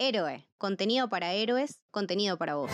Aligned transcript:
Héroe, 0.00 0.46
contenido 0.58 1.08
para 1.08 1.32
héroes, 1.32 1.80
contenido 1.90 2.38
para 2.38 2.54
vos. 2.54 2.70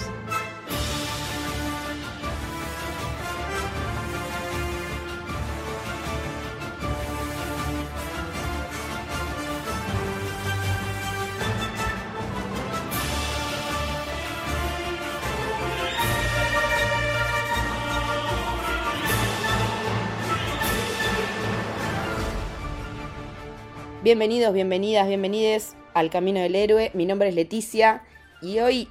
Bienvenidos, 24.02 24.52
bienvenidas, 24.52 25.08
bienvenides 25.08 25.74
al 25.94 26.10
Camino 26.10 26.40
del 26.40 26.54
Héroe. 26.54 26.90
Mi 26.92 27.06
nombre 27.06 27.28
es 27.28 27.34
Leticia 27.34 28.02
y 28.42 28.58
hoy 28.58 28.88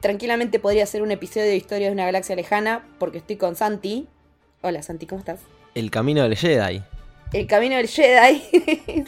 tranquilamente 0.00 0.60
podría 0.60 0.86
ser 0.86 1.02
un 1.02 1.10
episodio 1.10 1.46
de 1.46 1.56
Historia 1.56 1.88
de 1.88 1.92
una 1.92 2.04
galaxia 2.04 2.36
lejana 2.36 2.86
porque 2.98 3.18
estoy 3.18 3.36
con 3.36 3.56
Santi. 3.56 4.06
Hola 4.60 4.82
Santi, 4.82 5.06
¿cómo 5.06 5.18
estás? 5.18 5.40
El 5.74 5.90
camino 5.90 6.22
del 6.22 6.36
Jedi. 6.36 6.82
El 7.32 7.46
Camino 7.46 7.76
del 7.76 7.88
Jedi. 7.88 8.42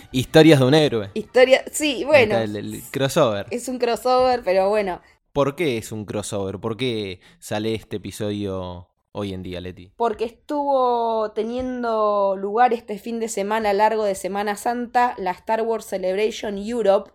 Historias 0.12 0.58
de 0.58 0.64
un 0.64 0.72
héroe. 0.72 1.10
Historia, 1.12 1.62
sí, 1.70 2.04
bueno. 2.04 2.38
El, 2.38 2.56
el 2.56 2.82
crossover. 2.90 3.46
Es 3.50 3.68
un 3.68 3.78
crossover, 3.78 4.40
pero 4.42 4.70
bueno. 4.70 5.02
¿Por 5.34 5.56
qué 5.56 5.76
es 5.76 5.92
un 5.92 6.06
crossover? 6.06 6.58
¿Por 6.58 6.78
qué 6.78 7.20
sale 7.38 7.74
este 7.74 7.96
episodio 7.96 8.88
hoy 9.12 9.34
en 9.34 9.42
día, 9.42 9.60
Leti? 9.60 9.92
Porque 9.96 10.24
estuvo 10.24 11.32
teniendo 11.32 12.34
lugar 12.36 12.72
este 12.72 12.98
fin 12.98 13.20
de 13.20 13.28
semana 13.28 13.74
largo 13.74 14.04
de 14.04 14.14
Semana 14.14 14.56
Santa 14.56 15.14
la 15.18 15.32
Star 15.32 15.60
Wars 15.60 15.84
Celebration 15.84 16.56
Europe, 16.56 17.10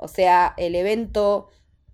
o 0.00 0.08
sea, 0.08 0.54
el 0.56 0.74
evento 0.74 1.48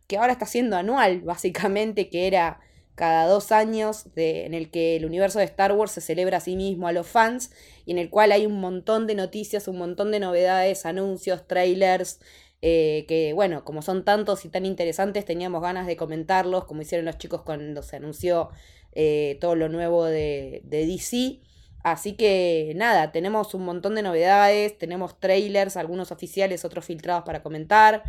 que 0.06 0.16
ahora 0.16 0.32
está 0.32 0.46
siendo 0.46 0.76
anual, 0.76 1.20
básicamente, 1.22 2.08
que 2.08 2.26
era 2.26 2.60
cada 2.94 3.26
dos 3.26 3.52
años, 3.52 4.14
de, 4.14 4.46
en 4.46 4.54
el 4.54 4.70
que 4.70 4.96
el 4.96 5.04
universo 5.04 5.38
de 5.38 5.44
Star 5.44 5.72
Wars 5.72 5.92
se 5.92 6.00
celebra 6.00 6.38
a 6.38 6.40
sí 6.40 6.56
mismo 6.56 6.88
a 6.88 6.92
los 6.92 7.06
fans, 7.06 7.50
y 7.84 7.92
en 7.92 7.98
el 7.98 8.08
cual 8.08 8.32
hay 8.32 8.46
un 8.46 8.60
montón 8.60 9.06
de 9.06 9.14
noticias, 9.14 9.68
un 9.68 9.78
montón 9.78 10.10
de 10.12 10.20
novedades, 10.20 10.86
anuncios, 10.86 11.46
trailers, 11.46 12.20
eh, 12.62 13.04
que 13.06 13.32
bueno, 13.34 13.64
como 13.64 13.82
son 13.82 14.04
tantos 14.04 14.44
y 14.44 14.48
tan 14.48 14.64
interesantes, 14.64 15.24
teníamos 15.24 15.60
ganas 15.60 15.86
de 15.86 15.96
comentarlos, 15.96 16.64
como 16.64 16.82
hicieron 16.82 17.04
los 17.04 17.18
chicos 17.18 17.42
cuando 17.42 17.82
se 17.82 17.96
anunció 17.96 18.50
eh, 18.92 19.36
todo 19.40 19.56
lo 19.56 19.68
nuevo 19.68 20.04
de, 20.04 20.62
de 20.64 20.86
DC. 20.86 21.40
Así 21.86 22.14
que 22.14 22.72
nada, 22.74 23.12
tenemos 23.12 23.54
un 23.54 23.64
montón 23.64 23.94
de 23.94 24.02
novedades, 24.02 24.76
tenemos 24.76 25.20
trailers, 25.20 25.76
algunos 25.76 26.10
oficiales, 26.10 26.64
otros 26.64 26.84
filtrados 26.84 27.22
para 27.22 27.44
comentar, 27.44 28.02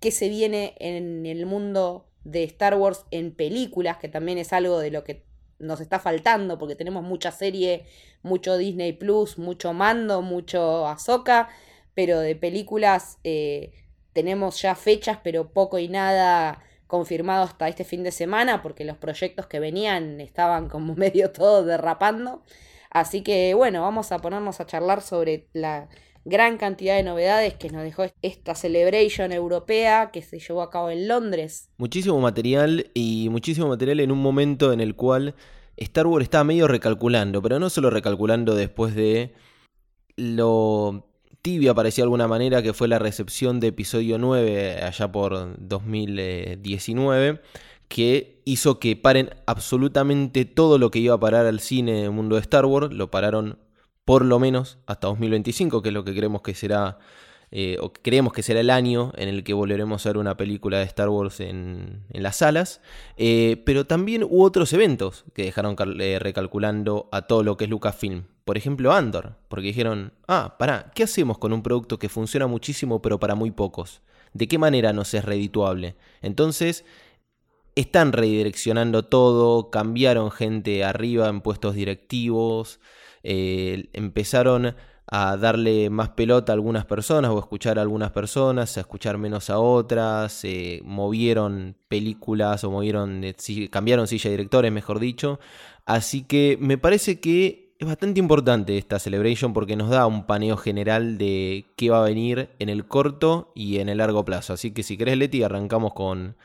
qué 0.00 0.10
se 0.10 0.28
viene 0.28 0.74
en 0.80 1.24
el 1.24 1.46
mundo 1.46 2.04
de 2.24 2.44
Star 2.44 2.74
Wars 2.74 3.06
en 3.10 3.34
películas, 3.34 3.96
que 3.96 4.10
también 4.10 4.36
es 4.36 4.52
algo 4.52 4.78
de 4.78 4.90
lo 4.90 5.02
que 5.02 5.24
nos 5.58 5.80
está 5.80 5.98
faltando, 5.98 6.58
porque 6.58 6.76
tenemos 6.76 7.04
mucha 7.04 7.32
serie, 7.32 7.86
mucho 8.22 8.58
Disney 8.58 8.92
Plus, 8.92 9.38
mucho 9.38 9.72
Mando, 9.72 10.20
mucho 10.20 10.86
Ahsoka, 10.86 11.48
pero 11.94 12.20
de 12.20 12.36
películas 12.36 13.16
eh, 13.24 13.72
tenemos 14.12 14.60
ya 14.60 14.74
fechas, 14.74 15.20
pero 15.24 15.54
poco 15.54 15.78
y 15.78 15.88
nada 15.88 16.62
confirmado 16.86 17.44
hasta 17.44 17.66
este 17.70 17.84
fin 17.84 18.02
de 18.02 18.12
semana, 18.12 18.60
porque 18.60 18.84
los 18.84 18.98
proyectos 18.98 19.46
que 19.46 19.58
venían 19.58 20.20
estaban 20.20 20.68
como 20.68 20.94
medio 20.96 21.32
todos 21.32 21.64
derrapando. 21.64 22.42
Así 22.92 23.22
que 23.22 23.54
bueno, 23.54 23.82
vamos 23.82 24.12
a 24.12 24.18
ponernos 24.18 24.60
a 24.60 24.66
charlar 24.66 25.00
sobre 25.00 25.48
la 25.52 25.88
gran 26.24 26.58
cantidad 26.58 26.96
de 26.96 27.02
novedades 27.02 27.54
que 27.54 27.70
nos 27.70 27.82
dejó 27.82 28.04
esta 28.22 28.54
celebration 28.54 29.32
europea 29.32 30.10
que 30.12 30.22
se 30.22 30.38
llevó 30.38 30.62
a 30.62 30.70
cabo 30.70 30.90
en 30.90 31.08
Londres. 31.08 31.70
Muchísimo 31.78 32.20
material 32.20 32.90
y 32.94 33.28
muchísimo 33.30 33.68
material 33.68 34.00
en 34.00 34.12
un 34.12 34.20
momento 34.20 34.72
en 34.72 34.80
el 34.80 34.94
cual 34.94 35.34
Star 35.76 36.06
Wars 36.06 36.24
estaba 36.24 36.44
medio 36.44 36.68
recalculando, 36.68 37.42
pero 37.42 37.58
no 37.58 37.70
solo 37.70 37.90
recalculando 37.90 38.54
después 38.54 38.94
de 38.94 39.34
lo 40.16 41.08
tibia 41.40 41.74
parecía 41.74 42.02
de 42.02 42.06
alguna 42.06 42.28
manera 42.28 42.62
que 42.62 42.72
fue 42.72 42.86
la 42.86 43.00
recepción 43.00 43.58
de 43.58 43.68
episodio 43.68 44.16
9 44.18 44.82
allá 44.82 45.10
por 45.10 45.56
2019 45.58 47.40
que 47.92 48.40
hizo 48.46 48.80
que 48.80 48.96
paren 48.96 49.28
absolutamente 49.44 50.46
todo 50.46 50.78
lo 50.78 50.90
que 50.90 50.98
iba 50.98 51.14
a 51.14 51.20
parar 51.20 51.44
al 51.44 51.60
cine 51.60 51.98
en 51.98 52.04
el 52.06 52.10
mundo 52.10 52.36
de 52.36 52.40
Star 52.40 52.64
Wars, 52.64 52.90
lo 52.90 53.10
pararon 53.10 53.58
por 54.06 54.24
lo 54.24 54.38
menos 54.38 54.78
hasta 54.86 55.08
2025, 55.08 55.82
que 55.82 55.90
es 55.90 55.92
lo 55.92 56.02
que 56.02 56.14
creemos 56.14 56.40
que 56.40 56.54
será, 56.54 56.98
eh, 57.50 57.76
o 57.82 57.92
creemos 57.92 58.32
que 58.32 58.42
será 58.42 58.60
el 58.60 58.70
año 58.70 59.12
en 59.14 59.28
el 59.28 59.44
que 59.44 59.52
volveremos 59.52 60.06
a 60.06 60.08
ver 60.08 60.16
una 60.16 60.38
película 60.38 60.78
de 60.78 60.84
Star 60.84 61.10
Wars 61.10 61.40
en, 61.40 62.04
en 62.08 62.22
las 62.22 62.36
salas. 62.36 62.80
Eh, 63.18 63.62
pero 63.66 63.84
también 63.84 64.22
hubo 64.24 64.42
otros 64.42 64.72
eventos 64.72 65.26
que 65.34 65.44
dejaron 65.44 65.76
eh, 66.00 66.18
recalculando 66.18 67.10
a 67.12 67.26
todo 67.26 67.42
lo 67.42 67.58
que 67.58 67.64
es 67.64 67.70
Lucasfilm. 67.70 68.24
Por 68.46 68.56
ejemplo, 68.56 68.94
Andor, 68.94 69.36
porque 69.48 69.66
dijeron, 69.66 70.14
ah, 70.28 70.56
pará, 70.58 70.92
¿qué 70.94 71.02
hacemos 71.02 71.36
con 71.36 71.52
un 71.52 71.62
producto 71.62 71.98
que 71.98 72.08
funciona 72.08 72.46
muchísimo 72.46 73.02
pero 73.02 73.20
para 73.20 73.34
muy 73.34 73.50
pocos? 73.50 74.00
¿De 74.32 74.48
qué 74.48 74.56
manera 74.56 74.94
nos 74.94 75.12
es 75.12 75.26
redituable? 75.26 75.94
Entonces, 76.22 76.86
están 77.74 78.12
redireccionando 78.12 79.04
todo, 79.04 79.70
cambiaron 79.70 80.30
gente 80.30 80.84
arriba 80.84 81.28
en 81.28 81.40
puestos 81.40 81.74
directivos, 81.74 82.80
eh, 83.22 83.88
empezaron 83.92 84.74
a 85.14 85.36
darle 85.36 85.90
más 85.90 86.10
pelota 86.10 86.52
a 86.52 86.54
algunas 86.54 86.86
personas 86.86 87.30
o 87.30 87.36
a 87.36 87.40
escuchar 87.40 87.78
a 87.78 87.82
algunas 87.82 88.12
personas, 88.12 88.76
a 88.76 88.80
escuchar 88.80 89.18
menos 89.18 89.50
a 89.50 89.58
otras, 89.58 90.44
eh, 90.44 90.80
movieron 90.84 91.76
películas 91.88 92.64
o 92.64 92.70
movieron, 92.70 93.22
eh, 93.24 93.34
cambiaron 93.70 94.06
silla 94.06 94.30
de 94.30 94.36
directores, 94.38 94.72
mejor 94.72 95.00
dicho. 95.00 95.38
Así 95.84 96.22
que 96.22 96.56
me 96.60 96.78
parece 96.78 97.20
que 97.20 97.74
es 97.78 97.86
bastante 97.86 98.20
importante 98.20 98.78
esta 98.78 98.98
celebration 98.98 99.52
porque 99.52 99.76
nos 99.76 99.90
da 99.90 100.06
un 100.06 100.24
paneo 100.24 100.56
general 100.56 101.18
de 101.18 101.66
qué 101.76 101.90
va 101.90 102.00
a 102.00 102.08
venir 102.08 102.48
en 102.58 102.68
el 102.68 102.86
corto 102.86 103.52
y 103.54 103.78
en 103.78 103.88
el 103.88 103.98
largo 103.98 104.24
plazo. 104.24 104.52
Así 104.52 104.70
que 104.70 104.82
si 104.82 104.96
querés, 104.96 105.18
Leti, 105.18 105.42
arrancamos 105.42 105.92
con 105.92 106.36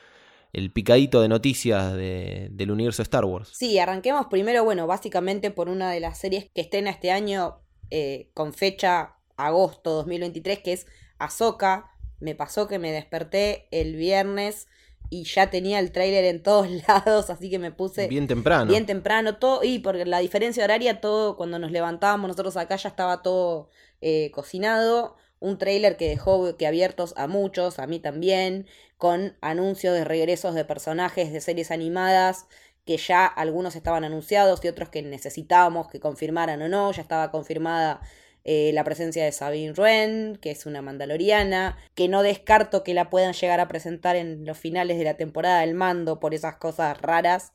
el 0.53 0.71
picadito 0.71 1.21
de 1.21 1.27
noticias 1.27 1.93
de, 1.93 2.49
del 2.51 2.71
universo 2.71 3.01
Star 3.01 3.25
Wars. 3.25 3.49
Sí, 3.53 3.79
arranquemos 3.79 4.27
primero, 4.27 4.63
bueno, 4.63 4.87
básicamente 4.87 5.51
por 5.51 5.69
una 5.69 5.91
de 5.91 5.99
las 5.99 6.17
series 6.17 6.49
que 6.53 6.61
estrena 6.61 6.89
este 6.89 7.11
año 7.11 7.59
eh, 7.89 8.29
con 8.33 8.53
fecha 8.53 9.15
agosto 9.37 9.91
2023, 9.91 10.59
que 10.59 10.73
es 10.73 10.87
Ahsoka. 11.19 11.91
Me 12.19 12.35
pasó 12.35 12.67
que 12.67 12.79
me 12.79 12.91
desperté 12.91 13.67
el 13.71 13.95
viernes 13.95 14.67
y 15.09 15.23
ya 15.23 15.49
tenía 15.49 15.79
el 15.79 15.91
tráiler 15.91 16.25
en 16.25 16.43
todos 16.43 16.67
lados, 16.87 17.29
así 17.29 17.49
que 17.49 17.59
me 17.59 17.71
puse 17.71 18.07
bien 18.07 18.27
temprano. 18.27 18.71
Bien 18.71 18.85
temprano, 18.85 19.37
todo, 19.37 19.63
y 19.63 19.79
por 19.79 19.95
la 19.95 20.19
diferencia 20.19 20.63
horaria, 20.63 20.99
todo, 20.99 21.37
cuando 21.37 21.59
nos 21.59 21.71
levantábamos 21.71 22.27
nosotros 22.27 22.57
acá 22.57 22.75
ya 22.75 22.89
estaba 22.89 23.21
todo 23.21 23.69
eh, 24.01 24.31
cocinado. 24.31 25.15
Un 25.39 25.59
tráiler 25.59 25.97
que 25.97 26.09
dejó 26.09 26.57
que 26.57 26.65
abiertos 26.65 27.13
a 27.15 27.27
muchos, 27.27 27.77
a 27.77 27.85
mí 27.85 27.99
también, 27.99 28.65
con 28.97 29.37
anuncios 29.41 29.93
de 29.93 30.03
regresos 30.03 30.55
de 30.55 30.65
personajes 30.65 31.31
de 31.31 31.41
series 31.41 31.71
animadas 31.71 32.47
que 32.85 32.97
ya 32.97 33.25
algunos 33.25 33.75
estaban 33.75 34.05
anunciados 34.05 34.63
y 34.63 34.69
otros 34.69 34.89
que 34.89 35.03
necesitábamos 35.03 35.89
que 35.89 35.99
confirmaran 35.99 36.61
o 36.61 36.69
no. 36.69 36.91
Ya 36.93 37.01
estaba 37.01 37.31
confirmada 37.31 38.01
eh, 38.45 38.71
la 38.73 38.85
presencia 38.85 39.25
de 39.25 39.33
Sabine 39.33 39.73
Wren, 39.73 40.37
que 40.41 40.51
es 40.51 40.65
una 40.65 40.81
mandaloriana, 40.81 41.77
que 41.95 42.07
no 42.07 42.23
descarto 42.23 42.85
que 42.85 42.93
la 42.93 43.09
puedan 43.09 43.33
llegar 43.33 43.59
a 43.59 43.67
presentar 43.67 44.15
en 44.15 44.45
los 44.45 44.57
finales 44.57 44.97
de 44.97 45.03
la 45.03 45.17
temporada 45.17 45.59
del 45.59 45.75
mando 45.75 46.21
por 46.21 46.33
esas 46.33 46.55
cosas 46.55 46.99
raras, 47.01 47.51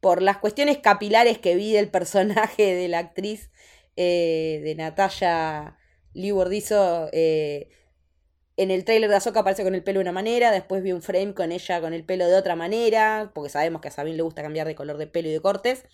por 0.00 0.22
las 0.22 0.38
cuestiones 0.38 0.78
capilares 0.78 1.38
que 1.38 1.56
vi 1.56 1.72
del 1.72 1.88
personaje 1.90 2.74
de 2.74 2.88
la 2.88 3.00
actriz 3.00 3.50
eh, 3.96 4.62
de 4.64 4.74
Natalia 4.76 5.76
Lee 6.14 6.30
Bordizo. 6.30 7.10
Eh, 7.12 7.68
en 8.62 8.70
el 8.70 8.84
trailer 8.84 9.08
de 9.08 9.16
Ahsoka 9.16 9.40
aparece 9.40 9.64
con 9.64 9.74
el 9.74 9.82
pelo 9.82 10.00
de 10.00 10.02
una 10.02 10.12
manera, 10.12 10.50
después 10.50 10.82
vi 10.82 10.92
un 10.92 11.00
frame 11.00 11.32
con 11.32 11.50
ella 11.50 11.80
con 11.80 11.94
el 11.94 12.04
pelo 12.04 12.26
de 12.26 12.34
otra 12.34 12.56
manera, 12.56 13.30
porque 13.34 13.48
sabemos 13.48 13.80
que 13.80 13.88
a 13.88 13.90
Sabine 13.90 14.18
le 14.18 14.22
gusta 14.22 14.42
cambiar 14.42 14.66
de 14.66 14.74
color 14.74 14.98
de 14.98 15.06
pelo 15.06 15.30
y 15.30 15.32
de 15.32 15.40
cortes. 15.40 15.84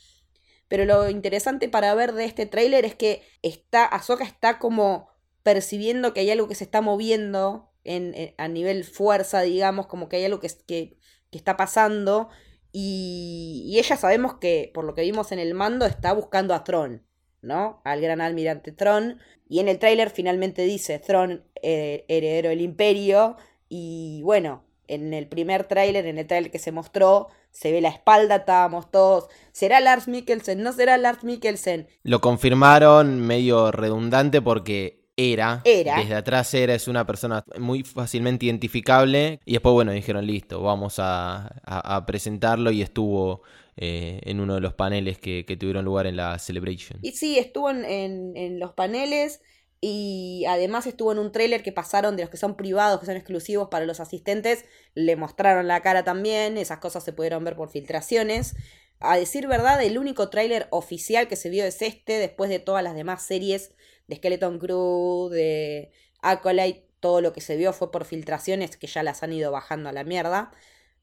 Pero 0.67 0.85
lo 0.85 1.09
interesante 1.09 1.69
para 1.69 1.95
ver 1.95 2.13
de 2.13 2.25
este 2.25 2.45
tráiler 2.45 2.85
es 2.85 2.97
que 2.97 3.23
está, 3.43 3.85
Ahsoka 3.85 4.25
está 4.25 4.59
como 4.59 5.09
percibiendo 5.45 6.13
que 6.13 6.21
hay 6.21 6.31
algo 6.33 6.49
que 6.49 6.57
se 6.57 6.65
está 6.65 6.81
moviendo 6.81 7.71
en, 7.85 8.35
a 8.37 8.49
nivel 8.49 8.83
fuerza, 8.83 9.43
digamos, 9.43 9.87
como 9.87 10.09
que 10.09 10.17
hay 10.17 10.25
algo 10.25 10.41
que, 10.41 10.49
que, 10.67 10.99
que 11.31 11.39
está 11.39 11.57
pasando. 11.57 12.31
Y, 12.73 13.63
y, 13.67 13.79
ella 13.79 13.97
sabemos 13.97 14.39
que, 14.39 14.73
por 14.75 14.85
lo 14.85 14.95
que 14.95 15.03
vimos 15.03 15.31
en 15.31 15.39
el 15.39 15.55
mando, 15.55 15.87
está 15.87 16.13
buscando 16.13 16.53
a 16.53 16.65
Tron, 16.65 17.07
¿no? 17.43 17.81
Al 17.85 18.01
gran 18.01 18.21
almirante 18.21 18.73
Tron. 18.73 19.19
Y 19.49 19.61
en 19.61 19.69
el 19.69 19.79
tráiler 19.79 20.11
finalmente 20.11 20.63
dice 20.63 20.99
Tron, 20.99 21.45
eh, 21.63 22.05
heredero 22.09 22.49
del 22.49 22.61
imperio. 22.61 23.37
Y 23.69 24.21
bueno, 24.23 24.65
en 24.89 25.15
el 25.15 25.27
primer 25.29 25.65
tráiler, 25.65 26.07
en 26.07 26.19
el 26.19 26.27
tráiler 26.27 26.51
que 26.51 26.59
se 26.59 26.73
mostró, 26.73 27.29
se 27.51 27.73
ve 27.73 27.81
la 27.81 27.89
espalda, 27.89 28.37
estábamos 28.37 28.91
todos. 28.91 29.29
¿Será 29.53 29.81
Lars 29.81 30.09
Mikkelsen? 30.09 30.63
¿No 30.63 30.73
será 30.73 30.97
Lars 30.99 31.25
Mikkelsen? 31.25 31.89
Lo 32.03 32.21
confirmaron 32.21 33.21
medio 33.21 33.71
redundante 33.73 34.43
porque 34.43 35.05
era, 35.17 35.63
Era. 35.65 35.97
desde 35.99 36.15
atrás 36.15 36.53
era, 36.53 36.75
es 36.75 36.89
una 36.89 37.07
persona 37.07 37.43
muy 37.59 37.83
fácilmente 37.83 38.45
identificable. 38.47 39.41
Y 39.47 39.53
después, 39.53 39.73
bueno, 39.73 39.93
dijeron, 39.93 40.27
listo, 40.27 40.61
vamos 40.61 40.99
a, 40.99 41.47
a- 41.65 41.97
a 41.97 42.05
presentarlo 42.07 42.71
y 42.71 42.83
estuvo 42.83 43.41
eh, 43.77 44.21
en 44.25 44.41
uno 44.41 44.55
de 44.55 44.61
los 44.61 44.75
paneles 44.75 45.19
que, 45.19 45.45
tuvieron 45.59 45.85
lugar 45.85 46.07
en 46.07 46.17
la 46.17 46.39
Celebration. 46.39 46.99
Y 47.03 47.13
sí, 47.13 47.39
estuvo 47.39 47.71
en, 47.71 47.85
en- 47.85 48.37
en 48.37 48.59
los 48.59 48.73
paneles 48.73 49.41
y 49.81 50.45
además 50.49 50.87
estuvo 50.87 51.13
en 51.13 51.19
un 51.19 51.33
tráiler 51.33 51.63
que 51.63 51.73
pasaron 51.73 52.17
de 52.17 52.23
los 52.23 52.31
que 52.31 52.39
son 52.39 52.57
privados, 52.57 52.99
que 53.01 53.07
son 53.07 53.17
exclusivos 53.17 53.69
para 53.69 53.85
los 53.85 54.01
asistentes. 54.01 54.65
Le 54.95 55.17
mostraron 55.17 55.69
la 55.69 55.83
cara 55.83 56.03
también, 56.05 56.57
esas 56.57 56.79
cosas 56.79 57.05
se 57.05 57.13
pudieron 57.13 57.45
ver 57.45 57.57
por 57.57 57.69
filtraciones. 57.69 58.57
A 58.99 59.19
decir 59.19 59.47
verdad, 59.47 59.83
el 59.83 59.99
único 59.99 60.31
tráiler 60.31 60.67
oficial 60.71 61.29
que 61.29 61.37
se 61.37 61.51
vio 61.51 61.65
es 61.65 61.83
este, 61.83 62.15
después 62.15 62.49
de 62.49 62.59
todas 62.59 62.83
las 62.83 62.95
demás 62.95 63.23
series 63.23 63.75
de 64.09 64.17
Skeleton 64.17 64.59
Crew, 64.59 65.29
de 65.29 65.91
Acolyte, 66.23 66.87
todo 67.01 67.21
lo 67.21 67.35
que 67.35 67.43
se 67.43 67.57
vio 67.57 67.75
fue 67.75 67.93
por 67.93 68.07
filtraciones 68.07 68.77
que 68.79 68.87
ya 68.87 69.03
las 69.03 69.23
han 69.23 69.35
ido 69.35 69.53
bajando 69.53 69.91
a 69.91 69.93
la 69.93 70.03
mierda. 70.05 70.51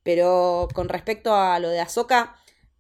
Pero 0.02 0.68
con 0.74 0.90
respecto 0.90 1.36
a 1.36 1.60
lo 1.60 1.70
de 1.70 1.80
Ahsoka, 1.80 2.36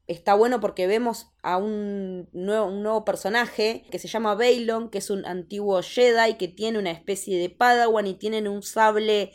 está 0.07 0.33
bueno 0.33 0.59
porque 0.59 0.87
vemos 0.87 1.31
a 1.41 1.57
un 1.57 2.29
nuevo, 2.33 2.67
un 2.67 2.83
nuevo 2.83 3.05
personaje 3.05 3.85
que 3.89 3.99
se 3.99 4.07
llama 4.07 4.35
Baylon, 4.35 4.89
que 4.89 4.97
es 4.97 5.09
un 5.09 5.25
antiguo 5.25 5.81
Jedi 5.81 6.35
que 6.35 6.47
tiene 6.47 6.79
una 6.79 6.91
especie 6.91 7.39
de 7.39 7.49
Padawan 7.49 8.07
y 8.07 8.15
tienen 8.15 8.47
un 8.47 8.63
sable 8.63 9.31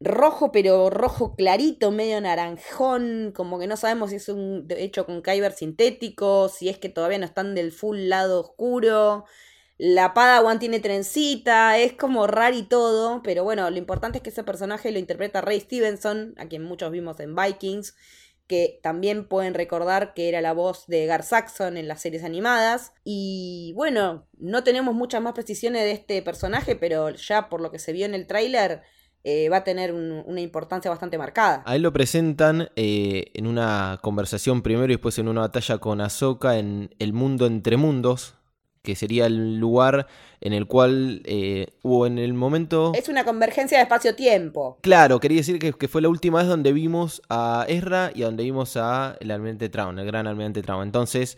rojo, 0.00 0.52
pero 0.52 0.90
rojo 0.90 1.34
clarito, 1.34 1.90
medio 1.90 2.20
naranjón, 2.20 3.32
como 3.34 3.58
que 3.58 3.66
no 3.66 3.76
sabemos 3.76 4.10
si 4.10 4.16
es 4.16 4.28
un 4.28 4.66
hecho 4.70 5.06
con 5.06 5.22
kyber 5.22 5.52
sintético, 5.52 6.48
si 6.48 6.68
es 6.68 6.78
que 6.78 6.88
todavía 6.88 7.18
no 7.18 7.24
están 7.24 7.54
del 7.54 7.72
full 7.72 8.08
lado 8.08 8.40
oscuro. 8.40 9.24
La 9.76 10.12
Padawan 10.12 10.58
tiene 10.58 10.80
trencita, 10.80 11.78
es 11.78 11.92
como 11.92 12.26
raro 12.26 12.56
y 12.56 12.64
todo, 12.64 13.22
pero 13.22 13.44
bueno, 13.44 13.70
lo 13.70 13.76
importante 13.76 14.18
es 14.18 14.22
que 14.22 14.30
ese 14.30 14.42
personaje 14.42 14.90
lo 14.90 14.98
interpreta 14.98 15.40
Ray 15.40 15.60
Stevenson, 15.60 16.34
a 16.36 16.46
quien 16.46 16.64
muchos 16.64 16.90
vimos 16.90 17.20
en 17.20 17.34
Vikings, 17.36 17.94
que 18.48 18.80
también 18.82 19.28
pueden 19.28 19.54
recordar 19.54 20.14
que 20.14 20.28
era 20.28 20.40
la 20.40 20.52
voz 20.52 20.86
de 20.88 21.06
Gar 21.06 21.22
Saxon 21.22 21.76
en 21.76 21.86
las 21.86 22.00
series 22.00 22.24
animadas. 22.24 22.92
Y 23.04 23.72
bueno, 23.76 24.26
no 24.38 24.64
tenemos 24.64 24.94
muchas 24.94 25.22
más 25.22 25.34
precisiones 25.34 25.82
de 25.82 25.92
este 25.92 26.22
personaje, 26.22 26.74
pero 26.74 27.10
ya 27.10 27.48
por 27.48 27.60
lo 27.60 27.70
que 27.70 27.78
se 27.78 27.92
vio 27.92 28.06
en 28.06 28.14
el 28.14 28.26
tráiler, 28.26 28.82
eh, 29.24 29.48
va 29.50 29.58
a 29.58 29.64
tener 29.64 29.92
un- 29.92 30.22
una 30.26 30.40
importancia 30.40 30.90
bastante 30.90 31.18
marcada. 31.18 31.62
A 31.66 31.76
él 31.76 31.82
lo 31.82 31.92
presentan 31.92 32.70
eh, 32.76 33.26
en 33.34 33.46
una 33.46 33.98
conversación 34.00 34.62
primero 34.62 34.86
y 34.86 34.96
después 34.96 35.18
en 35.18 35.28
una 35.28 35.42
batalla 35.42 35.78
con 35.78 36.00
Ahsoka 36.00 36.56
en 36.58 36.94
el 36.98 37.12
mundo 37.12 37.46
entre 37.46 37.76
mundos, 37.76 38.34
que 38.82 38.96
sería 38.96 39.26
el 39.26 39.58
lugar 39.58 40.06
en 40.40 40.52
el 40.52 40.66
cual 40.66 41.22
eh, 41.24 41.68
hubo 41.82 42.06
en 42.06 42.18
el 42.18 42.34
momento... 42.34 42.92
Es 42.94 43.08
una 43.08 43.24
convergencia 43.24 43.78
de 43.78 43.82
espacio-tiempo. 43.84 44.78
Claro, 44.82 45.20
quería 45.20 45.38
decir 45.38 45.58
que, 45.58 45.72
que 45.72 45.88
fue 45.88 46.02
la 46.02 46.08
última 46.08 46.38
vez 46.38 46.48
donde 46.48 46.72
vimos 46.72 47.22
a 47.28 47.64
Ezra 47.68 48.12
y 48.14 48.22
donde 48.22 48.44
vimos 48.44 48.76
a 48.76 49.16
el 49.20 49.30
almirante 49.30 49.68
Traun, 49.68 49.98
el 49.98 50.06
gran 50.06 50.26
almirante 50.26 50.62
Traun. 50.62 50.82
Entonces, 50.82 51.36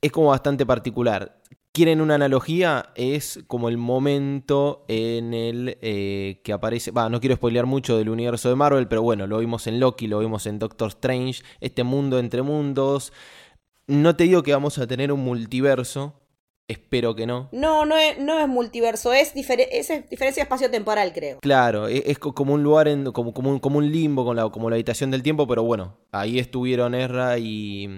es 0.00 0.12
como 0.12 0.28
bastante 0.28 0.66
particular. 0.66 1.40
¿Quieren 1.72 2.00
una 2.00 2.14
analogía? 2.14 2.90
Es 2.94 3.42
como 3.48 3.68
el 3.68 3.78
momento 3.78 4.84
en 4.86 5.34
el 5.34 5.76
eh, 5.82 6.40
que 6.44 6.52
aparece. 6.52 6.92
Va, 6.92 7.08
no 7.08 7.18
quiero 7.18 7.34
spoilear 7.34 7.66
mucho 7.66 7.98
del 7.98 8.10
universo 8.10 8.48
de 8.48 8.54
Marvel, 8.54 8.86
pero 8.86 9.02
bueno, 9.02 9.26
lo 9.26 9.38
vimos 9.38 9.66
en 9.66 9.80
Loki, 9.80 10.06
lo 10.06 10.20
vimos 10.20 10.46
en 10.46 10.60
Doctor 10.60 10.90
Strange, 10.90 11.42
este 11.60 11.82
mundo 11.82 12.20
entre 12.20 12.42
mundos. 12.42 13.12
No 13.88 14.14
te 14.14 14.22
digo 14.22 14.44
que 14.44 14.52
vamos 14.52 14.78
a 14.78 14.86
tener 14.86 15.10
un 15.10 15.24
multiverso, 15.24 16.14
espero 16.68 17.14
que 17.14 17.26
no. 17.26 17.48
No, 17.52 17.84
no 17.84 17.96
es, 17.96 18.18
no 18.18 18.38
es 18.38 18.48
multiverso, 18.48 19.12
es, 19.12 19.34
difere- 19.34 19.68
es 19.70 19.88
diferencia 20.10 20.42
espacio-temporal, 20.42 21.12
creo. 21.12 21.38
Claro, 21.40 21.88
e- 21.88 22.04
es, 22.10 22.18
co- 22.18 22.34
como 22.34 22.54
un 22.54 22.62
lugar, 22.62 22.88
en, 22.88 23.12
como, 23.12 23.32
como, 23.34 23.50
un, 23.50 23.58
como 23.58 23.78
un 23.78 23.90
limbo, 23.92 24.24
con 24.24 24.36
la, 24.36 24.48
como 24.48 24.70
la 24.70 24.76
habitación 24.76 25.10
del 25.10 25.22
tiempo, 25.22 25.46
pero 25.46 25.62
bueno, 25.62 25.98
ahí 26.12 26.38
estuvieron 26.38 26.94
Ezra 26.94 27.38
y, 27.38 27.88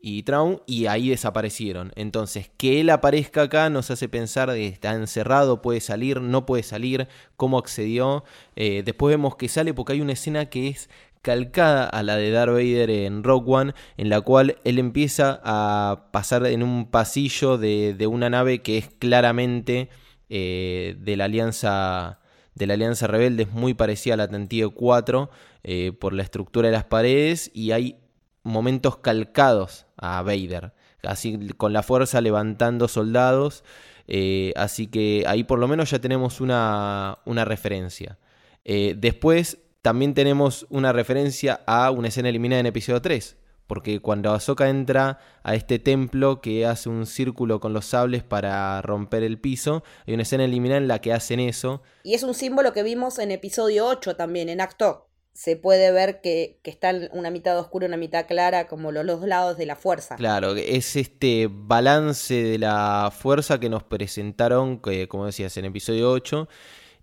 y 0.00 0.22
Traum 0.24 0.58
y 0.66 0.86
ahí 0.86 1.08
desaparecieron. 1.08 1.92
Entonces, 1.96 2.50
que 2.58 2.80
él 2.80 2.90
aparezca 2.90 3.42
acá 3.42 3.70
nos 3.70 3.90
hace 3.90 4.08
pensar 4.08 4.50
de 4.50 4.66
está 4.66 4.92
encerrado, 4.92 5.62
puede 5.62 5.80
salir, 5.80 6.20
no 6.20 6.44
puede 6.44 6.64
salir, 6.64 7.08
cómo 7.36 7.58
accedió. 7.58 8.24
Eh, 8.56 8.82
después 8.84 9.12
vemos 9.12 9.36
que 9.36 9.48
sale 9.48 9.72
porque 9.74 9.94
hay 9.94 10.00
una 10.00 10.12
escena 10.12 10.50
que 10.50 10.68
es 10.68 10.90
calcada 11.22 11.86
a 11.86 12.02
la 12.02 12.16
de 12.16 12.30
Darth 12.30 12.52
Vader 12.52 12.90
en 12.90 13.22
Rogue 13.22 13.50
One, 13.54 13.74
en 13.96 14.08
la 14.10 14.20
cual 14.20 14.58
él 14.64 14.78
empieza 14.78 15.40
a 15.44 16.08
pasar 16.10 16.44
en 16.46 16.62
un 16.64 16.90
pasillo 16.90 17.58
de, 17.58 18.06
una 18.08 18.28
nave 18.28 18.60
que 18.60 18.76
es 18.76 18.90
claramente 18.98 19.88
eh, 20.28 20.96
de 20.98 21.16
la 21.16 21.24
alianza 21.24 22.18
de 22.54 22.66
la 22.66 22.74
alianza 22.74 23.06
rebelde, 23.06 23.44
es 23.44 23.52
muy 23.52 23.72
parecida 23.72 24.12
a 24.12 24.18
la 24.18 24.28
Tantío 24.28 24.72
4 24.74 25.30
eh, 25.64 25.92
por 25.98 26.12
la 26.12 26.22
estructura 26.22 26.68
de 26.68 26.72
las 26.72 26.84
paredes 26.84 27.50
y 27.54 27.70
hay 27.70 27.96
momentos 28.42 28.98
calcados 28.98 29.86
a 29.96 30.20
Vader, 30.20 30.74
así 31.02 31.48
con 31.56 31.72
la 31.72 31.82
fuerza 31.82 32.20
levantando 32.20 32.88
soldados, 32.88 33.64
eh, 34.06 34.52
así 34.54 34.86
que 34.88 35.24
ahí 35.26 35.44
por 35.44 35.60
lo 35.60 35.66
menos 35.66 35.92
ya 35.92 35.98
tenemos 35.98 36.42
una, 36.42 37.20
una 37.24 37.46
referencia. 37.46 38.18
Después 38.64 39.61
también 39.82 40.14
tenemos 40.14 40.64
una 40.70 40.92
referencia 40.92 41.60
a 41.66 41.90
una 41.90 42.08
escena 42.08 42.28
eliminada 42.28 42.60
en 42.60 42.66
episodio 42.66 43.02
3. 43.02 43.36
Porque 43.66 44.00
cuando 44.00 44.32
Ahsoka 44.32 44.68
entra 44.68 45.18
a 45.42 45.54
este 45.54 45.78
templo 45.78 46.40
que 46.40 46.66
hace 46.66 46.88
un 46.88 47.06
círculo 47.06 47.58
con 47.58 47.72
los 47.72 47.86
sables 47.86 48.22
para 48.22 48.80
romper 48.82 49.22
el 49.22 49.38
piso, 49.38 49.82
hay 50.06 50.14
una 50.14 50.24
escena 50.24 50.44
eliminada 50.44 50.78
en 50.78 50.88
la 50.88 51.00
que 51.00 51.12
hacen 51.12 51.40
eso. 51.40 51.82
Y 52.02 52.14
es 52.14 52.22
un 52.22 52.34
símbolo 52.34 52.72
que 52.72 52.82
vimos 52.82 53.18
en 53.18 53.30
episodio 53.30 53.86
8 53.86 54.14
también, 54.14 54.48
en 54.48 54.60
acto. 54.60 55.08
Se 55.32 55.56
puede 55.56 55.90
ver 55.90 56.20
que, 56.20 56.60
que 56.62 56.70
está 56.70 56.92
una 57.12 57.30
mitad 57.30 57.58
oscura 57.58 57.86
y 57.86 57.88
una 57.88 57.96
mitad 57.96 58.26
clara, 58.26 58.66
como 58.66 58.92
los 58.92 59.06
dos 59.06 59.26
lados 59.26 59.56
de 59.56 59.64
la 59.64 59.76
fuerza. 59.76 60.16
Claro, 60.16 60.54
es 60.54 60.94
este 60.94 61.48
balance 61.50 62.34
de 62.34 62.58
la 62.58 63.10
fuerza 63.16 63.58
que 63.58 63.70
nos 63.70 63.82
presentaron, 63.82 64.82
que, 64.82 65.08
como 65.08 65.24
decías, 65.24 65.56
en 65.56 65.64
episodio 65.64 66.10
8, 66.10 66.46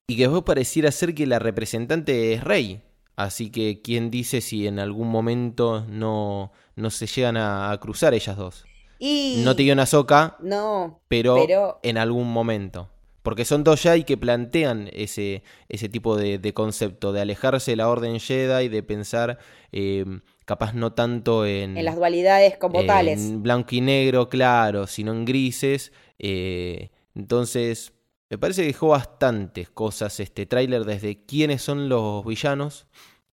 y 0.10 0.16
que 0.18 0.24
después 0.24 0.44
pareciera 0.44 0.92
ser 0.92 1.14
que 1.16 1.26
la 1.28 1.40
representante 1.40 2.34
es 2.34 2.44
Rey. 2.44 2.82
Así 3.16 3.50
que, 3.52 3.82
¿quién 3.82 4.10
dice 4.12 4.42
si 4.42 4.66
en 4.68 4.80
algún 4.80 5.10
momento 5.10 5.86
no, 5.90 6.52
no 6.76 6.90
se 6.90 7.06
llegan 7.06 7.36
a, 7.38 7.72
a 7.72 7.78
cruzar 7.80 8.14
ellas 8.14 8.36
dos? 8.38 8.66
Y... 8.98 9.42
No 9.46 9.56
te 9.56 9.64
dio 9.64 9.74
una 9.74 9.86
soca, 9.86 10.36
No, 10.42 11.02
pero, 11.08 11.36
pero- 11.46 11.80
en 11.84 11.98
algún 11.98 12.32
momento. 12.32 12.90
Porque 13.22 13.44
son 13.44 13.66
dos 13.66 13.82
Jedi 13.82 14.06
que 14.06 14.18
plantean 14.18 14.90
ese, 14.94 15.44
ese 15.68 15.90
tipo 15.90 16.16
de, 16.16 16.40
de 16.40 16.54
concepto, 16.54 17.12
de 17.12 17.20
alejarse 17.22 17.72
de 17.72 17.78
la 17.78 17.90
Orden 17.90 18.20
Jedi, 18.20 18.70
de 18.70 18.82
pensar 18.82 19.38
eh, 19.74 20.06
capaz 20.46 20.74
no 20.74 20.94
tanto 20.94 21.46
en, 21.46 21.78
en 21.78 21.84
las 21.86 21.98
dualidades 21.98 22.58
como 22.58 22.80
en 22.80 22.88
tales. 22.88 23.42
blanco 23.42 23.76
y 23.76 23.82
negro, 23.82 24.30
claro, 24.30 24.88
sino 24.88 25.12
en 25.12 25.26
grises. 25.26 25.92
eh, 26.18 26.90
entonces, 27.14 27.92
me 28.30 28.38
parece 28.38 28.62
que 28.62 28.68
dejó 28.68 28.90
bastantes 28.90 29.70
cosas 29.70 30.20
este 30.20 30.46
tráiler, 30.46 30.86
desde 30.86 31.26
quiénes 31.26 31.62
son 31.62 31.90
los 31.90 32.26
villanos. 32.26 32.88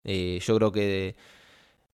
Eh, 0.05 0.39
yo 0.43 0.57
creo 0.57 0.71
que 0.73 1.17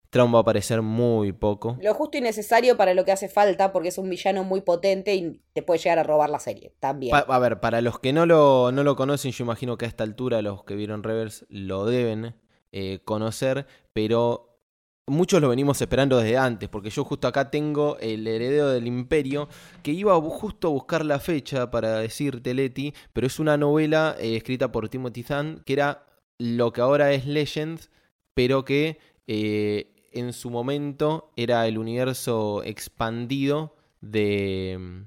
Traum 0.09 0.33
va 0.33 0.39
a 0.39 0.41
aparecer 0.41 0.81
muy 0.81 1.31
poco. 1.31 1.77
Lo 1.81 1.93
justo 1.93 2.17
y 2.17 2.21
necesario 2.21 2.75
para 2.75 2.93
lo 2.95 3.05
que 3.05 3.11
hace 3.11 3.29
falta, 3.29 3.71
porque 3.71 3.89
es 3.89 3.97
un 3.99 4.09
villano 4.09 4.43
muy 4.43 4.61
potente 4.61 5.13
y 5.15 5.39
te 5.53 5.61
puede 5.61 5.79
llegar 5.79 5.99
a 5.99 6.03
robar 6.03 6.29
la 6.31 6.39
serie 6.39 6.73
también. 6.79 7.11
Pa- 7.11 7.33
a 7.33 7.39
ver, 7.39 7.59
para 7.59 7.81
los 7.81 7.99
que 7.99 8.11
no 8.11 8.25
lo, 8.25 8.71
no 8.71 8.83
lo 8.83 8.95
conocen, 8.95 9.31
yo 9.31 9.43
imagino 9.43 9.77
que 9.77 9.85
a 9.85 9.87
esta 9.87 10.03
altura 10.03 10.41
los 10.41 10.63
que 10.63 10.75
vieron 10.75 11.03
Reverse 11.03 11.45
lo 11.49 11.85
deben 11.85 12.35
eh, 12.71 12.99
conocer, 13.05 13.67
pero 13.93 14.48
muchos 15.09 15.41
lo 15.41 15.49
venimos 15.49 15.81
esperando 15.81 16.17
desde 16.17 16.37
antes, 16.37 16.69
porque 16.69 16.89
yo 16.89 17.03
justo 17.03 17.27
acá 17.27 17.51
tengo 17.51 17.97
el 17.99 18.27
heredero 18.27 18.69
del 18.69 18.87
imperio, 18.87 19.49
que 19.83 19.91
iba 19.91 20.15
justo 20.21 20.67
a 20.67 20.71
buscar 20.71 21.05
la 21.05 21.19
fecha 21.19 21.71
para 21.71 21.99
decirte, 21.99 22.53
Leti, 22.53 22.93
pero 23.13 23.27
es 23.27 23.39
una 23.39 23.57
novela 23.57 24.15
eh, 24.19 24.35
escrita 24.35 24.71
por 24.71 24.89
Timothy 24.89 25.23
Zahn, 25.23 25.61
que 25.65 25.73
era 25.73 26.05
lo 26.37 26.71
que 26.71 26.81
ahora 26.81 27.11
es 27.13 27.25
Legends, 27.25 27.89
pero 28.33 28.63
que 28.63 28.99
eh, 29.27 29.93
en 30.13 30.33
su 30.33 30.49
momento 30.49 31.31
era 31.35 31.67
el 31.67 31.77
universo 31.77 32.63
expandido 32.63 33.75
de, 34.01 35.05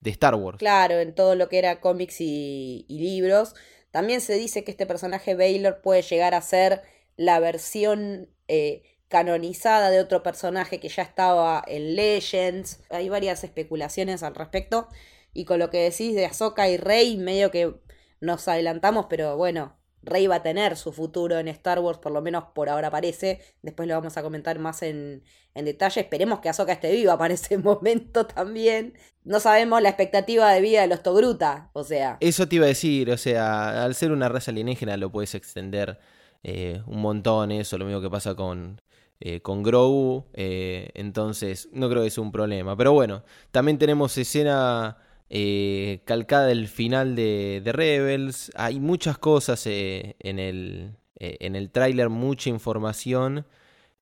de 0.00 0.10
Star 0.10 0.34
Wars. 0.34 0.58
Claro, 0.58 0.98
en 0.98 1.14
todo 1.14 1.34
lo 1.34 1.48
que 1.48 1.58
era 1.58 1.80
cómics 1.80 2.20
y, 2.20 2.86
y 2.88 2.98
libros. 2.98 3.54
También 3.90 4.20
se 4.20 4.34
dice 4.34 4.64
que 4.64 4.70
este 4.70 4.86
personaje 4.86 5.34
Baylor 5.34 5.80
puede 5.82 6.02
llegar 6.02 6.34
a 6.34 6.40
ser 6.40 6.82
la 7.16 7.38
versión 7.40 8.30
eh, 8.48 8.82
canonizada 9.10 9.90
de 9.90 10.00
otro 10.00 10.22
personaje 10.22 10.78
que 10.78 10.88
ya 10.88 11.02
estaba 11.02 11.62
en 11.66 11.96
Legends. 11.96 12.80
Hay 12.90 13.08
varias 13.08 13.42
especulaciones 13.42 14.22
al 14.22 14.36
respecto. 14.36 14.88
Y 15.34 15.44
con 15.44 15.58
lo 15.58 15.68
que 15.68 15.82
decís 15.82 16.14
de 16.14 16.26
Ahsoka 16.26 16.68
y 16.68 16.76
Rey, 16.76 17.16
medio 17.18 17.50
que 17.50 17.74
nos 18.20 18.46
adelantamos, 18.46 19.06
pero 19.10 19.36
bueno, 19.36 19.76
Rey 20.02 20.28
va 20.28 20.36
a 20.36 20.42
tener 20.42 20.76
su 20.76 20.92
futuro 20.92 21.38
en 21.38 21.48
Star 21.48 21.80
Wars, 21.80 21.98
por 21.98 22.12
lo 22.12 22.22
menos 22.22 22.44
por 22.54 22.68
ahora 22.68 22.88
parece. 22.88 23.40
Después 23.62 23.88
lo 23.88 23.96
vamos 23.96 24.16
a 24.16 24.22
comentar 24.22 24.60
más 24.60 24.82
en, 24.82 25.24
en 25.54 25.64
detalle. 25.64 26.02
Esperemos 26.02 26.38
que 26.38 26.48
Ahsoka 26.48 26.72
esté 26.72 26.92
viva 26.92 27.18
para 27.18 27.34
ese 27.34 27.58
momento 27.58 28.26
también. 28.26 28.94
No 29.24 29.40
sabemos 29.40 29.82
la 29.82 29.88
expectativa 29.88 30.52
de 30.52 30.60
vida 30.60 30.82
de 30.82 30.86
los 30.86 31.02
Togruta, 31.02 31.70
o 31.72 31.82
sea. 31.82 32.16
Eso 32.20 32.48
te 32.48 32.56
iba 32.56 32.66
a 32.66 32.68
decir, 32.68 33.10
o 33.10 33.18
sea, 33.18 33.84
al 33.84 33.96
ser 33.96 34.12
una 34.12 34.28
raza 34.28 34.52
alienígena 34.52 34.96
lo 34.96 35.10
puedes 35.10 35.34
extender 35.34 35.98
eh, 36.44 36.80
un 36.86 37.00
montón, 37.00 37.50
eso, 37.50 37.76
lo 37.76 37.84
mismo 37.84 38.00
que 38.00 38.08
pasa 38.08 38.34
con, 38.34 38.80
eh, 39.20 39.40
con 39.40 39.62
Grogu, 39.62 40.24
eh, 40.32 40.90
entonces 40.94 41.68
no 41.72 41.90
creo 41.90 42.02
que 42.02 42.10
sea 42.10 42.22
un 42.22 42.32
problema. 42.32 42.76
Pero 42.76 42.92
bueno, 42.92 43.22
también 43.50 43.76
tenemos 43.78 44.16
escena 44.16 44.96
eh, 45.28 46.00
calcada 46.06 46.46
del 46.46 46.68
final 46.68 47.14
de, 47.16 47.62
Rebels. 47.66 48.50
Hay 48.56 48.80
muchas 48.80 49.18
cosas 49.18 49.66
en 49.66 50.38
el, 50.38 50.96
en 51.16 51.54
el 51.54 51.70
tráiler, 51.70 52.08
mucha 52.08 52.48
información. 52.48 53.46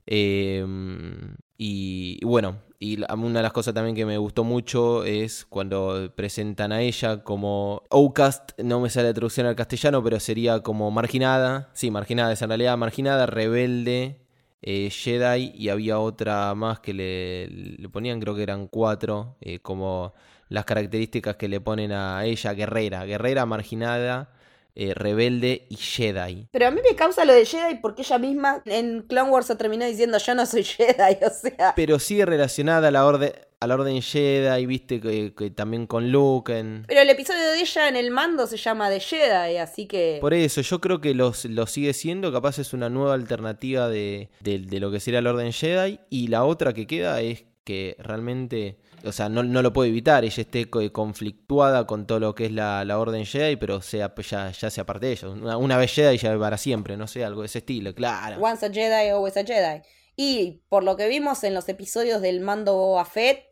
Em, 0.07 1.37
y, 1.59 2.19
y, 2.21 2.25
bueno, 2.25 2.59
y 2.79 3.03
una 3.13 3.41
de 3.41 3.43
las 3.43 3.53
cosas 3.53 3.75
también 3.75 3.97
que 3.97 4.07
me 4.07 4.19
gustó 4.19 4.45
mucho 4.45 5.03
es 5.05 5.45
cuando 5.45 6.13
presentan 6.15 6.71
a 6.71 6.81
ella 6.81 7.25
como 7.25 7.83
Outcast, 7.91 8.53
no 8.61 8.81
me 8.81 8.89
sale 8.89 9.09
la 9.09 9.15
traducción 9.15 9.47
al 9.49 9.57
castellano, 9.57 10.03
pero 10.05 10.21
sería 10.21 10.61
como 10.63 10.91
marginada. 10.93 11.71
Sí, 11.73 11.91
marginada, 11.91 12.33
es 12.33 12.43
en 12.43 12.51
realidad 12.51 12.79
marginada, 12.79 13.27
rebelde. 13.27 14.28
Jedi 14.63 15.53
y 15.55 15.69
había 15.69 15.99
otra 15.99 16.55
más 16.55 16.81
que 16.81 16.93
le, 16.93 17.49
le 17.49 17.89
ponían, 17.89 18.21
creo 18.21 18.35
que 18.35 18.43
eran 18.43 18.69
cuatro, 18.69 19.37
como 19.63 20.15
las 20.49 20.65
características 20.65 21.37
que 21.37 21.49
le 21.49 21.61
ponen 21.61 21.93
a 21.93 22.25
ella, 22.25 22.53
guerrera, 22.55 23.05
guerrera 23.05 23.47
marginada, 23.47 24.31
eh, 24.75 24.95
rebelde 24.95 25.67
y 25.69 25.77
Jedi. 25.77 26.49
Pero 26.53 26.67
a 26.69 26.71
mí 26.71 26.81
me 26.89 26.95
causa 26.95 27.25
lo 27.25 27.33
de 27.33 27.45
Jedi 27.45 27.77
porque 27.77 28.03
ella 28.03 28.19
misma 28.19 28.63
en 28.67 29.03
Clone 29.03 29.31
Wars 29.31 29.47
se 29.47 29.57
terminó 29.57 29.85
diciendo 29.85 30.19
yo 30.19 30.35
no 30.35 30.47
soy 30.47 30.65
Jedi, 30.65 31.19
o 31.25 31.31
sea. 31.31 31.73
Pero 31.75 31.99
sigue 31.99 32.25
relacionada 32.25 32.89
a 32.89 32.91
la 32.91 33.05
orden, 33.05 33.33
a 33.61 33.67
la 33.67 33.75
orden 33.75 34.01
Jedi, 34.01 34.67
viste, 34.67 35.01
que, 35.01 35.35
que, 35.35 35.51
también 35.51 35.87
con 35.87 36.13
Luke. 36.13 36.57
En... 36.57 36.85
Pero 36.87 37.01
el 37.01 37.11
episodio 37.11 37.41
de 37.51 37.61
ella 37.61 37.89
en 37.89 37.97
el 37.97 38.11
mando 38.11 38.47
se 38.47 38.57
llama 38.57 38.89
de 38.89 39.01
Jedi, 39.01 39.57
así 39.57 39.87
que. 39.87 40.19
Por 40.21 40.35
eso, 40.35 40.61
yo 40.61 40.81
creo 40.81 41.01
que 41.01 41.15
los, 41.15 41.45
lo 41.45 41.67
sigue 41.67 41.93
siendo, 41.93 42.33
capaz 42.33 42.59
es 42.59 42.73
una 42.73 42.89
nueva 42.89 43.15
alternativa 43.15 43.89
de, 43.89 44.31
de, 44.41 44.61
de 44.61 44.81
lo 44.81 44.91
que 44.91 45.01
sería 45.01 45.23
la 45.23 45.31
orden 45.31 45.53
Jedi. 45.53 46.01
Y 46.09 46.29
la 46.29 46.45
otra 46.45 46.73
que 46.73 46.87
queda 46.87 47.21
es 47.21 47.45
que 47.65 47.97
realmente 47.99 48.79
o 49.05 49.13
sea, 49.13 49.29
no, 49.29 49.43
lo 49.43 49.73
puede 49.73 49.91
evitar, 49.91 50.25
ella 50.25 50.43
esté 50.43 50.69
conflictuada 50.69 51.87
con 51.87 52.07
todo 52.07 52.21
lo 52.21 52.35
que 52.35 52.47
es 52.47 52.53
la, 52.53 52.85
la 52.85 52.99
Orden 52.99 53.25
Jedi, 53.25 53.57
pero 53.57 53.81
sea, 53.81 54.15
ya, 54.17 54.51
ya 54.51 54.71
sea 54.71 54.87
parte 54.87 55.07
de 55.07 55.13
ellos. 55.13 55.37
Una, 55.41 55.77
vez 55.77 55.93
Jedi 55.93 56.19
ya 56.19 56.39
para 56.39 56.59
siempre, 56.59 56.97
no 56.97 57.07
sé, 57.07 57.25
algo 57.25 57.43
de 57.43 57.47
ese 57.47 57.59
estilo, 57.59 57.95
claro. 57.95 58.41
Once 58.41 58.65
a 58.65 58.71
Jedi, 58.71 59.11
always 59.11 59.37
a 59.37 59.45
Jedi. 59.45 59.83
Y 60.17 60.63
por 60.69 60.83
lo 60.83 60.97
que 60.97 61.09
vimos 61.09 61.45
en 61.45 61.55
los 61.55 61.69
episodios 61.69 62.21
del 62.21 62.41
mando 62.41 62.75
Boba 62.75 63.05
Fett, 63.05 63.45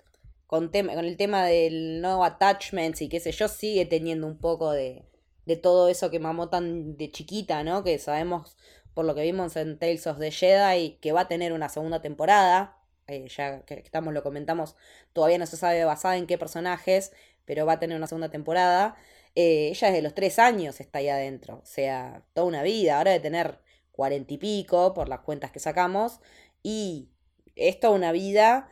con, 0.46 0.68
con 0.68 1.04
el 1.04 1.16
tema 1.16 1.44
del 1.44 2.00
no 2.00 2.24
attachments 2.24 3.02
y 3.02 3.08
qué 3.08 3.20
sé 3.20 3.32
yo, 3.32 3.48
sigue 3.48 3.86
teniendo 3.86 4.26
un 4.26 4.38
poco 4.38 4.72
de, 4.72 5.04
de 5.44 5.56
todo 5.56 5.88
eso 5.88 6.10
que 6.10 6.18
mamó 6.18 6.48
tan 6.48 6.96
de 6.96 7.10
chiquita, 7.10 7.62
¿no? 7.62 7.84
Que 7.84 7.98
sabemos 7.98 8.56
por 8.94 9.04
lo 9.04 9.14
que 9.14 9.22
vimos 9.22 9.56
en 9.56 9.78
Tales 9.78 10.06
of 10.06 10.18
the 10.18 10.30
Jedi 10.30 10.98
que 11.00 11.12
va 11.12 11.22
a 11.22 11.28
tener 11.28 11.52
una 11.52 11.68
segunda 11.68 12.00
temporada 12.00 12.76
eh, 13.08 13.26
ya 13.28 13.60
que 13.62 13.74
estamos, 13.74 14.12
lo 14.14 14.22
comentamos, 14.22 14.76
todavía 15.12 15.38
no 15.38 15.46
se 15.46 15.56
sabe 15.56 15.84
basada 15.84 16.16
en 16.16 16.26
qué 16.26 16.38
personajes, 16.38 17.12
pero 17.44 17.66
va 17.66 17.74
a 17.74 17.78
tener 17.78 17.96
una 17.96 18.06
segunda 18.06 18.30
temporada. 18.30 18.96
Eh, 19.34 19.68
ella 19.68 19.88
desde 19.88 20.02
los 20.02 20.14
tres 20.14 20.38
años 20.38 20.80
está 20.80 20.98
ahí 20.98 21.08
adentro, 21.08 21.56
o 21.62 21.66
sea, 21.66 22.22
toda 22.34 22.46
una 22.46 22.62
vida, 22.62 22.98
ahora 22.98 23.12
de 23.12 23.20
tener 23.20 23.60
cuarenta 23.92 24.34
y 24.34 24.38
pico 24.38 24.94
por 24.94 25.08
las 25.08 25.20
cuentas 25.20 25.50
que 25.52 25.60
sacamos, 25.60 26.20
y 26.62 27.08
es 27.54 27.78
toda 27.80 27.94
una 27.94 28.12
vida, 28.12 28.68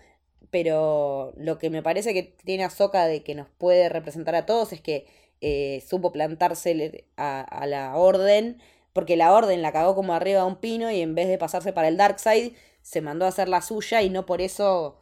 pero 0.51 1.33
lo 1.37 1.59
que 1.59 1.71
me 1.71 1.83
parece 1.83 2.15
que 2.15 2.23
tiene 2.23 2.65
Azoka 2.65 3.07
de 3.07 3.23
que 3.23 3.35
nos 3.35 3.49
puede 3.49 3.89
representar 3.89 4.35
a 4.35 4.47
todos 4.47 4.73
es 4.73 4.81
que 4.81 5.07
eh, 5.41 5.83
supo 5.87 6.13
plantarse 6.13 7.07
a, 7.17 7.41
a 7.41 7.67
la 7.67 7.97
orden, 7.97 8.61
porque 8.93 9.17
la 9.17 9.33
orden 9.35 9.63
la 9.63 9.73
cagó 9.73 9.95
como 9.95 10.15
arriba 10.15 10.41
de 10.41 10.47
un 10.47 10.57
pino 10.57 10.91
y 10.91 11.01
en 11.01 11.15
vez 11.15 11.29
de 11.29 11.39
pasarse 11.39 11.73
para 11.73 11.89
el 11.89 11.97
Dark 11.97 12.19
Side, 12.21 12.55
se 12.85 13.01
mandó 13.01 13.25
a 13.25 13.29
hacer 13.29 13.49
la 13.49 13.63
suya 13.63 14.03
y 14.03 14.11
no 14.11 14.27
por 14.27 14.43
eso 14.43 14.99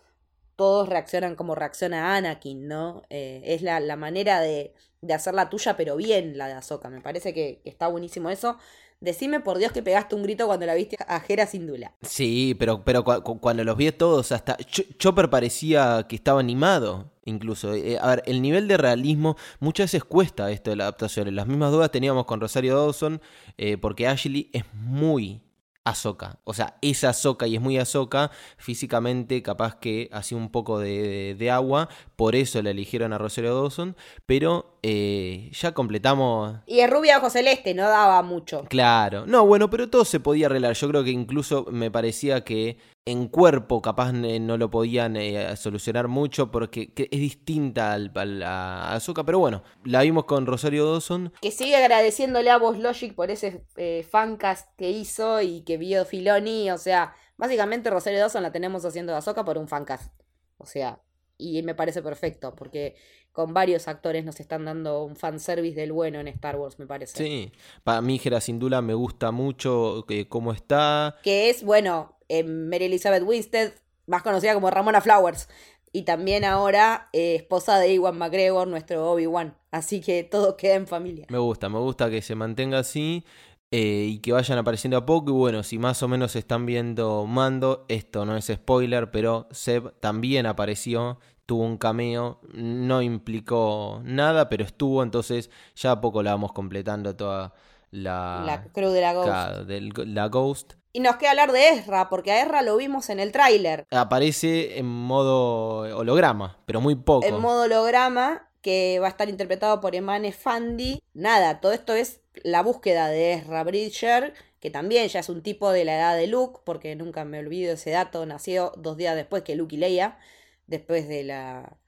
todos 0.54 0.88
reaccionan 0.88 1.34
como 1.34 1.56
reacciona 1.56 2.14
Anakin, 2.14 2.68
¿no? 2.68 3.02
Eh, 3.10 3.42
es 3.44 3.62
la, 3.62 3.80
la 3.80 3.96
manera 3.96 4.40
de, 4.40 4.72
de, 5.00 5.14
hacer 5.14 5.34
la 5.34 5.50
tuya, 5.50 5.76
pero 5.76 5.96
bien 5.96 6.38
la 6.38 6.46
de 6.46 6.52
Ahsoka. 6.52 6.88
Me 6.90 7.00
parece 7.00 7.34
que, 7.34 7.60
está 7.64 7.88
buenísimo 7.88 8.30
eso. 8.30 8.56
Decime 9.00 9.40
por 9.40 9.58
Dios 9.58 9.72
que 9.72 9.82
pegaste 9.82 10.14
un 10.14 10.22
grito 10.22 10.46
cuando 10.46 10.64
la 10.64 10.74
viste 10.74 10.96
a 11.08 11.18
Jera 11.18 11.44
sin 11.46 11.66
dula. 11.66 11.92
Sí, 12.02 12.54
pero, 12.56 12.84
pero 12.84 13.02
cu 13.02 13.40
cuando 13.40 13.64
los 13.64 13.76
vi 13.76 13.90
todos, 13.90 14.30
hasta 14.30 14.56
Ch 14.58 14.96
Chopper 14.98 15.28
parecía 15.28 16.06
que 16.08 16.14
estaba 16.14 16.38
animado. 16.38 17.10
Incluso, 17.24 17.74
eh, 17.74 17.98
a 18.00 18.10
ver, 18.10 18.22
el 18.26 18.40
nivel 18.42 18.68
de 18.68 18.76
realismo 18.76 19.36
muchas 19.58 19.86
veces 19.86 20.04
cuesta 20.04 20.52
esto 20.52 20.70
de 20.70 20.76
la 20.76 20.84
adaptación. 20.84 21.34
Las 21.34 21.48
mismas 21.48 21.72
dudas 21.72 21.90
teníamos 21.90 22.26
con 22.26 22.40
Rosario 22.40 22.76
Dawson, 22.76 23.20
eh, 23.58 23.76
porque 23.76 24.06
Ashley 24.06 24.50
es 24.52 24.62
muy 24.72 25.42
Ahsoka. 25.84 26.38
O 26.44 26.54
sea, 26.54 26.76
es 26.80 27.02
Ahsoka 27.04 27.46
y 27.46 27.56
es 27.56 27.60
muy 27.60 27.78
Ahsoka. 27.78 28.30
Físicamente, 28.56 29.42
capaz 29.42 29.76
que 29.76 30.08
hacía 30.12 30.38
un 30.38 30.50
poco 30.50 30.78
de, 30.78 31.02
de, 31.02 31.34
de, 31.34 31.50
agua. 31.50 31.88
Por 32.16 32.36
eso 32.36 32.62
la 32.62 32.70
eligieron 32.70 33.12
a 33.12 33.18
Rosario 33.18 33.54
Dawson. 33.54 33.96
Pero 34.26 34.78
eh, 34.82 35.50
ya 35.52 35.72
completamos. 35.72 36.56
Y 36.66 36.80
es 36.80 36.90
rubia 36.90 37.18
ojo 37.18 37.30
celeste, 37.30 37.74
no 37.74 37.88
daba 37.88 38.22
mucho. 38.22 38.64
Claro. 38.68 39.26
No, 39.26 39.46
bueno, 39.46 39.70
pero 39.70 39.88
todo 39.88 40.04
se 40.04 40.20
podía 40.20 40.46
arreglar. 40.46 40.74
Yo 40.74 40.88
creo 40.88 41.04
que 41.04 41.10
incluso 41.10 41.66
me 41.70 41.90
parecía 41.90 42.42
que 42.42 42.78
en 43.04 43.28
cuerpo 43.28 43.82
capaz 43.82 44.12
no 44.12 44.56
lo 44.56 44.70
podían 44.70 45.16
eh, 45.16 45.56
solucionar 45.56 46.08
mucho 46.08 46.50
porque 46.50 46.92
es 46.96 47.20
distinta 47.20 47.92
al, 47.92 48.12
al, 48.14 48.42
a 48.42 48.94
Azuka, 48.94 49.24
pero 49.24 49.40
bueno, 49.40 49.62
la 49.84 50.02
vimos 50.02 50.24
con 50.24 50.46
Rosario 50.46 50.90
Dawson. 50.90 51.32
Que 51.40 51.50
sigue 51.50 51.76
agradeciéndole 51.76 52.50
a 52.50 52.58
Boss 52.58 52.78
Logic 52.78 53.14
por 53.14 53.30
ese 53.30 53.64
eh, 53.76 54.06
fancast 54.08 54.68
que 54.76 54.90
hizo 54.90 55.42
y 55.42 55.62
que 55.62 55.78
vio 55.78 56.04
Filoni, 56.04 56.70
o 56.70 56.78
sea, 56.78 57.14
básicamente 57.36 57.90
Rosario 57.90 58.20
Dawson 58.20 58.42
la 58.42 58.52
tenemos 58.52 58.84
haciendo 58.84 59.12
de 59.12 59.18
Azoka 59.18 59.44
por 59.44 59.58
un 59.58 59.66
fancast, 59.66 60.12
o 60.58 60.66
sea, 60.66 61.00
y 61.38 61.60
me 61.64 61.74
parece 61.74 62.02
perfecto 62.02 62.54
porque 62.54 62.94
con 63.32 63.54
varios 63.54 63.88
actores 63.88 64.24
nos 64.24 64.38
están 64.38 64.64
dando 64.64 65.02
un 65.02 65.16
fanservice 65.16 65.80
del 65.80 65.92
bueno 65.92 66.20
en 66.20 66.28
Star 66.28 66.56
Wars, 66.56 66.78
me 66.78 66.86
parece. 66.86 67.16
Sí, 67.16 67.52
para 67.82 68.00
mí 68.00 68.18
Gera 68.18 68.40
sin 68.40 68.58
duda 68.58 68.82
me 68.82 68.94
gusta 68.94 69.32
mucho 69.32 70.04
eh, 70.08 70.28
cómo 70.28 70.52
está. 70.52 71.16
Que 71.22 71.50
es, 71.50 71.64
bueno, 71.64 72.14
eh, 72.32 72.44
Mary 72.44 72.86
Elizabeth 72.86 73.22
Winstead, 73.22 73.72
más 74.06 74.22
conocida 74.22 74.54
como 74.54 74.70
Ramona 74.70 75.02
Flowers. 75.02 75.48
Y 75.92 76.02
también 76.02 76.46
ahora 76.46 77.10
eh, 77.12 77.34
esposa 77.34 77.78
de 77.78 77.92
Iwan 77.92 78.16
McGregor, 78.16 78.66
nuestro 78.66 79.10
Obi-Wan. 79.12 79.54
Así 79.70 80.00
que 80.00 80.24
todo 80.24 80.56
queda 80.56 80.76
en 80.76 80.86
familia. 80.86 81.26
Me 81.28 81.36
gusta, 81.36 81.68
me 81.68 81.78
gusta 81.78 82.08
que 82.08 82.22
se 82.22 82.34
mantenga 82.34 82.78
así. 82.78 83.24
Eh, 83.70 84.06
y 84.10 84.18
que 84.18 84.32
vayan 84.32 84.58
apareciendo 84.58 84.96
a 84.96 85.04
poco. 85.04 85.30
Y 85.30 85.34
bueno, 85.34 85.62
si 85.62 85.78
más 85.78 86.02
o 86.02 86.08
menos 86.08 86.34
están 86.36 86.64
viendo 86.64 87.26
Mando, 87.26 87.84
esto 87.88 88.24
no 88.24 88.36
es 88.36 88.46
spoiler, 88.46 89.10
pero 89.10 89.46
Seb 89.50 89.98
también 90.00 90.44
apareció, 90.46 91.18
tuvo 91.46 91.64
un 91.64 91.78
cameo, 91.78 92.40
no 92.52 93.00
implicó 93.00 94.00
nada, 94.04 94.50
pero 94.50 94.64
estuvo, 94.64 95.02
entonces 95.02 95.50
ya 95.74 95.92
a 95.92 96.00
poco 96.02 96.22
la 96.22 96.32
vamos 96.32 96.52
completando 96.52 97.16
toda 97.16 97.54
la, 97.90 98.42
la 98.44 98.64
crew 98.64 98.90
de 98.90 99.00
la 99.00 99.14
Ghost. 99.14 100.06
La 100.06 100.28
Ghost. 100.28 100.74
Y 100.92 101.00
nos 101.00 101.16
queda 101.16 101.30
hablar 101.30 101.52
de 101.52 101.70
Ezra, 101.70 102.08
porque 102.10 102.32
a 102.32 102.42
Ezra 102.42 102.62
lo 102.62 102.76
vimos 102.76 103.08
en 103.08 103.18
el 103.18 103.32
tráiler. 103.32 103.86
Aparece 103.90 104.78
en 104.78 104.86
modo 104.86 105.96
holograma, 105.96 106.58
pero 106.66 106.80
muy 106.80 106.96
poco. 106.96 107.26
En 107.26 107.40
modo 107.40 107.62
holograma, 107.62 108.50
que 108.62 108.98
va 109.00 109.06
a 109.06 109.10
estar 109.10 109.28
interpretado 109.28 109.80
por 109.80 109.94
Emane 109.94 110.32
Fandi. 110.32 111.02
Nada, 111.14 111.60
todo 111.60 111.72
esto 111.72 111.94
es 111.94 112.20
la 112.44 112.62
búsqueda 112.62 113.08
de 113.08 113.34
Ezra 113.34 113.64
Bridger, 113.64 114.34
que 114.60 114.70
también 114.70 115.08
ya 115.08 115.20
es 115.20 115.28
un 115.28 115.42
tipo 115.42 115.72
de 115.72 115.84
la 115.84 115.96
edad 115.96 116.16
de 116.16 116.28
Luke, 116.28 116.60
porque 116.64 116.94
nunca 116.94 117.24
me 117.24 117.38
olvido 117.40 117.74
ese 117.74 117.90
dato, 117.90 118.24
nació 118.24 118.72
dos 118.76 118.96
días 118.96 119.16
después 119.16 119.42
que 119.42 119.56
Luke 119.56 119.74
y 119.74 119.78
Leia, 119.78 120.18
después 120.66 121.08
de 121.08 121.24
la, 121.24 121.78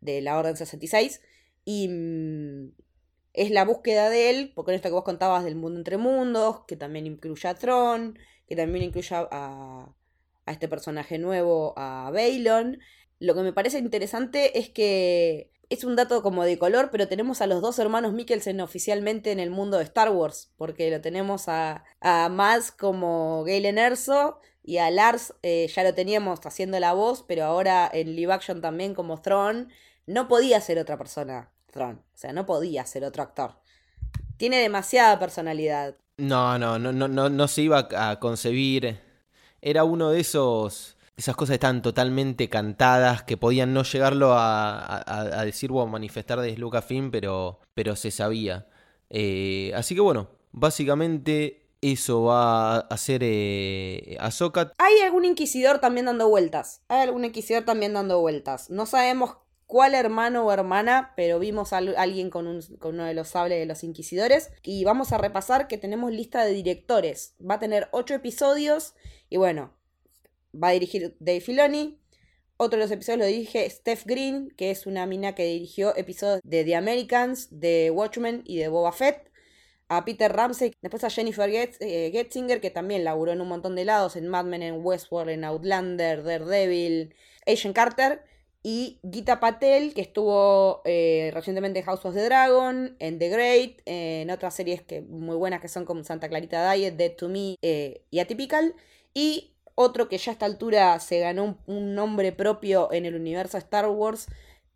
de 0.00 0.20
la 0.20 0.38
Orden 0.38 0.56
66. 0.56 1.22
Y 1.64 1.88
mmm, 1.88 2.72
es 3.32 3.50
la 3.50 3.64
búsqueda 3.64 4.10
de 4.10 4.30
él, 4.30 4.52
porque 4.54 4.72
en 4.72 4.76
esto 4.76 4.88
que 4.88 4.94
vos 4.94 5.04
contabas 5.04 5.44
del 5.44 5.56
mundo 5.56 5.78
entre 5.78 5.96
mundos, 5.96 6.64
que 6.66 6.76
también 6.76 7.06
incluye 7.06 7.48
a 7.48 7.54
Tron, 7.54 8.18
que 8.50 8.56
también 8.56 8.84
incluye 8.84 9.14
a, 9.14 9.94
a 10.44 10.52
este 10.52 10.68
personaje 10.68 11.16
nuevo, 11.18 11.72
a 11.78 12.10
Baylon. 12.12 12.78
Lo 13.20 13.34
que 13.34 13.40
me 13.40 13.54
parece 13.54 13.78
interesante 13.78 14.58
es 14.58 14.68
que 14.68 15.50
es 15.70 15.84
un 15.84 15.94
dato 15.94 16.22
como 16.22 16.42
de 16.44 16.58
color, 16.58 16.90
pero 16.90 17.06
tenemos 17.06 17.40
a 17.40 17.46
los 17.46 17.62
dos 17.62 17.78
hermanos 17.78 18.12
Mikkelsen 18.12 18.60
oficialmente 18.60 19.30
en 19.30 19.38
el 19.38 19.50
mundo 19.50 19.78
de 19.78 19.84
Star 19.84 20.10
Wars, 20.10 20.52
porque 20.56 20.90
lo 20.90 21.00
tenemos 21.00 21.48
a, 21.48 21.84
a 22.00 22.28
Mads 22.28 22.72
como 22.72 23.44
Galen 23.44 23.78
Erso 23.78 24.40
y 24.64 24.78
a 24.78 24.90
Lars 24.90 25.32
eh, 25.42 25.70
ya 25.72 25.84
lo 25.84 25.94
teníamos 25.94 26.40
haciendo 26.44 26.80
la 26.80 26.92
voz, 26.92 27.24
pero 27.26 27.44
ahora 27.44 27.88
en 27.92 28.16
live 28.16 28.32
action 28.32 28.60
también 28.60 28.94
como 28.94 29.22
Thrawn. 29.22 29.70
No 30.06 30.26
podía 30.26 30.60
ser 30.60 30.78
otra 30.80 30.98
persona, 30.98 31.52
Thrawn, 31.70 32.02
o 32.12 32.18
sea, 32.18 32.32
no 32.32 32.46
podía 32.46 32.84
ser 32.84 33.04
otro 33.04 33.22
actor. 33.22 33.60
Tiene 34.38 34.58
demasiada 34.58 35.20
personalidad. 35.20 35.96
No, 36.20 36.58
no, 36.58 36.78
no, 36.78 36.92
no, 36.92 37.08
no, 37.08 37.30
no 37.30 37.48
se 37.48 37.62
iba 37.62 37.88
a 37.96 38.20
concebir. 38.20 39.00
Era 39.62 39.84
uno 39.84 40.10
de 40.10 40.20
esos. 40.20 40.96
Esas 41.16 41.34
cosas 41.36 41.54
están 41.54 41.82
totalmente 41.82 42.48
cantadas 42.48 43.22
que 43.22 43.36
podían 43.36 43.74
no 43.74 43.82
llegarlo 43.82 44.32
a, 44.34 45.02
a, 45.06 45.44
decir 45.44 45.70
o 45.72 45.82
a 45.82 45.86
manifestar 45.86 46.40
desde 46.40 46.58
Lucasfilm, 46.58 47.10
pero, 47.10 47.60
pero 47.74 47.96
se 47.96 48.10
sabía. 48.10 48.66
Eh, 49.10 49.72
así 49.74 49.94
que 49.94 50.00
bueno, 50.00 50.28
básicamente 50.52 51.70
eso 51.82 52.24
va 52.24 52.76
a 52.76 52.78
hacer 52.78 53.20
eh. 53.22 54.16
Hay 54.78 55.00
algún 55.04 55.24
inquisidor 55.24 55.78
también 55.78 56.06
dando 56.06 56.28
vueltas. 56.28 56.82
Hay 56.88 57.00
algún 57.02 57.24
inquisidor 57.24 57.64
también 57.64 57.94
dando 57.94 58.20
vueltas. 58.20 58.70
No 58.70 58.86
sabemos 58.86 59.36
cuál 59.70 59.94
hermano 59.94 60.44
o 60.44 60.52
hermana, 60.52 61.12
pero 61.14 61.38
vimos 61.38 61.72
a 61.72 61.76
alguien 61.76 62.28
con, 62.28 62.48
uno 62.48 63.04
de 63.04 63.14
los 63.14 63.28
sables 63.28 63.60
de 63.60 63.66
los 63.66 63.84
inquisidores. 63.84 64.50
Y 64.64 64.82
vamos 64.82 65.12
a 65.12 65.18
repasar 65.18 65.68
que 65.68 65.78
tenemos 65.78 66.10
lista 66.10 66.44
de 66.44 66.52
directores. 66.52 67.36
Va 67.40 67.54
a 67.54 67.58
tener 67.60 67.88
ocho 67.92 68.14
episodios 68.14 68.94
y 69.28 69.36
bueno, 69.36 69.72
va 70.52 70.68
a 70.68 70.72
dirigir 70.72 71.16
Dave 71.20 71.40
Filoni. 71.40 72.00
Otro 72.56 72.78
de 72.80 72.84
los 72.84 72.90
episodios 72.90 73.20
lo 73.20 73.26
dirige 73.26 73.70
Steph 73.70 74.06
Green, 74.06 74.52
que 74.56 74.72
es 74.72 74.86
una 74.86 75.06
mina 75.06 75.36
que 75.36 75.46
dirigió 75.46 75.96
episodios 75.96 76.40
de 76.42 76.64
The 76.64 76.74
Americans, 76.74 77.46
de 77.52 77.92
Watchmen 77.92 78.42
y 78.44 78.58
de 78.58 78.66
Boba 78.66 78.90
Fett. 78.90 79.30
A 79.88 80.04
Peter 80.04 80.32
Ramsey, 80.32 80.72
después 80.82 81.04
a 81.04 81.10
Jennifer 81.10 81.48
eh, 81.48 82.10
Getzinger, 82.12 82.60
que 82.60 82.70
también 82.70 83.04
laburó 83.04 83.30
en 83.30 83.40
un 83.40 83.48
montón 83.48 83.76
de 83.76 83.84
lados, 83.84 84.16
en 84.16 84.26
Mad 84.26 84.46
Men, 84.46 84.62
en 84.62 84.84
Westworld, 84.84 85.30
en 85.30 85.44
Outlander, 85.44 86.24
Daredevil, 86.24 87.14
Agent 87.46 87.74
Carter 87.74 88.24
y 88.62 89.00
Gita 89.10 89.40
Patel, 89.40 89.94
que 89.94 90.02
estuvo 90.02 90.82
eh, 90.84 91.30
recientemente 91.32 91.78
en 91.78 91.84
House 91.86 92.04
of 92.04 92.14
the 92.14 92.22
Dragon, 92.22 92.94
en 92.98 93.18
The 93.18 93.28
Great, 93.30 93.80
en 93.86 94.30
otras 94.30 94.54
series 94.54 94.82
que, 94.82 95.00
muy 95.00 95.36
buenas 95.36 95.60
que 95.60 95.68
son 95.68 95.86
como 95.86 96.04
Santa 96.04 96.28
Clarita 96.28 96.70
Diet, 96.72 96.94
Dead 96.96 97.12
to 97.12 97.28
Me 97.28 97.56
eh, 97.62 98.02
y 98.10 98.18
Atypical. 98.18 98.74
Y 99.14 99.54
otro 99.74 100.08
que 100.08 100.18
ya 100.18 100.32
a 100.32 100.34
esta 100.34 100.44
altura 100.44 100.98
se 101.00 101.20
ganó 101.20 101.58
un, 101.66 101.94
nombre 101.94 102.32
propio 102.32 102.92
en 102.92 103.06
el 103.06 103.14
universo 103.14 103.56
Star 103.56 103.88
Wars, 103.88 104.26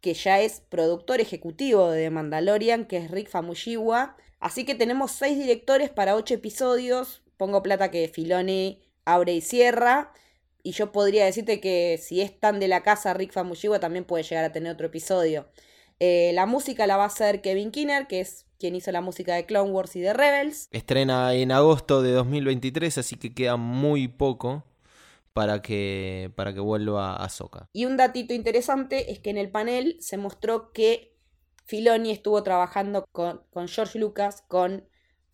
que 0.00 0.14
ya 0.14 0.40
es 0.40 0.62
productor 0.70 1.20
ejecutivo 1.20 1.90
de 1.90 2.08
Mandalorian, 2.08 2.86
que 2.86 2.96
es 2.96 3.10
Rick 3.10 3.28
Famuyiwa. 3.28 4.16
Así 4.40 4.64
que 4.64 4.74
tenemos 4.74 5.12
seis 5.12 5.38
directores 5.38 5.90
para 5.90 6.16
ocho 6.16 6.34
episodios. 6.34 7.22
Pongo 7.36 7.62
plata 7.62 7.90
que 7.90 8.08
Filoni 8.08 8.82
abre 9.04 9.34
y 9.34 9.40
cierra. 9.42 10.12
Y 10.66 10.72
yo 10.72 10.92
podría 10.92 11.26
decirte 11.26 11.60
que 11.60 12.00
si 12.02 12.22
es 12.22 12.40
tan 12.40 12.58
de 12.58 12.68
la 12.68 12.82
casa 12.82 13.12
Rick 13.12 13.32
Famuyiwa 13.32 13.78
también 13.80 14.06
puede 14.06 14.24
llegar 14.24 14.46
a 14.46 14.50
tener 14.50 14.72
otro 14.72 14.86
episodio. 14.86 15.46
Eh, 16.00 16.32
la 16.32 16.46
música 16.46 16.86
la 16.86 16.96
va 16.96 17.04
a 17.04 17.08
hacer 17.08 17.42
Kevin 17.42 17.70
Kinner, 17.70 18.06
que 18.06 18.20
es 18.20 18.46
quien 18.58 18.74
hizo 18.74 18.90
la 18.90 19.02
música 19.02 19.34
de 19.34 19.44
Clone 19.44 19.70
Wars 19.70 19.94
y 19.94 20.00
de 20.00 20.14
Rebels. 20.14 20.68
Estrena 20.72 21.34
en 21.34 21.52
agosto 21.52 22.00
de 22.00 22.12
2023, 22.12 22.96
así 22.96 23.16
que 23.16 23.34
queda 23.34 23.56
muy 23.56 24.08
poco 24.08 24.64
para 25.34 25.60
que, 25.60 26.32
para 26.34 26.54
que 26.54 26.60
vuelva 26.60 27.16
a 27.16 27.28
Soca. 27.28 27.68
Y 27.74 27.84
un 27.84 27.98
datito 27.98 28.32
interesante 28.32 29.12
es 29.12 29.18
que 29.18 29.28
en 29.28 29.36
el 29.36 29.50
panel 29.50 29.98
se 30.00 30.16
mostró 30.16 30.72
que 30.72 31.14
Filoni 31.66 32.10
estuvo 32.10 32.42
trabajando 32.42 33.04
con, 33.12 33.42
George 33.68 33.98
Lucas, 33.98 34.42
con 34.48 34.88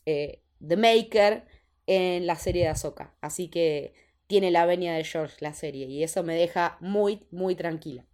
eh, 0.06 0.42
The 0.66 0.76
Maker, 0.76 1.46
en 1.86 2.26
la 2.26 2.36
serie 2.36 2.62
de 2.62 2.68
Ahsoka. 2.68 3.14
Así 3.20 3.48
que 3.48 3.94
tiene 4.30 4.52
la 4.52 4.64
venia 4.64 4.94
de 4.94 5.02
George 5.02 5.34
la 5.40 5.52
serie 5.52 5.86
y 5.86 6.04
eso 6.04 6.22
me 6.22 6.36
deja 6.36 6.76
muy, 6.78 7.26
muy 7.32 7.56
tranquila. 7.56 8.06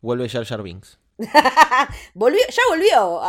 Vuelve 0.00 0.28
Jar 0.28 0.44
Jar 0.44 0.64
Binks. 0.64 0.98
volvió, 2.14 2.40
ya 2.50 2.62
volvió, 2.68 3.20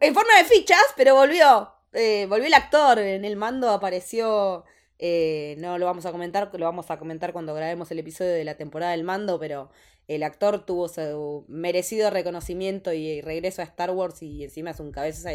en 0.00 0.14
forma 0.14 0.38
de 0.38 0.44
fichas, 0.44 0.82
pero 0.96 1.14
volvió. 1.14 1.70
Eh, 1.92 2.24
volvió 2.26 2.46
el 2.46 2.54
actor, 2.54 2.98
en 3.00 3.22
el 3.26 3.36
mando 3.36 3.68
apareció, 3.68 4.64
eh, 4.98 5.56
no 5.58 5.76
lo 5.76 5.84
vamos 5.84 6.06
a 6.06 6.10
comentar, 6.12 6.50
lo 6.54 6.64
vamos 6.64 6.90
a 6.90 6.98
comentar 6.98 7.34
cuando 7.34 7.52
grabemos 7.52 7.90
el 7.90 7.98
episodio 7.98 8.32
de 8.32 8.44
la 8.44 8.56
temporada 8.56 8.92
del 8.92 9.04
mando, 9.04 9.38
pero 9.38 9.68
el 10.06 10.22
actor 10.22 10.64
tuvo 10.64 10.88
su 10.88 11.44
merecido 11.48 12.08
reconocimiento 12.08 12.94
y 12.94 13.20
regreso 13.20 13.60
a 13.60 13.66
Star 13.66 13.90
Wars 13.90 14.22
y 14.22 14.44
encima 14.44 14.70
es 14.70 14.80
un 14.80 14.90
cabeza 14.90 15.32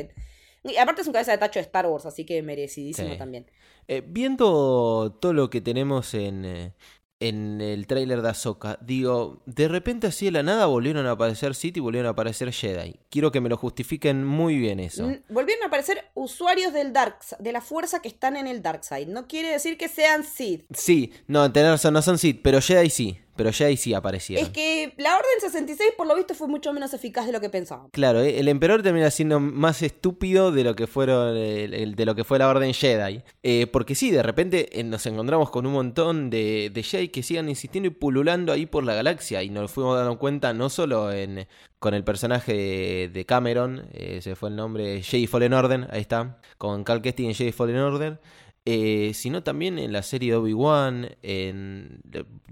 y 0.64 0.78
aparte 0.78 1.02
es 1.02 1.08
un 1.08 1.14
cabeza 1.14 1.32
de 1.32 1.38
tacho 1.38 1.60
de 1.60 1.66
Star 1.66 1.88
Wars, 1.88 2.06
así 2.06 2.26
que 2.26 2.42
merecidísimo 2.42 3.18
también. 3.18 3.46
Eh, 3.88 4.02
viendo 4.06 5.18
todo 5.20 5.34
lo 5.34 5.50
que 5.50 5.60
tenemos 5.60 6.14
en, 6.14 6.46
eh, 6.46 6.74
en 7.20 7.62
el 7.62 7.88
tráiler 7.88 8.22
de 8.22 8.30
Ahsoka, 8.30 8.78
digo, 8.82 9.42
de 9.46 9.68
repente 9.68 10.08
así 10.08 10.26
de 10.26 10.32
la 10.32 10.44
nada 10.44 10.66
volvieron 10.66 11.06
a 11.06 11.12
aparecer 11.12 11.56
Sith 11.56 11.78
y 11.78 11.80
volvieron 11.80 12.08
a 12.08 12.12
aparecer 12.12 12.52
Jedi. 12.52 13.00
Quiero 13.10 13.32
que 13.32 13.42
me 13.42 13.50
lo 13.50 13.58
justifiquen 13.58 14.26
muy 14.26 14.58
bien 14.58 14.80
eso. 14.80 15.12
Volvieron 15.30 15.64
a 15.64 15.68
aparecer 15.68 16.06
usuarios 16.14 16.74
del 16.74 16.94
Dark 16.94 17.20
de 17.40 17.52
la 17.52 17.62
fuerza 17.62 18.02
que 18.02 18.08
están 18.08 18.38
en 18.38 18.48
el 18.48 18.62
Dark 18.62 18.84
Side. 18.84 19.08
No 19.08 19.28
quiere 19.28 19.50
decir 19.50 19.78
que 19.78 19.90
sean 19.90 20.24
Sith. 20.24 20.66
Sí, 20.74 21.14
no, 21.28 21.52
tener 21.52 21.72
razón, 21.72 21.94
no 21.94 22.02
son 22.02 22.18
Sith, 22.18 22.42
pero 22.44 22.62
Jedi 22.62 22.90
sí. 22.90 23.20
Pero 23.36 23.50
ya 23.50 23.68
ahí 23.68 23.78
sí 23.78 23.94
aparecieron. 23.94 24.46
Es 24.46 24.52
que 24.52 24.94
la 24.98 25.16
Orden 25.16 25.40
66 25.40 25.94
por 25.98 26.08
lo 26.08 26.16
visto 26.16 26.36
fue 26.36 26.48
mucho 26.48 26.72
menos 26.74 26.94
eficaz 26.94 27.26
de 27.26 27.32
lo 27.32 27.42
que 27.42 27.50
pensábamos. 27.50 27.92
Claro, 27.92 28.22
eh, 28.22 28.40
el 28.40 28.48
emperador 28.48 28.84
termina 28.84 29.10
siendo 29.10 29.40
más 29.40 29.82
estúpido 29.82 30.52
de 30.52 30.64
lo 30.64 30.76
que 30.76 30.88
fueron 30.88 31.34
de 31.34 32.06
lo 32.06 32.16
que 32.16 32.24
fue 32.24 32.40
la 32.40 32.48
Orden 32.48 32.74
Jedi. 32.74 33.24
Eh, 33.42 33.68
porque 33.68 33.96
sí, 33.96 34.12
de 34.12 34.24
repente 34.24 34.80
eh, 34.80 34.84
nos 34.84 35.06
encontramos 35.06 35.50
con 35.50 35.66
un 35.66 35.74
montón 35.74 36.30
de, 36.30 36.70
de 36.74 36.84
Jedi 36.84 37.10
que 37.10 37.24
sigan 37.24 37.50
insistiendo 37.50 37.88
y 37.88 37.92
pululando 37.92 38.52
ahí 38.52 38.66
por 38.66 38.84
la 38.84 38.94
galaxia. 38.94 39.42
Y 39.44 39.50
nos 39.50 39.72
fuimos 39.72 39.98
dando 39.98 40.20
cuenta 40.20 40.54
no 40.54 40.70
solo 40.70 41.12
en, 41.12 41.48
con 41.80 41.94
el 41.94 42.04
personaje 42.04 43.10
de, 43.12 43.26
Cameron, 43.26 43.88
ese 43.94 44.36
fue 44.36 44.50
el 44.50 44.56
nombre, 44.56 45.02
Jedi 45.02 45.28
Fallen 45.28 45.54
Order, 45.54 45.88
ahí 45.92 46.02
está, 46.02 46.40
con 46.58 46.84
Cal 46.84 47.02
Kestis 47.02 47.28
en 47.28 47.36
Jedi 47.36 47.52
Fallen 47.52 47.78
Order. 47.78 48.20
Eh, 48.66 49.12
sino 49.14 49.44
también 49.44 49.78
en 49.78 49.92
la 49.92 50.04
serie 50.04 50.32
de 50.32 50.38
Obi-Wan, 50.38 51.18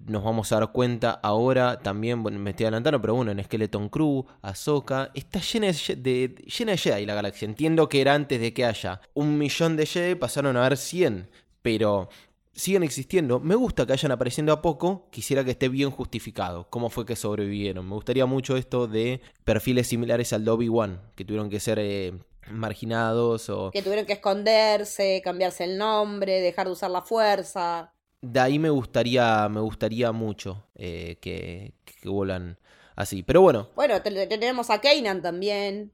nos 0.08 0.24
vamos 0.24 0.52
a 0.52 0.60
dar 0.60 0.72
cuenta 0.74 1.12
ahora 1.12 1.80
también, 1.80 2.22
bueno, 2.22 2.38
me 2.38 2.50
estoy 2.50 2.66
adelantando, 2.66 3.00
pero 3.00 3.16
bueno, 3.16 3.32
en 3.32 3.42
Skeleton 3.42 3.88
Crew, 3.88 4.26
Ahsoka, 4.42 5.12
está 5.14 5.40
llena 5.40 5.68
de, 5.68 6.36
llena 6.58 6.72
de 6.74 6.78
Jedi 6.78 7.06
la 7.06 7.14
galaxia. 7.14 7.46
Entiendo 7.46 7.88
que 7.88 8.02
era 8.02 8.14
antes 8.14 8.42
de 8.42 8.54
que 8.54 8.66
haya 8.66 9.00
un 9.14 9.38
millón 9.38 9.78
de 9.78 9.86
Jedi, 9.86 10.16
pasaron 10.16 10.58
a 10.58 10.66
haber 10.66 10.78
100, 10.78 11.30
pero 11.62 12.10
siguen 12.54 12.84
existiendo. 12.84 13.40
Me 13.40 13.56
gusta 13.56 13.86
que 13.86 13.94
hayan 13.94 14.12
apareciendo 14.12 14.52
a 14.52 14.62
poco, 14.62 15.08
quisiera 15.12 15.44
que 15.44 15.52
esté 15.52 15.70
bien 15.70 15.92
justificado. 15.92 16.68
¿Cómo 16.70 16.90
fue 16.90 17.06
que 17.06 17.16
sobrevivieron? 17.16 17.88
Me 17.88 17.96
gustaría 17.96 18.26
mucho 18.26 18.58
esto 18.58 18.88
de 18.88 19.22
perfiles 19.46 19.88
similares 19.88 20.34
al 20.34 20.44
de 20.44 20.52
Obi-Wan, 20.52 21.02
que 21.16 21.24
tuvieron 21.24 21.50
que 21.50 21.60
ser 21.60 21.80
eh, 21.80 22.14
marginados 22.50 23.50
o... 23.50 23.72
Que 23.72 23.82
tuvieron 23.82 24.06
que 24.06 24.14
esconderse, 24.14 25.22
cambiarse 25.24 25.66
el 25.66 25.78
nombre, 25.78 26.42
dejar 26.42 26.68
de 26.68 26.74
usar 26.74 26.92
la 26.92 27.02
fuerza. 27.02 27.94
De 28.22 28.40
ahí 28.40 28.60
me 28.60 28.70
gustaría, 28.70 29.50
me 29.50 29.62
gustaría 29.62 30.12
mucho 30.12 30.68
eh, 30.76 31.18
que, 31.22 31.74
que 31.86 32.10
vuelan 32.10 32.58
así. 32.96 33.24
Pero 33.24 33.42
bueno. 33.42 33.70
Bueno, 33.76 34.02
tenemos 34.02 34.70
a 34.70 34.80
Kanan 34.80 35.22
también, 35.22 35.92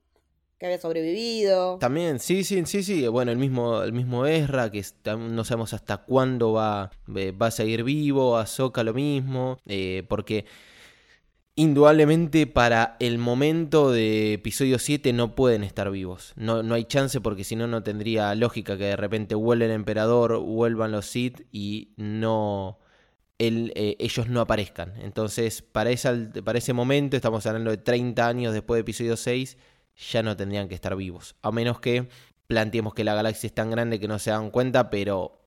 que 0.60 0.66
había 0.66 0.80
sobrevivido. 0.80 1.78
También, 1.78 2.20
sí, 2.20 2.44
sí, 2.44 2.66
sí, 2.66 2.84
sí. 2.84 3.08
Bueno, 3.08 3.32
el 3.32 3.38
mismo, 3.38 3.82
el 3.82 3.94
mismo 3.94 4.26
Ezra, 4.26 4.72
que 4.72 4.84
no 5.18 5.44
sabemos 5.44 5.74
hasta 5.74 5.98
cuándo 5.98 6.54
va, 6.54 6.92
va 7.08 7.48
a 7.48 7.52
seguir 7.52 7.84
vivo. 7.84 8.38
Ahsoka 8.38 8.84
lo 8.84 8.94
mismo. 8.94 9.58
Eh, 9.66 10.04
porque 10.10 10.46
indudablemente 11.58 12.46
para 12.46 12.96
el 13.00 13.17
momento 13.17 13.91
de 13.91 14.34
episodio 14.34 14.78
7 14.78 15.12
no 15.12 15.34
pueden 15.34 15.63
estar 15.63 15.89
vivos. 15.89 16.34
No, 16.36 16.62
no 16.62 16.76
hay 16.76 16.86
chance 16.86 17.20
porque 17.20 17.43
si 17.43 17.56
no, 17.56 17.65
no 17.65 17.82
tendría 17.82 18.34
lógica 18.36 18.78
que 18.78 18.86
de 18.86 18.96
repente 18.96 19.34
vuelva 19.34 19.65
el 19.65 19.72
emperador, 19.72 20.38
vuelvan 20.39 20.91
los 20.91 21.08
Sith 21.08 21.41
y 21.52 21.93
no... 21.98 22.80
Eh, 23.39 23.96
ellos 24.00 24.30
no 24.30 24.41
aparezcan. 24.41 24.93
Entonces, 25.02 25.63
para, 25.63 25.91
para 26.43 26.60
ese 26.60 26.74
momento, 26.74 27.15
estamos 27.15 27.46
hablando 27.48 27.72
de 27.72 27.78
30 27.78 28.28
años 28.28 28.54
después 28.54 28.78
de 28.78 28.82
episodio 28.82 29.17
6, 29.17 29.58
ya 30.12 30.24
no 30.24 30.38
tendrían 30.38 30.67
que 30.67 30.76
estar 30.76 30.96
vivos. 30.96 31.36
A 31.41 31.52
menos 31.52 31.80
que 31.80 32.08
planteemos 32.46 32.93
que 32.93 33.04
la 33.04 33.15
galaxia 33.15 33.48
es 33.48 33.54
tan 33.54 33.72
grande 33.72 34.00
que 34.00 34.08
no 34.08 34.20
se 34.20 34.30
dan 34.30 34.52
cuenta, 34.52 34.91
pero 34.91 35.39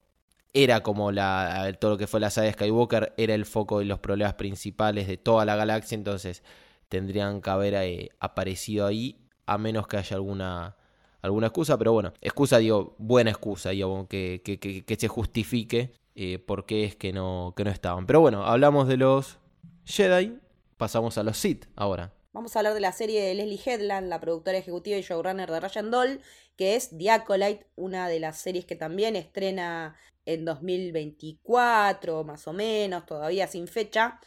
era 0.53 0.83
como 0.83 1.13
la, 1.13 1.77
todo 1.79 1.93
lo 1.93 1.99
que 1.99 2.07
fue 2.07 2.21
la 2.21 2.31
saga 2.31 2.47
de 2.47 2.53
Skywalker, 2.55 3.15
era 3.17 3.35
el 3.35 3.47
foco 3.47 3.79
de 3.79 3.85
los 3.85 4.01
problemas 4.01 4.35
principales 4.35 5.07
de 5.07 5.17
toda 5.17 5.45
la 5.45 5.57
galaxia, 5.57 5.95
entonces 5.95 6.43
tendrían 6.89 7.41
que 7.41 7.51
haber 7.51 7.75
eh, 7.75 8.11
aparecido 8.19 8.87
ahí, 8.87 9.17
a 9.47 9.59
menos 9.59 9.87
que 9.87 9.97
haya 9.97 10.17
alguna, 10.17 10.77
alguna 11.23 11.49
excusa, 11.49 11.79
pero 11.79 11.93
bueno, 11.93 12.13
excusa, 12.21 12.59
digo, 12.59 12.95
buena 12.99 13.31
excusa, 13.31 13.71
digo, 13.71 14.09
que, 14.09 14.43
que, 14.45 14.59
que, 14.59 14.97
se 14.97 15.09
justifique 15.09 15.93
eh, 16.15 16.39
por 16.39 16.67
qué 16.67 16.85
es 16.85 16.97
que 16.97 17.13
no, 17.13 17.55
que 17.57 17.65
no 17.65 17.71
estaban. 17.71 18.07
Pero 18.07 18.21
bueno, 18.21 18.45
hablamos 18.45 18.89
de 18.89 18.97
los 18.97 19.39
Jedi, 19.85 20.39
pasamos 20.77 21.17
a 21.19 21.23
los 21.23 21.37
Sith 21.37 21.67
ahora. 21.77 22.13
Vamos 22.33 22.55
a 22.55 22.61
hablar 22.61 22.75
de 22.75 22.81
la 22.81 22.93
serie 22.93 23.23
de 23.23 23.35
Leslie 23.35 23.61
Headland, 23.65 24.09
la 24.09 24.21
productora 24.21 24.57
ejecutiva 24.57 24.97
y 24.97 25.03
showrunner 25.03 25.51
de 25.51 25.59
Ryan 25.59 25.91
Doll, 25.91 26.21
que 26.61 26.77
es 26.77 26.90
The 26.90 27.11
Acolyte, 27.11 27.66
una 27.75 28.07
de 28.07 28.20
las 28.20 28.37
series 28.37 28.66
que 28.66 28.77
también 28.77 29.16
estrena 29.16 29.96
en 30.27 30.44
2024, 30.44 32.23
más 32.25 32.46
o 32.46 32.53
menos, 32.53 33.07
todavía 33.07 33.46
sin 33.46 33.66
fecha. 33.66 34.20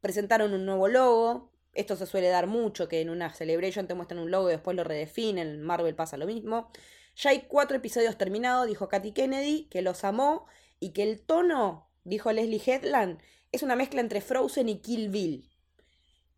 Presentaron 0.00 0.52
un 0.52 0.66
nuevo 0.66 0.88
logo. 0.88 1.52
Esto 1.74 1.94
se 1.94 2.06
suele 2.06 2.26
dar 2.26 2.48
mucho, 2.48 2.88
que 2.88 3.02
en 3.02 3.08
una 3.08 3.32
celebration 3.32 3.86
te 3.86 3.94
muestran 3.94 4.18
un 4.18 4.32
logo 4.32 4.48
y 4.48 4.54
después 4.54 4.76
lo 4.76 4.82
redefinen. 4.82 5.46
En 5.46 5.62
Marvel 5.62 5.94
pasa 5.94 6.16
lo 6.16 6.26
mismo. 6.26 6.72
Ya 7.14 7.30
hay 7.30 7.42
cuatro 7.42 7.76
episodios 7.76 8.18
terminados, 8.18 8.66
dijo 8.66 8.88
Katy 8.88 9.12
Kennedy, 9.12 9.68
que 9.70 9.80
los 9.80 10.02
amó 10.02 10.46
y 10.80 10.90
que 10.90 11.04
el 11.04 11.20
tono, 11.20 11.88
dijo 12.02 12.32
Leslie 12.32 12.60
Headland, 12.66 13.20
es 13.52 13.62
una 13.62 13.76
mezcla 13.76 14.00
entre 14.00 14.20
Frozen 14.20 14.68
y 14.68 14.80
Kill 14.80 15.08
Bill. 15.08 15.48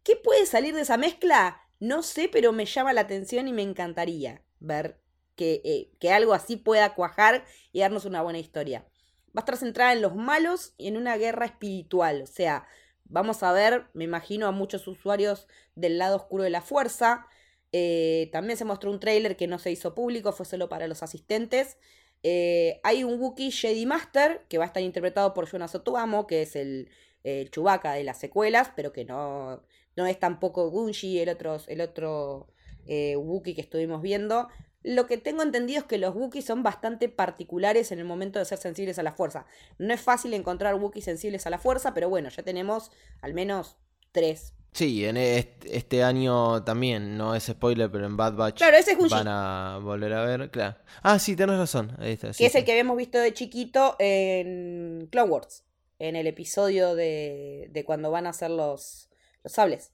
¿Qué 0.02 0.14
puede 0.14 0.44
salir 0.44 0.74
de 0.74 0.82
esa 0.82 0.98
mezcla? 0.98 1.62
No 1.80 2.02
sé, 2.02 2.28
pero 2.28 2.52
me 2.52 2.66
llama 2.66 2.92
la 2.92 3.00
atención 3.00 3.48
y 3.48 3.54
me 3.54 3.62
encantaría 3.62 4.42
ver 4.60 5.07
que, 5.38 5.62
eh, 5.64 5.90
que 6.00 6.12
algo 6.12 6.34
así 6.34 6.56
pueda 6.56 6.94
cuajar 6.94 7.46
y 7.72 7.80
darnos 7.80 8.04
una 8.04 8.20
buena 8.20 8.40
historia. 8.40 8.84
Va 9.28 9.36
a 9.36 9.40
estar 9.40 9.56
centrada 9.56 9.92
en 9.92 10.02
los 10.02 10.16
malos 10.16 10.74
y 10.76 10.88
en 10.88 10.96
una 10.96 11.16
guerra 11.16 11.46
espiritual. 11.46 12.22
O 12.22 12.26
sea, 12.26 12.66
vamos 13.04 13.42
a 13.42 13.52
ver, 13.52 13.86
me 13.94 14.04
imagino, 14.04 14.48
a 14.48 14.50
muchos 14.50 14.86
usuarios 14.88 15.46
del 15.76 15.96
lado 15.96 16.16
oscuro 16.16 16.42
de 16.42 16.50
la 16.50 16.60
fuerza. 16.60 17.26
Eh, 17.70 18.28
también 18.32 18.58
se 18.58 18.64
mostró 18.64 18.90
un 18.90 18.98
trailer 18.98 19.36
que 19.36 19.46
no 19.46 19.58
se 19.58 19.70
hizo 19.70 19.94
público, 19.94 20.32
fue 20.32 20.44
solo 20.44 20.68
para 20.68 20.88
los 20.88 21.02
asistentes. 21.02 21.78
Eh, 22.24 22.80
hay 22.82 23.04
un 23.04 23.20
Wookiee 23.20 23.52
Jedi 23.52 23.86
Master 23.86 24.44
que 24.48 24.58
va 24.58 24.64
a 24.64 24.66
estar 24.66 24.82
interpretado 24.82 25.34
por 25.34 25.46
Jonas 25.46 25.74
Otuamo, 25.76 26.26
que 26.26 26.42
es 26.42 26.56
el, 26.56 26.90
el 27.22 27.50
Chewbacca 27.52 27.92
de 27.92 28.02
las 28.02 28.18
secuelas, 28.18 28.72
pero 28.74 28.92
que 28.92 29.04
no, 29.04 29.62
no 29.96 30.06
es 30.06 30.18
tampoco 30.18 30.68
Gunji, 30.70 31.20
el 31.20 31.28
otro, 31.28 31.58
el 31.68 31.80
otro 31.80 32.48
eh, 32.86 33.16
Wookiee 33.16 33.54
que 33.54 33.60
estuvimos 33.60 34.02
viendo. 34.02 34.48
Lo 34.88 35.06
que 35.06 35.18
tengo 35.18 35.42
entendido 35.42 35.80
es 35.80 35.84
que 35.84 35.98
los 35.98 36.14
Wookiees 36.14 36.46
son 36.46 36.62
bastante 36.62 37.10
particulares 37.10 37.92
en 37.92 37.98
el 37.98 38.06
momento 38.06 38.38
de 38.38 38.46
ser 38.46 38.56
sensibles 38.56 38.98
a 38.98 39.02
la 39.02 39.12
fuerza. 39.12 39.44
No 39.76 39.92
es 39.92 40.00
fácil 40.00 40.32
encontrar 40.32 40.76
Wookiees 40.76 41.04
sensibles 41.04 41.46
a 41.46 41.50
la 41.50 41.58
fuerza, 41.58 41.92
pero 41.92 42.08
bueno, 42.08 42.30
ya 42.30 42.42
tenemos 42.42 42.90
al 43.20 43.34
menos 43.34 43.76
tres. 44.12 44.54
Sí, 44.72 45.04
en 45.04 45.18
este, 45.18 46.02
año 46.02 46.64
también, 46.64 47.18
no 47.18 47.34
es 47.34 47.44
spoiler, 47.44 47.90
pero 47.90 48.06
en 48.06 48.16
Bad 48.16 48.32
Batch 48.36 48.56
claro, 48.56 48.78
ese 48.78 48.92
es 48.92 49.10
van 49.10 49.28
a 49.28 49.78
volver 49.82 50.10
a 50.14 50.24
ver. 50.24 50.50
Claro. 50.50 50.78
Ah, 51.02 51.18
sí, 51.18 51.36
tenés 51.36 51.58
razón. 51.58 51.94
que 51.98 52.46
es 52.46 52.54
el 52.54 52.64
que 52.64 52.72
habíamos 52.72 52.96
visto 52.96 53.18
de 53.18 53.34
chiquito 53.34 53.94
en 53.98 55.06
Clone 55.12 55.30
Wars, 55.30 55.64
en 55.98 56.16
el 56.16 56.26
episodio 56.26 56.94
de, 56.94 57.68
de 57.72 57.84
cuando 57.84 58.10
van 58.10 58.26
a 58.26 58.30
hacer 58.30 58.50
los, 58.50 59.10
los 59.44 59.52
sables 59.52 59.92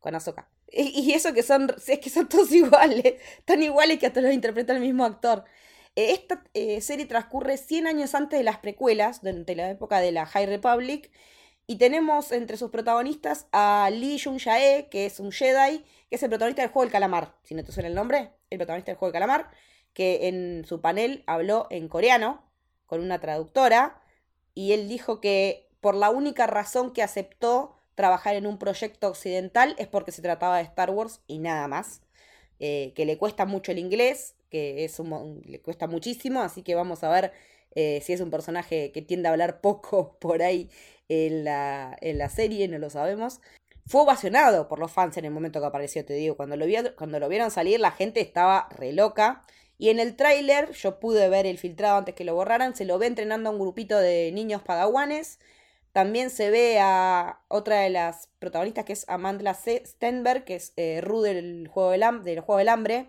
con 0.00 0.14
Ahsoka. 0.14 0.50
Y, 0.76 1.12
eso 1.12 1.32
que 1.32 1.42
son, 1.42 1.72
es 1.86 1.98
que 2.00 2.10
son 2.10 2.28
todos 2.28 2.50
iguales, 2.52 3.14
tan 3.44 3.62
iguales 3.62 3.98
que 3.98 4.06
hasta 4.06 4.20
los 4.20 4.32
interpreta 4.32 4.72
el 4.72 4.80
mismo 4.80 5.04
actor. 5.04 5.44
Eh, 5.94 6.12
esta 6.12 6.42
eh, 6.54 6.80
serie 6.80 7.06
transcurre 7.06 7.56
100 7.56 7.86
años 7.86 8.14
antes 8.14 8.38
de 8.38 8.44
las 8.44 8.58
precuelas, 8.58 9.22
durante 9.22 9.54
la 9.54 9.70
época 9.70 10.00
de 10.00 10.12
la 10.12 10.26
High 10.26 10.46
Republic, 10.46 11.10
y 11.66 11.76
tenemos 11.76 12.32
entre 12.32 12.56
sus 12.56 12.70
protagonistas 12.70 13.46
a 13.52 13.88
Lee 13.92 14.18
Jung-jae, 14.18 14.88
que 14.90 15.06
es 15.06 15.20
un 15.20 15.32
Jedi, 15.32 15.84
que 16.10 16.16
es 16.16 16.22
el 16.22 16.28
protagonista 16.28 16.62
del 16.62 16.70
juego 16.70 16.84
del 16.84 16.92
calamar. 16.92 17.34
Si 17.44 17.54
no 17.54 17.64
te 17.64 17.72
suena 17.72 17.88
el 17.88 17.94
nombre, 17.94 18.32
el 18.50 18.58
protagonista 18.58 18.90
del 18.92 18.98
juego 18.98 19.12
del 19.12 19.20
calamar, 19.20 19.50
que 19.94 20.28
en 20.28 20.64
su 20.66 20.80
panel 20.80 21.22
habló 21.26 21.68
en 21.70 21.88
coreano 21.88 22.50
con 22.86 23.00
una 23.00 23.20
traductora, 23.20 24.02
y 24.54 24.72
él 24.72 24.88
dijo 24.88 25.20
que 25.20 25.70
por 25.80 25.94
la 25.94 26.10
única 26.10 26.46
razón 26.46 26.92
que 26.92 27.02
aceptó 27.02 27.76
trabajar 27.94 28.36
en 28.36 28.46
un 28.46 28.58
proyecto 28.58 29.08
occidental 29.08 29.74
es 29.78 29.86
porque 29.86 30.12
se 30.12 30.22
trataba 30.22 30.58
de 30.58 30.64
Star 30.64 30.90
Wars 30.90 31.20
y 31.26 31.38
nada 31.38 31.68
más. 31.68 32.00
Eh, 32.60 32.92
que 32.94 33.04
le 33.04 33.18
cuesta 33.18 33.46
mucho 33.46 33.72
el 33.72 33.78
inglés, 33.78 34.36
que 34.48 34.84
es 34.84 35.00
un, 35.00 35.42
le 35.44 35.60
cuesta 35.60 35.86
muchísimo, 35.88 36.40
así 36.40 36.62
que 36.62 36.76
vamos 36.76 37.02
a 37.02 37.10
ver 37.10 37.32
eh, 37.74 38.00
si 38.02 38.12
es 38.12 38.20
un 38.20 38.30
personaje 38.30 38.92
que 38.92 39.02
tiende 39.02 39.28
a 39.28 39.32
hablar 39.32 39.60
poco 39.60 40.16
por 40.20 40.42
ahí 40.42 40.70
en 41.08 41.44
la, 41.44 41.96
en 42.00 42.18
la 42.18 42.28
serie, 42.28 42.68
no 42.68 42.78
lo 42.78 42.90
sabemos. 42.90 43.40
Fue 43.86 44.00
ovacionado 44.00 44.68
por 44.68 44.78
los 44.78 44.92
fans 44.92 45.16
en 45.18 45.26
el 45.26 45.30
momento 45.30 45.60
que 45.60 45.66
apareció, 45.66 46.04
te 46.04 46.14
digo. 46.14 46.36
Cuando 46.36 46.56
lo, 46.56 46.64
cuando 46.96 47.20
lo 47.20 47.28
vieron 47.28 47.50
salir, 47.50 47.80
la 47.80 47.90
gente 47.90 48.20
estaba 48.20 48.68
re 48.70 48.92
loca. 48.92 49.42
Y 49.76 49.90
en 49.90 49.98
el 50.00 50.16
tráiler, 50.16 50.70
yo 50.72 51.00
pude 51.00 51.28
ver 51.28 51.46
el 51.46 51.58
filtrado 51.58 51.98
antes 51.98 52.14
que 52.14 52.24
lo 52.24 52.34
borraran, 52.34 52.74
se 52.76 52.84
lo 52.84 52.98
ve 52.98 53.06
entrenando 53.08 53.50
a 53.50 53.52
un 53.52 53.58
grupito 53.58 53.98
de 53.98 54.30
niños 54.32 54.62
padawanes 54.62 55.38
también 55.94 56.28
se 56.28 56.50
ve 56.50 56.80
a 56.80 57.40
otra 57.46 57.82
de 57.82 57.88
las 57.88 58.28
protagonistas, 58.40 58.84
que 58.84 58.94
es 58.94 59.08
Amanda 59.08 59.54
Stenberg, 59.54 60.44
que 60.44 60.56
es 60.56 60.72
eh, 60.76 61.00
del 61.00 61.68
juego 61.68 61.90
del, 61.92 62.40
juego 62.40 62.58
del 62.58 62.68
hambre, 62.68 63.08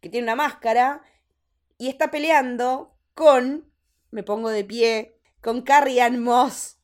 que 0.00 0.08
tiene 0.08 0.24
una 0.24 0.34
máscara 0.34 1.02
y 1.76 1.90
está 1.90 2.10
peleando 2.10 2.96
con, 3.12 3.70
me 4.10 4.22
pongo 4.22 4.48
de 4.48 4.64
pie, 4.64 5.20
con 5.42 5.60
Carrie 5.60 6.00
Ann 6.00 6.22
Moss. 6.22 6.78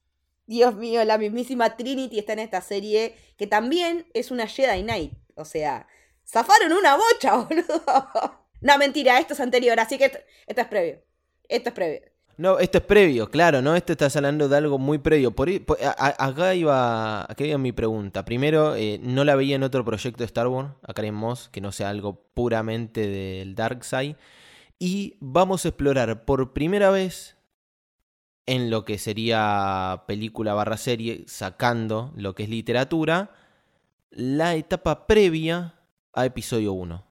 Dios 0.44 0.74
mío, 0.74 1.03
la 1.07 1.16
mismísima 1.16 1.74
Trinity 1.74 2.18
está 2.18 2.35
en 2.35 2.40
esta 2.40 2.61
serie, 2.61 3.16
que 3.38 3.46
también 3.46 4.11
es 4.12 4.31
una 4.31 4.46
Jedi 4.46 4.83
Knight. 4.83 5.14
O 5.37 5.46
sea, 5.46 5.88
zafaron 6.29 6.74
una 6.74 6.98
bocha, 6.98 7.37
boludo. 7.48 8.46
No, 8.61 8.76
mentira, 8.76 9.18
esto 9.18 9.33
es 9.33 9.40
anterior, 9.40 9.81
así 9.81 9.96
que 9.96 10.05
esto 10.05 10.61
es 10.61 10.66
previo. 10.66 11.03
Esto 11.48 11.70
es 11.70 11.74
previo. 11.74 12.09
No, 12.40 12.59
esto 12.59 12.79
es 12.79 12.85
previo, 12.85 13.29
claro, 13.29 13.61
¿no? 13.61 13.76
Esto 13.76 13.92
estás 13.92 14.16
hablando 14.16 14.48
de 14.48 14.57
algo 14.57 14.79
muy 14.79 14.96
previo. 14.96 15.31
Por, 15.31 15.50
acá, 15.79 16.55
iba, 16.55 17.31
acá 17.31 17.44
iba 17.44 17.59
mi 17.59 17.72
pregunta. 17.72 18.24
Primero, 18.24 18.76
eh, 18.76 18.98
no 19.03 19.24
la 19.24 19.37
veía 19.37 19.57
en 19.57 19.62
otro 19.62 19.85
proyecto 19.85 20.20
de 20.20 20.24
Star 20.24 20.48
Wars, 20.48 20.70
acá 20.83 21.03
en 21.03 21.14
Moss, 21.14 21.50
que 21.50 21.61
no 21.61 21.70
sea 21.70 21.90
algo 21.90 22.24
puramente 22.33 23.07
del 23.07 23.55
Dark 23.55 23.85
Side. 23.85 24.16
Y 24.79 25.18
vamos 25.20 25.66
a 25.66 25.68
explorar 25.68 26.24
por 26.24 26.55
primera 26.55 26.88
vez 26.88 27.37
en 28.46 28.70
lo 28.70 28.87
que 28.87 28.96
sería 28.96 30.05
película 30.07 30.55
barra 30.55 30.79
serie, 30.79 31.24
sacando 31.26 32.11
lo 32.16 32.35
que 32.35 32.44
es 32.44 32.48
literatura, 32.48 33.33
la 34.09 34.55
etapa 34.55 35.07
previa 35.07 35.74
a 36.14 36.24
episodio 36.24 36.72
1 36.72 37.09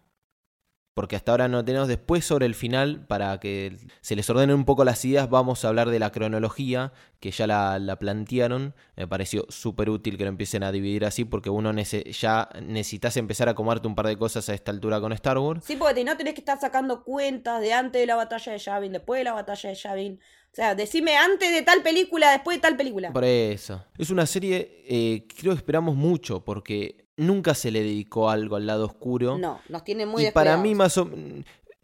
porque 0.99 1.15
hasta 1.15 1.31
ahora 1.31 1.47
no 1.47 1.63
tenemos. 1.63 1.88
Después 1.88 2.25
sobre 2.25 2.45
el 2.45 2.53
final, 2.53 3.05
para 3.07 3.39
que 3.39 3.77
se 4.01 4.17
les 4.17 4.29
ordenen 4.29 4.53
un 4.53 4.65
poco 4.65 4.83
las 4.83 5.05
ideas, 5.05 5.29
vamos 5.29 5.63
a 5.63 5.69
hablar 5.69 5.89
de 5.89 5.97
la 5.97 6.12
cronología, 6.12 6.91
que 7.21 7.31
ya 7.31 7.47
la, 7.47 7.95
plantearon. 7.97 8.75
Me 8.97 9.07
pareció 9.07 9.45
súper 9.47 9.89
útil 9.89 10.17
que 10.17 10.25
lo 10.25 10.29
empiecen 10.29 10.62
a 10.62 10.73
dividir 10.73 11.05
así, 11.05 11.23
porque 11.23 11.49
uno 11.49 11.71
ya 11.71 12.49
necesitas 12.62 13.15
empezar 13.15 13.47
a 13.47 13.55
comerte 13.55 13.88
un 13.88 13.95
par 13.95 14.07
de 14.07 14.17
cosas 14.17 14.49
a 14.49 14.53
esta 14.53 14.71
altura 14.71 14.99
con 14.99 15.13
Star 15.13 15.38
Wars. 15.38 15.63
Sí, 15.63 15.77
porque 15.77 16.03
no 16.03 16.17
tenés 16.17 16.33
que 16.33 16.41
estar 16.41 16.59
sacando 16.59 17.05
cuentas 17.05 17.62
de 17.62 17.71
antes 17.71 18.01
de 18.01 18.05
la 18.05 18.17
batalla 18.17 18.51
de 18.51 18.59
Yavin, 18.59 18.91
después 18.91 19.21
de 19.21 19.23
la 19.23 19.31
batalla 19.31 19.69
de 19.69 19.75
Yavin. 19.75 20.19
O 20.51 20.55
sea, 20.55 20.75
decime 20.75 21.15
antes 21.15 21.49
de 21.49 21.62
tal 21.62 21.81
película, 21.81 22.31
después 22.31 22.57
de 22.57 22.62
tal 22.62 22.75
película. 22.75 23.13
Por 23.13 23.23
eso. 23.23 23.85
Es 23.97 24.09
una 24.09 24.25
serie, 24.25 24.83
eh, 24.85 25.25
creo 25.39 25.53
que 25.53 25.59
esperamos 25.59 25.95
mucho, 25.95 26.43
porque 26.43 27.07
nunca 27.19 27.53
se 27.53 27.69
le 27.71 27.84
dedicó 27.84 28.29
algo 28.29 28.55
al 28.55 28.65
lado 28.65 28.86
oscuro. 28.86 29.38
No, 29.38 29.62
nos 29.69 29.84
tiene 29.84 30.05
muy 30.05 30.25
Y 30.25 30.32
para 30.32 30.58
mí 30.58 30.73
más 30.73 30.97
o 30.97 31.10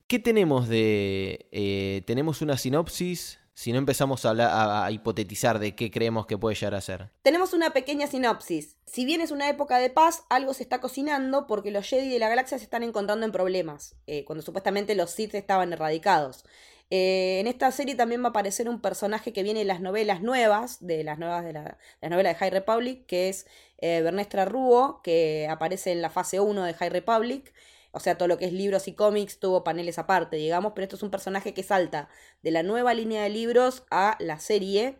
¿Qué 0.07 0.19
tenemos 0.19 0.67
de... 0.67 1.47
Eh, 1.51 2.03
tenemos 2.05 2.41
una 2.41 2.57
sinopsis? 2.57 3.39
Si 3.55 3.71
no 3.71 3.79
empezamos 3.79 4.25
a, 4.25 4.85
a, 4.85 4.91
hipotetizar 4.91 5.59
de 5.59 5.75
qué 5.75 5.89
creemos 5.89 6.27
que 6.27 6.37
puede 6.37 6.55
llegar 6.55 6.75
a 6.75 6.81
ser. 6.81 7.09
Tenemos 7.21 7.53
una 7.53 7.71
pequeña 7.71 8.05
sinopsis. 8.05 8.75
Si 8.85 9.05
bien 9.05 9.21
es 9.21 9.31
una 9.31 9.49
época 9.49 9.77
de 9.77 9.89
paz, 9.89 10.23
algo 10.29 10.53
se 10.53 10.61
está 10.61 10.81
cocinando 10.81 11.47
porque 11.47 11.71
los 11.71 11.87
Jedi 11.87 12.09
de 12.09 12.19
la 12.19 12.29
galaxia 12.29 12.57
se 12.57 12.65
están 12.65 12.83
encontrando 12.83 13.25
en 13.25 13.31
problemas, 13.31 13.95
eh, 14.07 14.25
cuando 14.25 14.43
supuestamente 14.43 14.93
los 14.93 15.11
Sith 15.11 15.33
estaban 15.33 15.71
erradicados. 15.71 16.43
Eh, 16.91 17.39
en 17.39 17.47
esta 17.47 17.71
serie 17.71 17.95
también 17.95 18.21
va 18.21 18.27
a 18.27 18.29
aparecer 18.29 18.69
un 18.69 18.79
personaje 18.79 19.33
que 19.33 19.41
viene 19.41 19.59
de 19.59 19.65
las 19.65 19.81
novelas 19.81 20.21
nuevas, 20.21 20.85
de 20.85 21.03
las 21.03 21.17
nuevas 21.17 21.43
de 21.43 21.53
la, 21.53 21.77
novela 22.01 22.29
de 22.29 22.35
High 22.35 22.51
Republic, 22.51 23.05
que 23.07 23.29
es 23.29 23.47
eh, 23.77 24.01
Bernestra 24.01 24.45
Ruo, 24.45 25.01
que 25.03 25.47
aparece 25.49 25.91
en 25.91 26.01
la 26.01 26.09
fase 26.09 26.39
1 26.39 26.63
de 26.63 26.73
High 26.73 26.89
Republic. 26.89 27.53
O 27.91 27.99
sea, 27.99 28.17
todo 28.17 28.27
lo 28.27 28.37
que 28.37 28.45
es 28.45 28.53
libros 28.53 28.87
y 28.87 28.93
cómics 28.93 29.39
tuvo 29.39 29.63
paneles 29.63 29.97
aparte, 29.99 30.35
digamos, 30.35 30.73
pero 30.75 30.83
esto 30.83 30.97
es 30.97 31.03
un 31.03 31.11
personaje 31.11 31.53
que 31.53 31.63
salta 31.63 32.09
de 32.41 32.51
la 32.51 32.61
nueva 32.61 32.93
línea 32.93 33.23
de 33.23 33.29
libros 33.29 33.83
a 33.89 34.17
la 34.19 34.39
serie. 34.39 34.97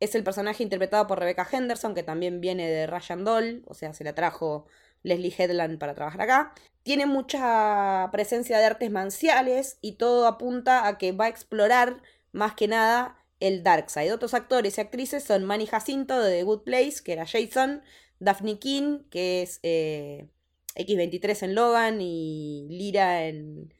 Es 0.00 0.14
el 0.14 0.24
personaje 0.24 0.62
interpretado 0.62 1.06
por 1.06 1.18
Rebecca 1.18 1.48
Henderson, 1.50 1.94
que 1.94 2.02
también 2.02 2.40
viene 2.40 2.68
de 2.68 2.86
Ryan 2.86 3.24
Doll, 3.24 3.62
o 3.66 3.74
sea, 3.74 3.94
se 3.94 4.04
la 4.04 4.14
trajo 4.14 4.66
Leslie 5.02 5.34
Headland 5.36 5.78
para 5.78 5.94
trabajar 5.94 6.20
acá. 6.20 6.54
Tiene 6.82 7.06
mucha 7.06 8.10
presencia 8.12 8.58
de 8.58 8.64
artes 8.64 8.90
manciales 8.90 9.78
y 9.80 9.92
todo 9.92 10.26
apunta 10.26 10.86
a 10.86 10.98
que 10.98 11.12
va 11.12 11.26
a 11.26 11.28
explorar 11.28 12.02
más 12.32 12.54
que 12.54 12.68
nada 12.68 13.24
el 13.40 13.62
Dark 13.62 13.90
Side. 13.90 14.12
Otros 14.12 14.34
actores 14.34 14.76
y 14.76 14.80
actrices 14.80 15.24
son 15.24 15.44
Manny 15.44 15.66
Jacinto 15.66 16.20
de 16.20 16.38
The 16.38 16.42
Good 16.42 16.62
Place, 16.62 16.96
que 17.04 17.12
era 17.12 17.26
Jason, 17.26 17.82
Daphne 18.20 18.58
King, 18.58 19.00
que 19.10 19.42
es 19.42 19.60
eh, 19.62 20.28
X23 20.76 21.42
en 21.44 21.54
Logan 21.54 22.00
y 22.00 22.66
Lyra 22.70 23.26
en 23.26 23.72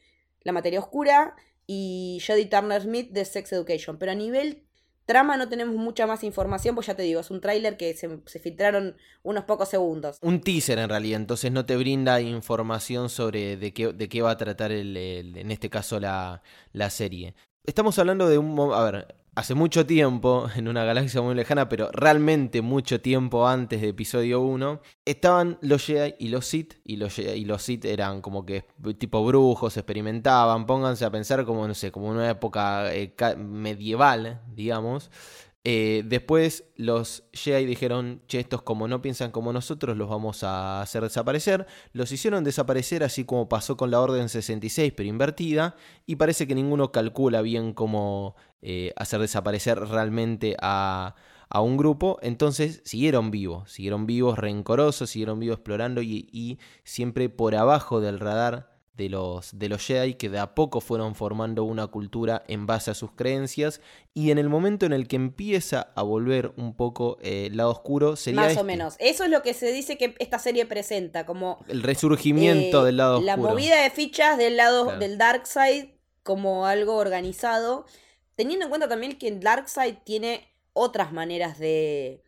La 0.42 0.52
Materia 0.52 0.80
Oscura, 0.80 1.36
y 1.66 2.22
Jodie 2.26 2.46
Turner 2.46 2.82
Smith 2.82 3.10
de 3.10 3.24
Sex 3.24 3.52
Education. 3.52 3.98
Pero 3.98 4.12
a 4.12 4.14
nivel 4.14 4.64
Trama 5.06 5.36
no 5.36 5.48
tenemos 5.48 5.76
mucha 5.76 6.06
más 6.06 6.24
información, 6.24 6.74
pues 6.74 6.86
ya 6.86 6.94
te 6.94 7.02
digo, 7.02 7.20
es 7.20 7.30
un 7.30 7.42
tráiler 7.42 7.76
que 7.76 7.94
se, 7.94 8.08
filtraron 8.38 8.96
unos 9.22 9.44
pocos 9.44 9.68
segundos. 9.68 10.18
Un 10.22 10.40
teaser 10.40 10.78
en 10.78 10.88
realidad, 10.88 11.20
entonces 11.20 11.52
no 11.52 11.66
te 11.66 11.76
brinda 11.76 12.22
información 12.22 13.10
sobre 13.10 13.58
de 13.58 13.74
qué, 13.74 13.92
de 13.92 14.08
qué 14.08 14.22
va 14.22 14.30
a 14.30 14.36
tratar 14.38 14.72
el, 14.72 14.96
en 14.96 15.50
este 15.50 15.68
caso 15.68 16.00
la, 16.00 16.42
la 16.72 16.88
serie. 16.88 17.34
Estamos 17.64 17.98
hablando 17.98 18.28
de 18.28 18.38
un... 18.38 18.58
A 18.72 18.82
ver, 18.84 19.14
hace 19.34 19.54
mucho 19.54 19.86
tiempo, 19.86 20.48
en 20.56 20.68
una 20.68 20.84
galaxia 20.84 21.20
muy 21.22 21.34
lejana, 21.34 21.68
pero 21.68 21.90
realmente 21.92 22.62
mucho 22.62 23.00
tiempo 23.00 23.46
antes 23.46 23.80
de 23.80 23.88
episodio 23.88 24.40
1, 24.40 24.80
estaban 25.04 25.58
los 25.60 25.84
Jedi 25.84 26.14
y 26.18 26.28
los 26.28 26.46
Sith, 26.46 26.74
y 26.84 26.96
los, 26.96 27.14
Jedi 27.14 27.40
y 27.40 27.44
los 27.44 27.62
Sith 27.62 27.84
eran 27.84 28.20
como 28.20 28.44
que 28.46 28.64
tipo 28.98 29.24
brujos, 29.24 29.76
experimentaban, 29.76 30.66
pónganse 30.66 31.04
a 31.04 31.10
pensar 31.10 31.44
como, 31.44 31.66
no 31.66 31.74
sé, 31.74 31.90
como 31.90 32.08
una 32.08 32.30
época 32.30 32.94
eh, 32.94 33.14
medieval, 33.36 34.42
digamos. 34.54 35.10
Eh, 35.66 36.02
después 36.04 36.64
los 36.76 37.24
Jedi 37.32 37.64
dijeron, 37.64 38.20
che, 38.28 38.38
estos 38.38 38.60
como 38.60 38.86
no 38.86 39.00
piensan 39.00 39.30
como 39.30 39.50
nosotros, 39.50 39.96
los 39.96 40.10
vamos 40.10 40.44
a 40.44 40.82
hacer 40.82 41.02
desaparecer. 41.02 41.66
Los 41.94 42.12
hicieron 42.12 42.44
desaparecer 42.44 43.02
así 43.02 43.24
como 43.24 43.48
pasó 43.48 43.78
con 43.78 43.90
la 43.90 44.00
Orden 44.02 44.28
66, 44.28 44.92
pero 44.94 45.08
invertida. 45.08 45.74
Y 46.04 46.16
parece 46.16 46.46
que 46.46 46.54
ninguno 46.54 46.92
calcula 46.92 47.40
bien 47.40 47.72
cómo 47.72 48.36
eh, 48.60 48.92
hacer 48.96 49.20
desaparecer 49.20 49.78
realmente 49.80 50.54
a, 50.60 51.14
a, 51.48 51.60
un 51.62 51.78
grupo. 51.78 52.18
Entonces 52.20 52.82
siguieron 52.84 53.30
vivos, 53.30 53.72
siguieron 53.72 54.04
vivos 54.04 54.38
rencorosos, 54.38 55.08
siguieron 55.08 55.40
vivos 55.40 55.56
explorando 55.56 56.02
y, 56.02 56.28
y 56.30 56.58
siempre 56.84 57.30
por 57.30 57.54
abajo 57.54 58.02
del 58.02 58.20
radar 58.20 58.73
de 58.96 59.08
los, 59.08 59.58
de 59.58 59.68
los 59.68 59.84
Jedi 59.84 60.14
que 60.14 60.28
de 60.28 60.38
a 60.38 60.54
poco 60.54 60.80
fueron 60.80 61.14
formando 61.14 61.64
una 61.64 61.88
cultura 61.88 62.44
en 62.46 62.66
base 62.66 62.90
a 62.90 62.94
sus 62.94 63.12
creencias. 63.12 63.80
Y 64.14 64.30
en 64.30 64.38
el 64.38 64.48
momento 64.48 64.86
en 64.86 64.92
el 64.92 65.08
que 65.08 65.16
empieza 65.16 65.92
a 65.94 66.02
volver 66.02 66.52
un 66.56 66.74
poco 66.74 67.18
eh, 67.20 67.46
el 67.46 67.56
lado 67.56 67.70
oscuro 67.70 68.16
sería 68.16 68.42
más 68.42 68.48
o 68.50 68.50
este. 68.52 68.64
menos. 68.64 68.96
Eso 69.00 69.24
es 69.24 69.30
lo 69.30 69.42
que 69.42 69.54
se 69.54 69.72
dice 69.72 69.98
que 69.98 70.14
esta 70.18 70.38
serie 70.38 70.66
presenta 70.66 71.26
como 71.26 71.58
el 71.68 71.82
resurgimiento 71.82 72.82
eh, 72.82 72.86
del 72.86 72.96
lado 72.96 73.20
la 73.20 73.34
oscuro. 73.34 73.48
la 73.48 73.52
movida 73.52 73.82
de 73.82 73.90
fichas 73.90 74.38
del 74.38 74.56
lado 74.56 74.96
del 74.98 75.18
dark 75.18 75.46
side 75.46 75.98
como 76.22 76.66
algo 76.66 76.96
organizado 76.96 77.86
teniendo 78.36 78.64
en 78.64 78.70
cuenta 78.70 78.88
también 78.88 79.18
que 79.18 79.28
el 79.28 79.40
dark 79.40 79.68
side 79.68 79.98
tiene 80.04 80.48
otras 80.72 81.12
maneras 81.12 81.58
de 81.58 82.22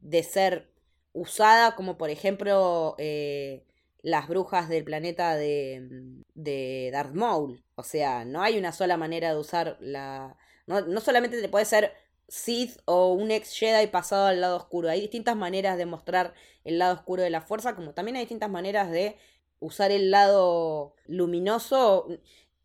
de 0.00 0.22
ser 0.22 0.72
usada 1.12 1.74
como 1.74 1.98
por 1.98 2.10
ejemplo 2.10 2.94
eh, 2.98 3.64
las 4.02 4.28
brujas 4.28 4.68
del 4.68 4.84
planeta 4.84 5.36
de, 5.36 5.88
de 6.34 6.90
Darth 6.92 7.14
Maul. 7.14 7.64
O 7.76 7.84
sea, 7.84 8.24
no 8.24 8.42
hay 8.42 8.58
una 8.58 8.72
sola 8.72 8.96
manera 8.96 9.32
de 9.32 9.38
usar 9.38 9.76
la... 9.80 10.36
No, 10.66 10.80
no 10.82 11.00
solamente 11.00 11.40
te 11.40 11.48
puede 11.48 11.64
ser 11.64 11.92
Sith 12.28 12.78
o 12.84 13.12
un 13.12 13.30
ex 13.30 13.56
Jedi 13.56 13.86
pasado 13.86 14.26
al 14.26 14.40
lado 14.40 14.56
oscuro. 14.56 14.88
Hay 14.88 15.00
distintas 15.00 15.36
maneras 15.36 15.78
de 15.78 15.86
mostrar 15.86 16.34
el 16.64 16.78
lado 16.78 16.94
oscuro 16.94 17.22
de 17.22 17.30
la 17.30 17.42
fuerza, 17.42 17.74
como 17.74 17.92
también 17.92 18.16
hay 18.16 18.22
distintas 18.22 18.50
maneras 18.50 18.90
de 18.90 19.16
usar 19.60 19.90
el 19.90 20.10
lado 20.10 20.94
luminoso. 21.06 22.08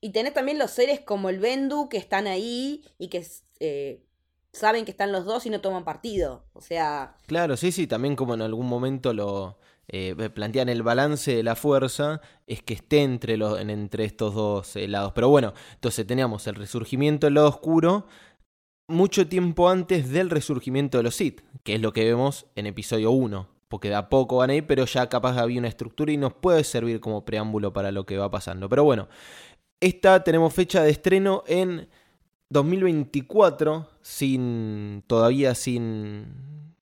Y 0.02 0.12
tenés 0.12 0.34
también 0.34 0.58
los 0.58 0.72
seres 0.72 1.00
como 1.02 1.30
el 1.30 1.40
Bendu 1.40 1.90
que 1.90 1.98
están 1.98 2.28
ahí 2.28 2.84
y 2.98 3.10
que 3.10 3.26
eh, 3.60 4.04
saben 4.54 4.86
que 4.86 4.92
están 4.92 5.12
los 5.12 5.26
dos 5.26 5.46
y 5.46 5.50
no 5.50 5.62
toman 5.62 5.84
partido. 5.84 6.46
O 6.54 6.62
sea... 6.62 7.16
Claro, 7.28 7.58
sí, 7.58 7.72
sí, 7.72 7.88
también 7.88 8.16
como 8.16 8.34
en 8.34 8.42
algún 8.42 8.68
momento 8.68 9.14
lo 9.14 9.60
eh, 9.90 10.30
plantean 10.34 10.68
el 10.68 10.84
balance 10.84 11.36
de 11.36 11.44
la 11.44 11.56
fuerza 11.56 12.20
es 12.46 12.62
que 12.62 12.74
esté 12.74 13.04
entre, 13.04 13.38
los, 13.38 13.60
entre 13.60 14.04
estos 14.04 14.34
dos 14.34 14.76
eh, 14.76 14.88
lados. 14.88 15.14
Pero 15.16 15.30
bueno, 15.30 15.54
entonces 15.76 16.06
teníamos 16.06 16.46
el 16.48 16.56
resurgimiento 16.56 17.28
del 17.28 17.36
lado 17.36 17.48
oscuro 17.48 18.06
mucho 18.90 19.28
tiempo 19.28 19.70
antes 19.70 20.10
del 20.10 20.30
resurgimiento 20.30 20.98
de 20.98 21.04
los 21.04 21.16
Sith, 21.16 21.42
que 21.64 21.76
es 21.76 21.82
lo 21.82 21.94
que 21.94 22.06
vemos 22.06 22.48
en 22.56 22.68
episodio 22.68 23.12
1. 23.12 23.48
Porque 23.68 23.90
de 23.90 23.96
a 23.96 24.08
poco 24.08 24.38
van 24.38 24.50
a 24.50 24.56
ir, 24.56 24.66
pero 24.66 24.86
ya 24.86 25.10
capaz 25.10 25.38
había 25.38 25.60
una 25.60 25.68
estructura 25.68 26.12
y 26.12 26.18
nos 26.18 26.34
puede 26.34 26.64
servir 26.64 27.02
como 27.02 27.26
preámbulo 27.26 27.74
para 27.74 27.92
lo 27.92 28.06
que 28.06 28.18
va 28.18 28.32
pasando. 28.32 28.70
Pero 28.70 28.86
bueno, 28.86 29.10
esta 29.82 30.24
tenemos 30.24 30.54
fecha 30.54 30.84
de 30.84 30.92
estreno 30.92 31.44
en 31.48 31.90
2024, 32.50 33.90
sin 34.02 35.04
todavía 35.06 35.54
sin 35.54 36.74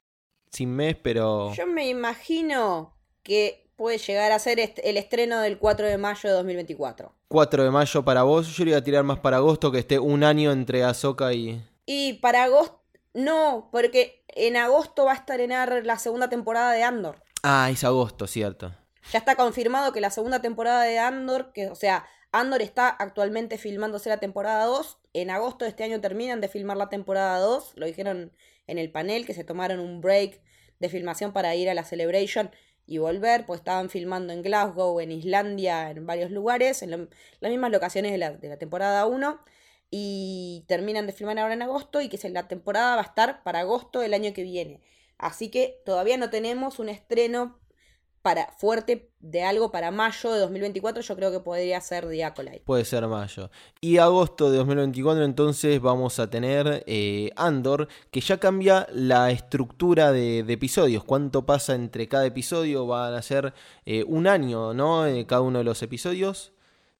sin 0.52 0.74
mes, 0.74 0.96
pero 0.96 1.54
yo 1.54 1.68
me 1.68 1.89
imagino 1.89 2.95
que 3.26 3.68
puede 3.76 3.98
llegar 3.98 4.32
a 4.32 4.40
ser 4.40 4.60
el 4.60 4.98
estreno 4.98 5.42
del 5.42 5.58
4 5.58 5.88
de 5.88 5.98
mayo 5.98 6.30
de 6.30 6.36
2024. 6.36 7.12
4 7.28 7.64
de 7.64 7.72
mayo 7.72 8.06
para 8.06 8.24
vos, 8.24 8.56
yo 8.56 8.64
le 8.64 8.70
iba 8.72 8.80
a 8.80 8.84
tirar 8.84 9.04
más 9.04 9.20
para 9.20 9.38
agosto, 9.38 9.72
que 9.72 9.80
esté 9.80 10.00
un 10.00 10.24
año 10.24 10.54
entre 10.54 10.86
Azoka 10.86 11.34
y... 11.34 11.62
Y 11.86 12.14
para 12.14 12.46
agosto, 12.46 12.80
no, 13.14 13.68
porque 13.72 14.24
en 14.30 14.56
agosto 14.56 15.06
va 15.06 15.14
a 15.14 15.16
estrenar 15.16 15.82
la 15.84 15.98
segunda 15.98 16.30
temporada 16.30 16.72
de 16.72 16.84
Andor. 16.84 17.22
Ah, 17.44 17.70
es 17.72 17.84
agosto, 17.84 18.28
cierto. 18.28 18.72
Ya 19.12 19.20
está 19.20 19.36
confirmado 19.36 19.92
que 19.92 20.02
la 20.02 20.12
segunda 20.12 20.42
temporada 20.42 20.84
de 20.84 21.00
Andor, 21.00 21.52
que, 21.52 21.68
o 21.68 21.76
sea, 21.76 22.06
Andor 22.32 22.62
está 22.62 22.90
actualmente 22.90 23.58
filmándose 23.58 24.10
la 24.10 24.18
temporada 24.18 24.66
2. 24.66 24.98
En 25.14 25.30
agosto 25.30 25.66
de 25.66 25.70
este 25.70 25.84
año 25.84 26.02
terminan 26.02 26.42
de 26.42 26.48
filmar 26.48 26.78
la 26.78 26.90
temporada 26.90 27.40
2. 27.40 27.74
Lo 27.76 27.86
dijeron 27.86 28.34
en 28.68 28.78
el 28.78 28.92
panel 28.92 29.26
que 29.26 29.34
se 29.34 29.44
tomaron 29.44 29.80
un 29.80 30.02
break 30.02 30.42
de 30.80 30.90
filmación 30.90 31.34
para 31.34 31.56
ir 31.56 31.70
a 31.70 31.74
la 31.74 31.84
Celebration 31.84 32.52
y 32.88 32.98
volver, 33.00 33.45
pues 33.45 33.60
estaban 33.62 33.89
filmando 33.89 34.34
en 34.34 34.41
Glasgow, 34.41 35.00
en 35.00 35.12
Islandia, 35.12 35.89
en 35.91 36.06
varios 36.06 36.32
lugares, 36.32 36.84
en 36.84 37.10
las 37.39 37.52
mismas 37.52 37.71
locaciones 37.71 38.12
de 38.12 38.17
la, 38.17 38.32
de 38.32 38.50
la 38.50 38.58
temporada 38.58 39.06
1, 39.06 39.39
y 39.89 40.65
terminan 40.67 41.08
de 41.08 41.13
filmar 41.13 41.39
ahora 41.39 41.54
en 41.54 41.62
agosto 41.62 42.02
y 42.02 42.10
que 42.10 42.30
la 42.30 42.48
temporada 42.48 42.95
va 42.95 43.02
a 43.02 43.06
estar 43.06 43.43
para 43.43 43.62
agosto 43.62 44.00
del 44.00 44.13
año 44.13 44.34
que 44.34 44.43
viene. 44.43 44.82
Así 45.17 45.50
que 45.50 45.82
todavía 45.86 46.17
no 46.17 46.30
tenemos 46.30 46.80
un 46.80 46.89
estreno 46.89 47.60
para, 48.26 48.48
fuerte 48.58 49.12
de 49.20 49.44
algo 49.44 49.70
para 49.70 49.92
mayo 49.92 50.32
de 50.32 50.40
2024, 50.40 51.04
yo 51.04 51.16
creo 51.16 51.32
que 51.32 51.42
podría 51.42 51.80
ser 51.80 52.10
The 52.10 52.24
Acolyte. 52.24 52.64
Puede 52.66 52.84
ser 52.84 53.08
mayo. 53.08 53.52
Y 53.80 54.00
agosto 54.00 54.50
de 54.50 54.58
2024 54.58 55.24
entonces 55.24 55.80
vamos 55.80 56.18
a 56.18 56.28
tener 56.28 56.84
eh, 56.88 57.30
Andor, 57.36 57.88
que 58.10 58.22
ya 58.22 58.40
cambia 58.40 58.88
la 58.92 59.30
estructura 59.30 60.12
de, 60.12 60.40
episodios. 60.40 61.04
¿Cuánto 61.04 61.46
pasa 61.46 61.76
entre 61.76 62.08
cada 62.08 62.26
episodio? 62.26 62.88
Van 62.88 63.14
a 63.14 63.22
ser 63.22 63.54
eh, 63.86 64.04
un 64.08 64.26
año, 64.26 64.74
¿no? 64.74 65.06
Eh, 65.06 65.28
cada 65.28 65.42
uno 65.42 65.60
de 65.60 65.64
los 65.66 65.84
episodios. 65.84 66.52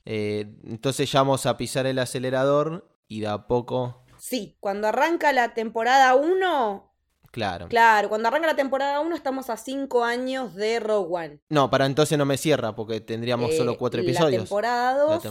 entonces 0.06 1.12
ya 1.12 1.22
vamos 1.22 1.48
a 1.48 1.58
pisar 1.58 1.88
el 1.88 1.98
acelerador 1.98 2.88
y 3.08 3.22
de 3.22 3.30
a 3.30 3.48
poco... 3.48 4.04
Sí, 4.20 4.58
cuando 4.60 4.90
arranca 4.90 5.34
la 5.34 5.56
temporada 5.56 6.14
1 6.14 6.95
Claro. 7.36 7.67
Claro, 7.67 8.08
cuando 8.08 8.30
arranca 8.30 8.48
la 8.48 8.56
temporada 8.56 9.02
1 9.02 9.13
estamos 9.13 9.50
a 9.50 9.58
5 9.58 10.06
años 10.06 10.56
de 10.56 10.80
Rogue 10.80 11.10
One. 11.12 11.39
No, 11.50 11.69
para 11.69 11.86
entonces 11.86 12.17
no 12.17 12.24
me 12.24 12.38
cierra 12.38 12.74
porque 12.76 13.02
tendríamos 13.02 13.58
solo 13.58 13.74
eh, 13.74 13.78
4 13.78 14.04
episodios. 14.04 14.32
La 14.32 14.48
temporada 14.48 14.98
2 14.98 15.28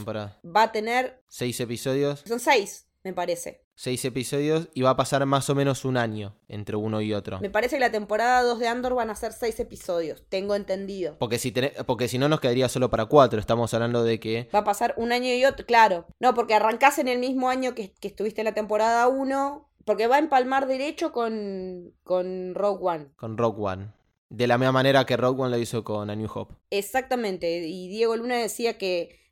va 0.54 0.64
a 0.64 0.70
tener... 0.70 1.24
6 1.28 1.60
episodios. 1.60 2.22
Son 2.26 2.40
6, 2.40 2.88
me 3.04 3.14
parece. 3.14 3.64
6 3.76 4.04
episodios 4.04 4.68
y 4.74 4.82
va 4.82 4.90
a 4.90 4.96
pasar 4.96 5.24
más 5.24 5.48
o 5.48 5.54
menos 5.54 5.86
un 5.86 5.96
año 5.96 6.36
entre 6.46 6.76
uno 6.76 7.00
y 7.00 7.14
otro. 7.14 7.40
Me 7.40 7.48
parece 7.48 7.76
que 7.76 7.80
la 7.80 7.90
temporada 7.90 8.42
2 8.42 8.58
de 8.58 8.68
Andor 8.68 8.94
van 8.94 9.08
a 9.08 9.14
ser 9.14 9.32
6 9.32 9.58
episodios, 9.60 10.24
tengo 10.28 10.54
entendido. 10.54 11.16
Porque 11.18 11.38
si, 11.38 11.54
porque 11.86 12.08
si 12.08 12.18
no 12.18 12.28
nos 12.28 12.40
quedaría 12.40 12.68
solo 12.68 12.90
para 12.90 13.06
4, 13.06 13.40
estamos 13.40 13.72
hablando 13.72 14.04
de 14.04 14.20
que... 14.20 14.50
Va 14.54 14.58
a 14.58 14.64
pasar 14.64 14.92
un 14.98 15.10
año 15.10 15.32
y 15.32 15.46
otro, 15.46 15.64
claro. 15.64 16.06
No, 16.20 16.34
porque 16.34 16.52
arrancás 16.52 16.98
en 16.98 17.08
el 17.08 17.18
mismo 17.18 17.48
año 17.48 17.74
que, 17.74 17.94
que 17.94 18.08
estuviste 18.08 18.42
en 18.42 18.44
la 18.44 18.52
temporada 18.52 19.08
1, 19.08 19.70
porque 19.84 20.06
va 20.06 20.16
a 20.16 20.20
empalmar 20.20 20.66
derecho 20.66 21.12
con, 21.12 21.92
con 22.02 22.54
Rogue 22.54 22.80
One. 22.82 23.06
Con 23.16 23.36
Rogue 23.36 23.62
One. 23.62 23.92
De 24.28 24.46
la 24.46 24.58
misma 24.58 24.72
manera 24.72 25.04
que 25.04 25.16
Rogue 25.16 25.42
One 25.42 25.50
lo 25.50 25.58
hizo 25.58 25.84
con 25.84 26.10
A 26.10 26.16
New 26.16 26.28
Hope. 26.32 26.54
Exactamente. 26.70 27.66
Y 27.66 27.88
Diego 27.88 28.16
Luna 28.16 28.36
decía 28.36 28.78
que 28.78 29.24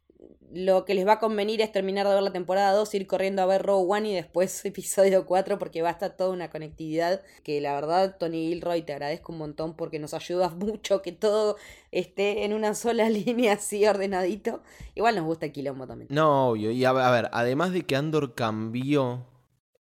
lo 0.53 0.85
que 0.85 0.95
les 0.95 1.07
va 1.07 1.15
a 1.15 1.19
convenir 1.19 1.63
es 1.63 1.73
terminar 1.73 2.07
de 2.07 2.15
ver 2.15 2.23
la 2.23 2.33
temporada 2.33 2.73
2, 2.73 2.95
ir 2.95 3.07
corriendo 3.07 3.43
a 3.43 3.47
ver 3.47 3.63
Rogue 3.63 3.87
One 3.91 4.11
y 4.11 4.15
después 4.15 4.65
episodio 4.65 5.25
4 5.27 5.59
porque 5.59 5.83
va 5.83 5.89
a 5.89 5.93
estar 5.93 6.17
toda 6.17 6.31
una 6.31 6.51
conectividad 6.51 7.23
que 7.43 7.61
la 7.61 7.75
verdad 7.75 8.17
Tony 8.19 8.49
Gilroy 8.49 8.83
te 8.83 8.93
agradezco 8.93 9.33
un 9.33 9.39
montón 9.39 9.75
porque 9.75 9.99
nos 9.99 10.15
ayudas 10.15 10.55
mucho 10.57 11.03
que 11.03 11.13
todo 11.13 11.57
esté 11.91 12.45
en 12.45 12.53
una 12.53 12.75
sola 12.75 13.09
línea 13.11 13.55
así 13.55 13.87
ordenadito. 13.87 14.63
Igual 14.95 15.17
nos 15.17 15.25
gusta 15.25 15.47
el 15.47 15.53
quilombo 15.53 15.87
también. 15.87 16.09
No, 16.13 16.51
obvio. 16.51 16.71
Y 16.71 16.85
a 16.85 16.93
ver, 16.93 17.31
además 17.33 17.73
de 17.73 17.83
que 17.83 17.97
Andor 17.97 18.35
cambió 18.35 19.27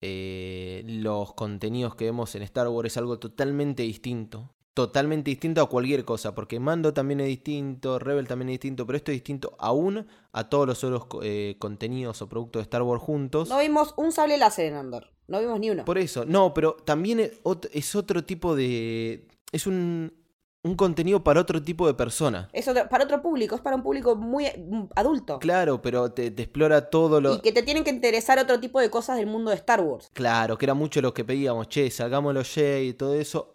eh, 0.02 0.82
los 0.84 1.32
contenidos 1.34 1.94
que 1.94 2.06
vemos 2.06 2.34
en 2.34 2.42
Star 2.42 2.68
Wars 2.68 2.88
es 2.88 2.96
algo 2.96 3.18
totalmente 3.20 3.84
distinto. 3.84 4.50
Totalmente 4.74 5.30
distinto 5.30 5.60
a 5.60 5.68
cualquier 5.68 6.04
cosa, 6.04 6.34
porque 6.34 6.58
Mando 6.58 6.92
también 6.94 7.20
es 7.20 7.26
distinto, 7.26 7.98
Rebel 7.98 8.26
también 8.26 8.48
es 8.48 8.54
distinto, 8.54 8.86
pero 8.86 8.96
esto 8.96 9.12
es 9.12 9.16
distinto 9.16 9.54
aún 9.58 10.06
a 10.32 10.48
todos 10.48 10.66
los 10.66 10.82
otros 10.82 11.06
eh, 11.22 11.56
contenidos 11.58 12.20
o 12.22 12.28
productos 12.28 12.60
de 12.60 12.64
Star 12.64 12.82
Wars 12.82 13.02
juntos. 13.02 13.48
No 13.48 13.58
vimos 13.58 13.94
un 13.96 14.12
sable 14.12 14.38
láser 14.38 14.66
en 14.66 14.74
Andor, 14.74 15.12
no 15.28 15.40
vimos 15.40 15.60
ni 15.60 15.70
uno. 15.70 15.84
Por 15.84 15.98
eso, 15.98 16.24
no, 16.24 16.54
pero 16.54 16.74
también 16.84 17.20
es 17.20 17.94
otro 17.94 18.24
tipo 18.24 18.56
de... 18.56 19.28
Es 19.52 19.66
un, 19.66 20.14
un 20.64 20.76
contenido 20.76 21.24
para 21.24 21.40
otro 21.40 21.60
tipo 21.60 21.86
de 21.86 21.94
persona. 21.94 22.48
Es 22.52 22.66
para 22.88 23.04
otro 23.04 23.20
público, 23.20 23.56
es 23.56 23.60
para 23.60 23.74
un 23.74 23.82
público 23.82 24.14
muy 24.14 24.46
mm, 24.46 24.90
adulto. 24.94 25.38
Claro, 25.40 25.82
pero 25.82 26.12
te, 26.12 26.26
explora 26.26 26.88
todo 26.88 27.20
lo... 27.20 27.34
Y 27.34 27.40
que 27.40 27.52
te 27.52 27.62
tienen 27.62 27.82
que 27.82 27.90
interesar 27.90 28.38
otro 28.38 28.60
tipo 28.60 28.80
de 28.80 28.88
cosas 28.88 29.16
del 29.16 29.26
mundo 29.26 29.50
de 29.50 29.56
Star 29.56 29.80
Wars. 29.80 30.10
Claro, 30.12 30.56
que 30.56 30.66
era 30.66 30.74
mucho 30.74 31.00
lo 31.02 31.12
que 31.12 31.24
pedíamos, 31.24 31.68
che, 31.68 31.90
salgamos 31.90 32.32
los 32.32 32.48
Jedi 32.48 32.88
y 32.88 32.94
todo 32.94 33.14
eso. 33.14 33.50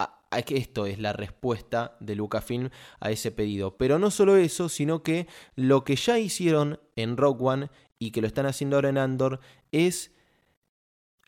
que 0.45 0.57
esto 0.57 0.85
es 0.85 0.99
la 0.99 1.13
respuesta 1.13 1.95
de 2.01 2.15
Lucasfilm 2.15 2.69
a 2.99 3.09
ese 3.09 3.31
pedido. 3.31 3.77
Pero 3.77 3.99
no 3.99 4.11
solo 4.11 4.35
eso, 4.35 4.67
sino 4.67 5.01
que 5.01 5.27
lo 5.55 5.85
que 5.85 5.95
ya 5.95 6.19
hicieron 6.19 6.79
en 6.97 7.15
Rock 7.15 7.41
One 7.41 7.69
y 7.99 8.11
que 8.11 8.19
lo 8.21 8.27
están 8.27 8.45
haciendo 8.45 8.75
ahora 8.75 8.89
en 8.89 8.97
Andor 8.97 9.39
es 9.71 10.11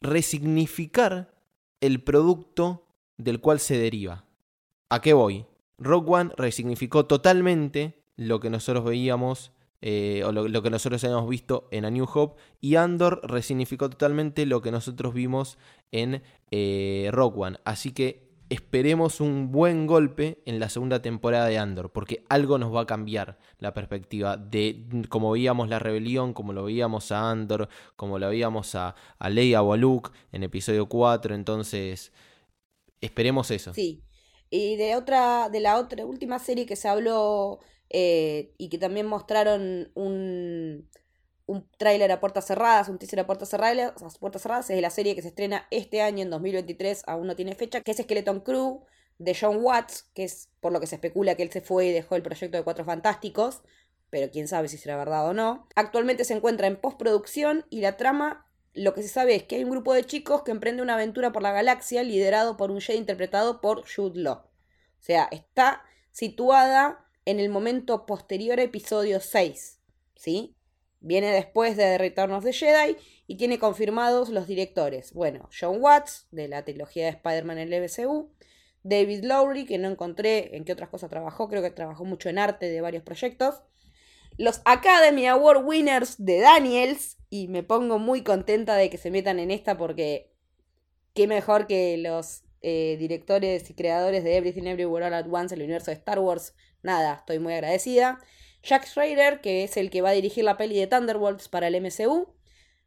resignificar 0.02 1.34
el 1.80 2.04
producto 2.04 2.86
del 3.18 3.40
cual 3.40 3.62
se 3.62 3.78
deriva. 3.78 4.26
¿A 4.90 5.02
qué 5.02 5.14
voy? 5.14 5.46
Rock 5.80 6.10
One 6.10 6.32
resignificó 6.38 7.06
totalmente 7.06 8.04
lo 8.16 8.40
que 8.40 8.50
nosotros 8.50 8.84
veíamos 8.84 9.52
eh, 9.82 10.24
o 10.26 10.34
lo, 10.34 10.62
que 10.62 10.70
nosotros 10.70 11.02
habíamos 11.06 11.30
visto 11.30 11.70
en 11.72 11.86
A 11.86 11.90
New 11.90 12.06
Hope 12.14 12.42
y 12.60 12.76
Andor 12.76 13.22
resignificó 13.24 13.90
totalmente 13.90 14.46
lo 14.46 14.62
que 14.62 14.72
nosotros 14.72 15.14
vimos 15.14 15.58
en 15.92 16.22
eh, 16.52 17.10
Rock 17.14 17.38
One. 17.38 17.60
Así 17.64 17.92
que 17.92 18.30
esperemos 18.50 19.22
un 19.22 19.52
buen 19.52 19.88
golpe 19.88 20.42
en 20.46 20.60
la 20.60 20.70
segunda 20.70 21.02
temporada 21.02 21.46
de 21.46 21.60
Andor, 21.60 21.92
porque 21.92 22.26
algo 22.28 22.58
nos 22.58 22.76
va 22.76 22.82
a 22.82 22.86
cambiar 22.86 23.38
la 23.60 23.74
perspectiva 23.74 24.36
de 24.36 24.86
como 25.08 25.32
veíamos 25.32 25.70
la 25.70 25.80
rebelión, 25.80 26.34
como 26.34 26.52
lo 26.52 26.66
veíamos 26.66 27.12
a 27.12 27.30
Andor, 27.30 27.70
como 27.96 28.20
lo 28.20 28.28
veíamos 28.28 28.76
a, 28.76 28.96
a 29.18 29.30
Leia 29.30 29.62
o 29.62 29.72
a 29.72 29.78
Luke 29.78 30.10
en 30.32 30.44
episodio 30.44 30.88
4, 30.88 31.36
entonces 31.36 32.12
esperemos 33.00 33.52
eso. 33.52 33.74
Sí. 33.74 34.02
Y 34.50 34.78
de 34.78 34.96
otra, 34.96 35.50
de 35.50 35.60
la 35.60 35.78
otra 35.78 36.06
última 36.06 36.40
serie 36.40 36.66
que 36.66 36.76
se 36.76 36.88
habló 36.88 37.60
eh, 37.90 38.54
y 38.58 38.70
que 38.70 38.78
también 38.78 39.06
mostraron 39.06 39.92
un, 39.96 40.90
un 41.46 41.68
tráiler 41.78 42.12
a 42.12 42.20
puertas 42.20 42.46
cerradas, 42.46 42.90
un 42.90 43.00
teaser 43.00 43.20
a 43.20 43.26
puertas 43.26 43.50
cerradas, 43.50 44.02
a 44.02 44.20
puertas 44.20 44.42
cerradas, 44.42 44.70
es 44.70 44.76
de 44.76 44.82
la 44.82 44.90
serie 44.92 45.16
que 45.16 45.22
se 45.22 45.30
estrena 45.30 45.68
este 45.72 46.02
año, 46.02 46.24
en 46.24 46.30
2023, 46.30 47.04
aún 47.08 47.28
no 47.28 47.36
tiene 47.36 47.56
fecha, 47.56 47.82
que 47.82 47.92
es 47.92 47.98
Skeleton 47.98 48.42
Crew, 48.42 48.84
de 49.18 49.36
John 49.40 49.58
Watts, 49.62 50.10
que 50.14 50.24
es 50.24 50.50
por 50.62 50.72
lo 50.72 50.80
que 50.80 50.88
se 50.88 50.96
especula 50.96 51.36
que 51.36 51.44
él 51.44 51.52
se 51.52 51.62
fue 51.62 51.88
y 51.88 51.92
dejó 51.92 52.16
el 52.16 52.24
proyecto 52.24 52.58
de 52.58 52.64
Cuatro 52.64 52.86
Fantásticos, 52.86 53.62
pero 54.10 54.32
quién 54.32 54.48
sabe 54.48 54.70
si 54.70 54.78
será 54.78 54.96
verdad 54.96 55.28
o 55.28 55.34
no. 55.34 55.68
Actualmente 55.76 56.24
se 56.24 56.34
encuentra 56.34 56.68
en 56.68 56.80
postproducción 56.80 57.66
y 57.70 57.82
la 57.82 57.98
trama, 57.98 58.49
lo 58.80 58.94
que 58.94 59.02
se 59.02 59.10
sabe 59.10 59.36
es 59.36 59.44
que 59.44 59.58
hay 59.58 59.64
un 59.66 59.72
grupo 59.72 59.94
de 59.94 60.06
chicos 60.06 60.44
que 60.44 60.52
emprende 60.52 60.82
una 60.82 60.94
aventura 60.94 61.34
por 61.34 61.42
la 61.42 61.52
galaxia 61.52 62.02
liderado 62.02 62.56
por 62.56 62.72
un 62.72 62.80
Jedi 62.80 62.98
interpretado 62.98 63.60
por 63.60 63.84
Jude 63.86 64.22
Law. 64.22 64.38
O 64.38 65.02
sea, 65.02 65.28
está 65.32 65.84
situada 66.12 67.06
en 67.26 67.42
el 67.42 67.50
momento 67.50 68.06
posterior 68.06 68.58
a 68.60 68.64
episodio 68.64 69.20
6, 69.20 69.80
¿sí? 70.16 70.56
Viene 71.02 71.32
después 71.32 71.76
de 71.76 71.98
Return 71.98 72.32
of 72.32 72.46
the 72.46 72.54
Jedi 72.54 72.96
y 73.28 73.36
tiene 73.36 73.60
confirmados 73.60 74.30
los 74.30 74.48
directores. 74.48 75.14
Bueno, 75.14 75.50
John 75.58 75.82
Watts, 75.82 76.28
de 76.32 76.48
la 76.48 76.64
trilogía 76.64 77.06
de 77.06 77.12
Spider-Man 77.12 77.58
en 77.58 77.74
el 77.74 77.84
MCU. 77.84 78.32
David 78.84 79.26
Lowry, 79.26 79.66
que 79.66 79.78
no 79.78 79.90
encontré 79.90 80.56
en 80.56 80.64
qué 80.64 80.72
otras 80.72 80.90
cosas 80.90 81.10
trabajó, 81.10 81.50
creo 81.50 81.62
que 81.62 81.70
trabajó 81.70 82.06
mucho 82.06 82.30
en 82.30 82.40
arte 82.40 82.70
de 82.70 82.80
varios 82.80 83.04
proyectos. 83.04 83.62
Los 84.40 84.62
Academy 84.64 85.28
Award 85.28 85.66
Winners 85.66 86.16
de 86.18 86.40
Daniels, 86.40 87.18
y 87.30 87.50
me 87.50 87.62
pongo 87.62 88.00
muy 88.00 88.24
contenta 88.24 88.78
de 88.78 88.90
que 88.90 88.98
se 88.98 89.12
metan 89.12 89.38
en 89.38 89.52
esta 89.52 89.76
porque 89.76 90.32
qué 91.14 91.28
mejor 91.28 91.68
que 91.68 91.98
los 91.98 92.44
eh, 92.62 92.96
directores 92.98 93.70
y 93.70 93.74
creadores 93.74 94.24
de 94.24 94.38
Everything 94.38 94.64
Everywhere 94.64 95.08
All 95.08 95.14
at 95.14 95.28
Once, 95.30 95.54
el 95.54 95.62
universo 95.62 95.92
de 95.92 95.98
Star 95.98 96.20
Wars. 96.20 96.56
Nada, 96.84 97.16
estoy 97.16 97.40
muy 97.40 97.52
agradecida. 97.52 98.18
Jack 98.64 98.86
Schrader, 98.86 99.42
que 99.42 99.66
es 99.66 99.76
el 99.76 99.90
que 99.90 100.02
va 100.02 100.12
a 100.12 100.14
dirigir 100.14 100.46
la 100.46 100.56
peli 100.56 100.80
de 100.80 100.88
Thunderbolts 100.88 101.50
para 101.50 101.68
el 101.68 101.76
MCU. 101.76 102.34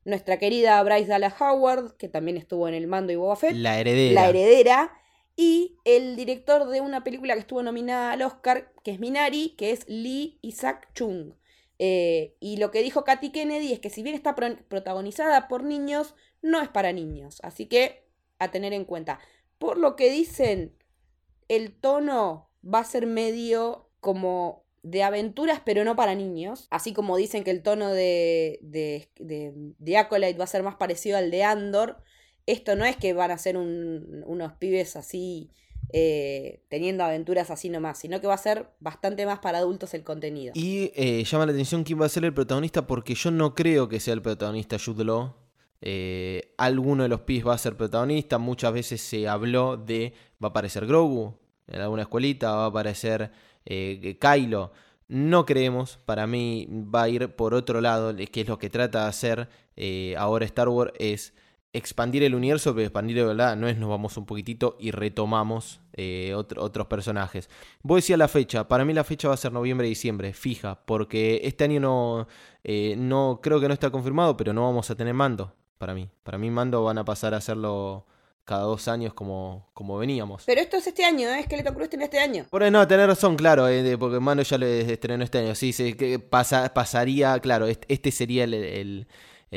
Nuestra 0.07 0.39
querida 0.39 0.83
Bryce 0.83 1.09
Dallas 1.09 1.39
Howard, 1.39 1.99
que 1.99 2.09
también 2.09 2.39
estuvo 2.39 2.67
en 2.67 2.73
El 2.73 2.87
Mando 2.87 3.13
y 3.13 3.17
Boba 3.17 3.37
Fett. 3.37 3.53
La 3.53 3.79
heredera. 3.79 4.23
La 4.23 4.29
heredera. 4.31 4.93
Y 5.37 5.77
el 5.85 6.17
director 6.17 6.67
de 6.69 6.81
una 6.81 7.05
película 7.05 7.35
que 7.35 7.41
estuvo 7.41 7.63
nominada 7.63 8.13
al 8.13 8.23
Oscar, 8.23 8.73
que 8.83 8.93
es 8.93 9.01
Minari, 9.01 9.51
que 9.59 9.71
es 9.71 9.87
Lee 9.87 10.39
Isaac 10.41 10.89
Chung. 10.95 11.35
Eh, 11.85 12.37
y 12.39 12.59
lo 12.59 12.71
que 12.71 12.81
dijo 12.81 13.03
Katy 13.03 13.33
Kennedy 13.33 13.73
es 13.73 13.81
que 13.81 13.91
si 13.91 14.05
bien 14.05 14.15
está 14.15 14.37
protagonizada 14.37 15.49
por 15.49 15.65
niños, 15.65 16.15
no 16.41 16.61
es 16.61 16.69
para 16.69 16.93
niños. 16.93 17.41
Así 17.43 17.67
que 17.67 18.07
a 18.39 18.53
tener 18.53 18.73
en 18.73 18.85
cuenta. 18.85 19.19
Por 19.59 19.79
lo 19.79 19.97
que 19.97 20.09
dicen, 20.09 20.77
el 21.49 21.73
tono 21.73 22.49
va 22.65 22.79
a 22.79 22.85
ser 22.85 23.09
medio 23.09 23.91
como 23.99 24.65
de 24.85 25.03
aventuras, 25.03 25.61
pero 25.65 25.83
no 25.83 25.97
para 25.97 26.15
niños. 26.15 26.69
Así 26.71 26.93
como 26.93 27.17
dicen 27.17 27.43
que 27.43 27.51
el 27.51 27.65
tono 27.65 27.91
de, 27.91 28.61
de, 28.63 29.09
de, 29.19 29.99
Acolyte 29.99 30.39
va 30.39 30.45
a 30.45 30.47
ser 30.47 30.63
más 30.63 30.77
parecido 30.77 31.19
al 31.19 31.33
de 31.33 31.43
Andor. 31.43 31.97
Esto 32.47 32.77
no 32.77 32.85
es 32.85 32.97
que 32.97 33.13
van 33.13 33.33
a 33.33 33.39
ser 33.39 33.57
unos 33.57 34.53
pibes 34.53 34.95
así 34.95 35.51
eh, 35.95 36.63
teniendo 36.69 37.05
aventuras 37.05 37.51
así 37.51 37.69
nomás, 37.69 37.99
sino 37.99 38.19
que 38.21 38.27
va 38.27 38.33
a 38.35 38.39
ser 38.39 38.67
bastante 38.81 39.27
más 39.27 39.41
para 39.41 39.59
adultos 39.59 39.93
el 39.93 40.03
contenido. 40.03 40.53
Y 40.57 40.91
eh, 40.95 41.23
llama 41.25 41.45
la 41.45 41.53
atención 41.53 41.85
quién 41.85 42.01
va 42.01 42.07
a 42.07 42.09
ser 42.09 42.25
el 42.25 42.33
protagonista, 42.33 42.87
porque 42.87 43.15
yo 43.15 43.31
no 43.31 43.55
creo 43.55 43.89
que 43.89 44.01
sea 44.01 44.15
el 44.15 44.23
protagonista 44.23 44.79
Jude. 44.83 45.31
Eh, 45.83 46.55
alguno 46.57 47.03
de 47.03 47.11
los 47.11 47.21
pibes 47.23 47.47
va 47.47 47.55
a 47.55 47.59
ser 47.59 47.77
protagonista. 47.77 48.39
Muchas 48.39 48.73
veces 48.73 49.03
se 49.03 49.29
habló 49.29 49.77
de 49.77 50.15
va 50.43 50.49
a 50.49 50.51
aparecer 50.51 50.87
Grogu 50.87 51.35
en 51.67 51.81
alguna 51.83 52.03
escuelita, 52.03 52.53
va 52.53 52.65
a 52.65 52.69
aparecer 52.69 53.31
Kylo. 53.65 54.73
No 55.09 55.45
creemos, 55.45 55.99
para 56.07 56.27
mí 56.27 56.69
va 56.71 57.03
a 57.03 57.09
ir 57.11 57.37
por 57.37 57.53
otro 57.53 57.83
lado, 57.83 58.17
que 58.17 58.41
es 58.41 58.49
lo 58.49 58.59
que 58.59 58.71
trata 58.71 59.03
de 59.03 59.09
hacer 59.09 59.49
ahora 60.17 60.47
Star 60.47 60.71
Wars, 60.71 60.93
es 60.99 61.35
expandir 61.73 62.23
el 62.23 62.35
universo, 62.35 62.75
pero 62.75 62.87
expandir 62.87 63.17
de 63.17 63.25
verdad 63.25 63.57
no 63.57 63.69
es 63.69 63.79
nos 63.79 63.89
vamos 63.89 64.17
un 64.17 64.27
poquitito 64.27 64.77
y 64.79 64.91
retomamos 64.91 65.81
eh, 65.95 66.35
otros 66.35 66.87
personajes. 66.87 67.49
Voy 67.83 67.97
a 67.97 67.99
decir 67.99 68.19
la 68.19 68.29
fecha, 68.29 68.69
para 68.69 68.85
mí 68.85 68.93
la 68.93 69.05
fecha 69.05 69.29
va 69.29 69.35
a 69.35 69.39
ser 69.39 69.53
noviembre-diciembre, 69.53 70.33
fija, 70.33 70.85
porque 70.85 71.41
este 71.45 71.65
año 71.65 71.81
no, 71.81 72.29
no 72.97 73.41
creo 73.43 73.61
que 73.61 73.69
no 73.69 73.75
está 73.75 73.91
confirmado, 73.91 74.37
pero 74.37 74.53
no 74.53 74.63
vamos 74.63 74.91
a 74.91 74.95
tener 74.95 75.15
mando, 75.15 75.55
para 75.79 75.95
mí. 75.95 76.09
Para 76.23 76.39
mí 76.39 76.51
mando 76.51 76.85
van 76.85 76.99
a 76.99 77.05
pasar 77.05 77.35
a 77.35 77.39
hacerlo 77.39 78.07
cada 78.45 78.63
dos 78.63 78.89
años 78.89 79.15
como, 79.15 79.71
como 79.73 79.99
veníamos. 79.99 80.45
Pero 80.47 80.61
esto 80.61 80.77
es 80.77 80.87
este 80.87 81.05
año, 81.05 81.29
¿eh? 81.29 81.41
Esqueleto 81.41 81.73
Cruz 81.75 81.89
tiene 81.89 82.05
este 82.05 82.19
año. 82.19 82.47
Bueno, 82.51 82.71
no, 82.71 82.89
tener 82.89 83.07
razón, 83.07 83.37
claro, 83.37 83.69
eh, 83.69 83.97
porque 83.99 84.19
Mano 84.19 84.43
ya 84.43 84.59
lo 84.59 84.67
estrenó 84.67 85.25
este 85.25 85.39
año. 85.39 85.55
Sí, 85.55 85.73
sí, 85.73 85.95
que 85.95 86.19
pasa, 86.19 86.73
pasaría, 86.75 87.39
claro, 87.41 87.67
este, 87.67 88.11
sería 88.11 88.45
el, 88.45 88.55
el, 88.55 89.07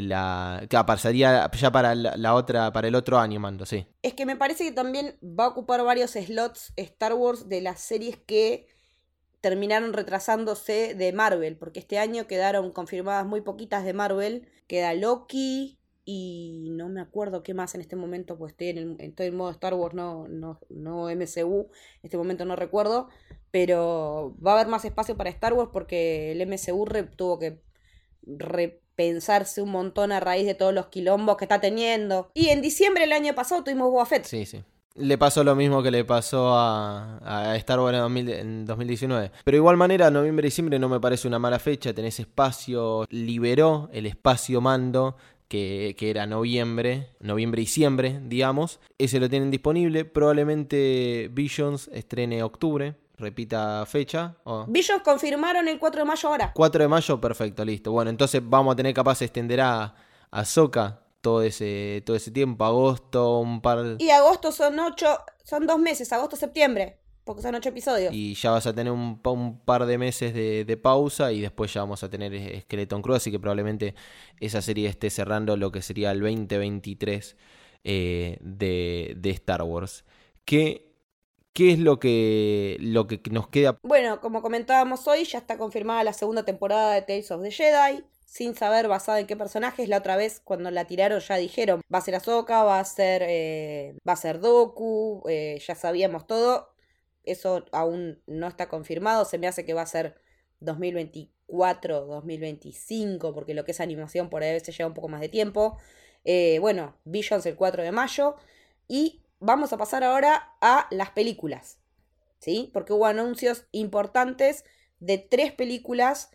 la, 0.01 0.65
que 0.69 0.77
pasaría 0.85 1.49
ya 1.51 1.71
para 1.71 1.95
la, 1.95 2.33
otra, 2.35 2.71
para 2.71 2.87
el 2.87 2.95
otro 2.95 3.17
año, 3.17 3.39
Mando, 3.39 3.65
sí. 3.65 3.87
Es 4.01 4.13
que 4.13 4.25
me 4.25 4.35
parece 4.35 4.65
que 4.65 4.71
también 4.71 5.17
va 5.21 5.45
a 5.45 5.49
ocupar 5.49 5.83
varios 5.83 6.11
slots 6.11 6.73
Star 6.75 7.13
Wars 7.13 7.47
de 7.47 7.61
las 7.61 7.79
series 7.79 8.17
que 8.17 8.67
terminaron 9.41 9.93
retrasándose 9.93 10.95
de 10.95 11.13
Marvel, 11.13 11.57
porque 11.57 11.79
este 11.79 11.99
año 11.99 12.27
quedaron 12.27 12.71
confirmadas 12.71 13.25
muy 13.25 13.41
poquitas 13.41 13.85
de 13.85 13.93
Marvel. 13.93 14.47
Queda 14.67 14.93
Loki, 14.95 15.79
y 16.05 16.69
no 16.71 16.87
me 16.87 17.01
acuerdo 17.01 17.41
qué 17.41 17.55
más 17.55 17.73
en 17.73 17.81
este 17.81 17.95
momento, 17.95 18.37
pues 18.37 18.51
estoy 18.51 18.69
en, 18.69 18.77
el, 18.77 18.95
estoy 18.99 19.27
en 19.27 19.35
modo 19.35 19.49
Star 19.49 19.73
Wars, 19.73 19.95
no, 19.95 20.27
no, 20.27 20.59
no 20.69 21.09
MCU, 21.09 21.69
en 21.71 22.03
este 22.03 22.17
momento 22.17 22.45
no 22.45 22.55
recuerdo, 22.55 23.09
pero 23.49 24.35
va 24.45 24.51
a 24.51 24.53
haber 24.55 24.67
más 24.67 24.85
espacio 24.85 25.17
para 25.17 25.31
Star 25.31 25.53
Wars 25.53 25.71
porque 25.73 26.31
el 26.31 26.47
MCU 26.47 26.85
tuvo 27.15 27.39
que 27.39 27.59
repensarse 28.95 29.61
un 29.61 29.71
montón 29.71 30.11
a 30.11 30.19
raíz 30.19 30.45
de 30.45 30.55
todos 30.55 30.73
los 30.73 30.87
quilombos 30.87 31.37
que 31.37 31.45
está 31.45 31.59
teniendo. 31.59 32.29
Y 32.33 32.49
en 32.49 32.61
diciembre 32.61 33.03
del 33.03 33.13
año 33.13 33.35
pasado 33.35 33.63
tuvimos 33.63 33.91
Boba 33.91 34.05
Fett. 34.05 34.25
Sí, 34.25 34.45
sí. 34.45 34.63
Le 34.95 35.17
pasó 35.17 35.43
lo 35.43 35.55
mismo 35.55 35.83
que 35.83 35.91
le 35.91 36.05
pasó 36.05 36.53
a, 36.55 37.53
Star 37.57 37.81
Wars 37.81 37.97
en, 37.97 38.29
en 38.29 38.65
2019. 38.65 39.31
Pero 39.43 39.55
de 39.55 39.57
igual 39.57 39.75
manera, 39.75 40.09
noviembre-diciembre 40.09 40.79
no 40.79 40.87
me 40.87 41.01
parece 41.01 41.27
una 41.27 41.37
mala 41.37 41.59
fecha. 41.59 41.93
Tenés 41.93 42.21
espacio, 42.21 43.05
liberó 43.09 43.89
el 43.91 44.05
espacio 44.05 44.61
mando 44.61 45.17
que, 45.47 45.95
era 45.99 46.25
noviembre, 46.25 47.09
noviembre-diciembre, 47.19 48.21
digamos. 48.23 48.79
Ese 48.97 49.19
lo 49.19 49.29
tienen 49.29 49.51
disponible. 49.51 50.05
Probablemente 50.05 51.29
Visions 51.31 51.89
estrene 51.93 52.43
octubre. 52.43 52.95
Repita 53.17 53.85
fecha. 53.85 54.35
Visions 54.67 55.01
confirmaron 55.01 55.67
el 55.67 55.79
4 55.79 56.01
de 56.01 56.05
mayo 56.05 56.29
ahora. 56.29 56.51
4 56.53 56.83
de 56.83 56.87
mayo, 56.87 57.21
perfecto, 57.21 57.63
listo. 57.63 57.91
Bueno, 57.91 58.09
entonces 58.09 58.41
vamos 58.43 58.73
a 58.73 58.75
tener 58.75 58.93
capaz 58.93 59.19
de 59.19 59.25
extender 59.25 59.61
a, 59.61 59.95
a 60.31 60.45
Soca 60.45 61.01
todo 61.21 61.41
ese, 61.41 62.03
todo 62.05 62.15
ese 62.15 62.31
tiempo. 62.31 62.65
Agosto, 62.65 63.39
un 63.39 63.61
par. 63.61 63.95
Y 63.99 64.09
agosto 64.09 64.51
son 64.51 64.79
ocho, 64.79 65.17
son 65.43 65.65
dos 65.65 65.79
meses, 65.79 66.11
agosto-septiembre 66.11 66.99
porque 67.25 67.41
son 67.41 67.55
ocho 67.55 67.69
episodios. 67.69 68.13
Y 68.13 68.35
ya 68.35 68.51
vas 68.51 68.67
a 68.67 68.73
tener 68.73 68.93
un, 68.93 69.19
par 69.65 69.85
de 69.87 69.97
meses 69.97 70.33
de, 70.33 70.77
pausa 70.77 71.31
y 71.31 71.41
después 71.41 71.73
ya 71.73 71.81
vamos 71.81 72.03
a 72.03 72.09
tener 72.09 72.61
Skeleton 72.61 73.01
Crew, 73.01 73.15
así 73.15 73.31
que 73.31 73.39
probablemente 73.39 73.95
esa 74.39 74.61
serie 74.61 74.87
esté 74.87 75.09
cerrando 75.09 75.57
lo 75.57 75.71
que 75.71 75.81
sería 75.81 76.11
el 76.11 76.19
2023 76.19 77.35
eh, 77.83 78.37
de, 78.41 79.15
de, 79.17 79.29
Star 79.31 79.63
Wars. 79.63 80.05
¿Qué, 80.45 80.84
¿Qué 81.55 81.71
es 81.71 81.79
lo 81.79 81.99
que, 81.99 82.77
lo 82.81 83.07
que 83.07 83.21
nos 83.31 83.47
queda? 83.47 83.79
Bueno, 83.81 84.19
como 84.19 84.41
comentábamos 84.41 85.07
hoy, 85.07 85.23
ya 85.23 85.39
está 85.39 85.57
confirmada 85.57 86.03
la 86.03 86.13
segunda 86.13 86.43
temporada 86.43 86.93
de 86.93 87.01
Tales 87.01 87.31
of 87.31 87.41
the 87.41 87.49
Jedi. 87.49 88.03
Sin 88.25 88.55
saber 88.55 88.89
basada 88.89 89.21
en 89.21 89.27
qué 89.27 89.37
personajes, 89.37 89.87
la 89.87 89.99
otra 89.99 90.17
vez 90.17 90.41
cuando 90.43 90.69
la 90.69 90.85
tiraron 90.85 91.21
ya 91.21 91.37
dijeron 91.37 91.81
va 91.93 91.99
a 91.99 92.01
ser 92.01 92.15
Ahsoka, 92.15 92.63
va 92.63 92.79
a 92.79 92.83
ser, 92.83 93.23
eh, 93.25 93.95
va 94.05 94.13
a 94.13 94.17
ser 94.17 94.41
Doku, 94.41 95.23
eh, 95.29 95.57
ya 95.65 95.75
sabíamos 95.75 96.27
todo 96.27 96.75
eso 97.25 97.65
aún 97.71 98.21
no 98.27 98.47
está 98.47 98.69
confirmado, 98.69 99.25
se 99.25 99.37
me 99.37 99.47
hace 99.47 99.65
que 99.65 99.73
va 99.73 99.81
a 99.81 99.87
ser 99.87 100.15
2024, 100.59 102.05
2025, 102.05 103.33
porque 103.33 103.53
lo 103.53 103.65
que 103.65 103.71
es 103.71 103.79
animación 103.79 104.29
por 104.29 104.43
ahí 104.43 104.49
a 104.49 104.53
veces 104.53 104.77
lleva 104.77 104.87
un 104.87 104.93
poco 104.93 105.09
más 105.09 105.21
de 105.21 105.29
tiempo. 105.29 105.77
Eh, 106.23 106.59
bueno, 106.59 106.97
Visions 107.03 107.45
el 107.45 107.55
4 107.55 107.83
de 107.83 107.91
mayo. 107.91 108.35
Y 108.87 109.24
vamos 109.45 109.71
a 109.73 109.77
pasar 109.77 110.03
ahora 110.03 110.55
a 110.61 110.87
las 110.91 111.11
películas. 111.11 111.77
¿Sí? 112.39 112.69
Porque 112.73 112.93
hubo 112.93 113.05
anuncios 113.05 113.65
importantes 113.71 114.65
de 114.99 115.17
tres 115.17 115.51
películas. 115.51 116.29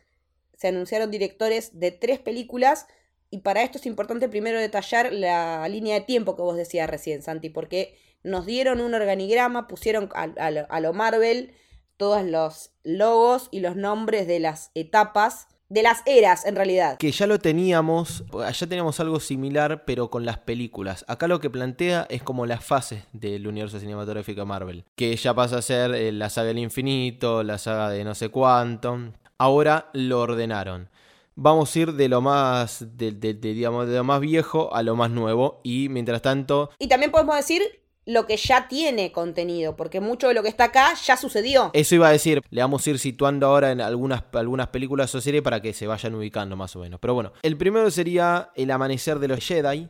Se 0.54 0.68
anunciaron 0.68 1.11
directores 1.11 1.78
de 1.78 1.90
tres 1.90 2.18
películas. 2.18 2.86
Y 3.30 3.38
para 3.38 3.62
esto 3.62 3.78
es 3.78 3.86
importante 3.86 4.28
primero 4.28 4.58
detallar 4.58 5.12
la 5.12 5.68
línea 5.68 5.94
de 5.94 6.00
tiempo 6.00 6.36
que 6.36 6.42
vos 6.42 6.56
decías 6.56 6.90
recién, 6.90 7.22
Santi, 7.22 7.48
porque 7.48 7.96
nos 8.22 8.44
dieron 8.44 8.80
un 8.80 8.94
organigrama, 8.94 9.68
pusieron 9.68 10.08
a, 10.14 10.24
a 10.24 10.46
a 10.46 10.80
lo 10.80 10.92
Marvel 10.92 11.54
todos 12.00 12.24
los 12.24 12.72
logos 12.82 13.48
y 13.50 13.61
los 13.61 13.76
nombres 13.76 14.26
de 14.26 14.40
las 14.40 14.70
etapas, 14.74 15.48
de 15.70 15.82
las 15.82 16.02
eras 16.04 16.44
en 16.44 16.56
realidad. 16.56 16.98
Que 16.98 17.10
ya 17.12 17.26
lo 17.26 17.38
teníamos, 17.38 18.24
allá 18.44 18.66
teníamos 18.66 19.00
algo 19.00 19.20
similar, 19.20 19.84
pero 19.86 20.10
con 20.10 20.26
las 20.26 20.36
películas. 20.38 21.04
Acá 21.08 21.26
lo 21.28 21.40
que 21.40 21.48
plantea 21.48 22.06
es 22.10 22.22
como 22.22 22.44
las 22.44 22.62
fases 22.64 23.04
del 23.12 23.46
universo 23.46 23.78
cinematográfico 23.80 24.40
de 24.40 24.46
Marvel. 24.46 24.84
Que 24.96 25.16
ya 25.16 25.32
pasa 25.32 25.58
a 25.58 25.62
ser 25.62 25.94
eh, 25.94 26.12
la 26.12 26.28
saga 26.28 26.48
del 26.48 26.58
infinito, 26.58 27.42
la 27.42 27.56
saga 27.56 27.88
de 27.88 28.04
no 28.04 28.14
sé 28.14 28.28
cuánto. 28.28 28.98
Ahora 29.38 29.88
lo 29.94 30.20
ordenaron. 30.20 30.90
Vamos 31.36 31.74
a 31.74 31.78
ir 31.78 31.92
de 31.94 32.08
lo 32.08 32.20
más, 32.20 32.84
de, 32.98 33.12
de- 33.12 33.32
de, 33.34 33.54
digamos, 33.54 33.86
de 33.88 33.96
lo 33.96 34.04
más 34.04 34.20
viejo 34.20 34.74
a 34.74 34.82
lo 34.82 34.96
más 34.96 35.10
nuevo. 35.10 35.60
Y 35.62 35.88
mientras 35.88 36.20
tanto, 36.20 36.70
Y 36.78 36.88
también 36.88 37.10
podemos 37.12 37.36
decir 37.36 37.62
lo 38.11 38.26
que 38.26 38.36
ya 38.36 38.66
tiene 38.66 39.12
contenido, 39.12 39.76
porque 39.76 40.00
mucho 40.00 40.28
de 40.28 40.34
lo 40.34 40.42
que 40.42 40.48
está 40.48 40.64
acá 40.64 40.94
ya 40.94 41.16
sucedió. 41.16 41.70
eso 41.72 41.94
iba 41.94 42.08
a 42.08 42.12
decir, 42.12 42.42
le 42.50 42.61
vamos 42.61 42.84
a 42.84 42.90
ir 42.90 42.98
situando 42.98 43.46
ahora 43.46 43.70
en 43.70 43.80
algunas, 43.80 44.24
algunas 44.32 44.66
películas 44.68 45.14
o 45.14 45.20
series 45.20 45.42
para 45.42 45.62
que 45.62 45.72
se 45.72 45.86
vayan 45.86 46.16
ubicando 46.16 46.56
más 46.56 46.74
o 46.74 46.80
menos. 46.80 46.98
Pero 46.98 47.14
bueno, 47.14 47.32
el 47.42 47.56
primero 47.56 47.88
sería 47.90 48.50
El 48.56 48.72
Amanecer 48.72 49.20
de 49.20 49.28
los 49.28 49.38
Jedi, 49.46 49.88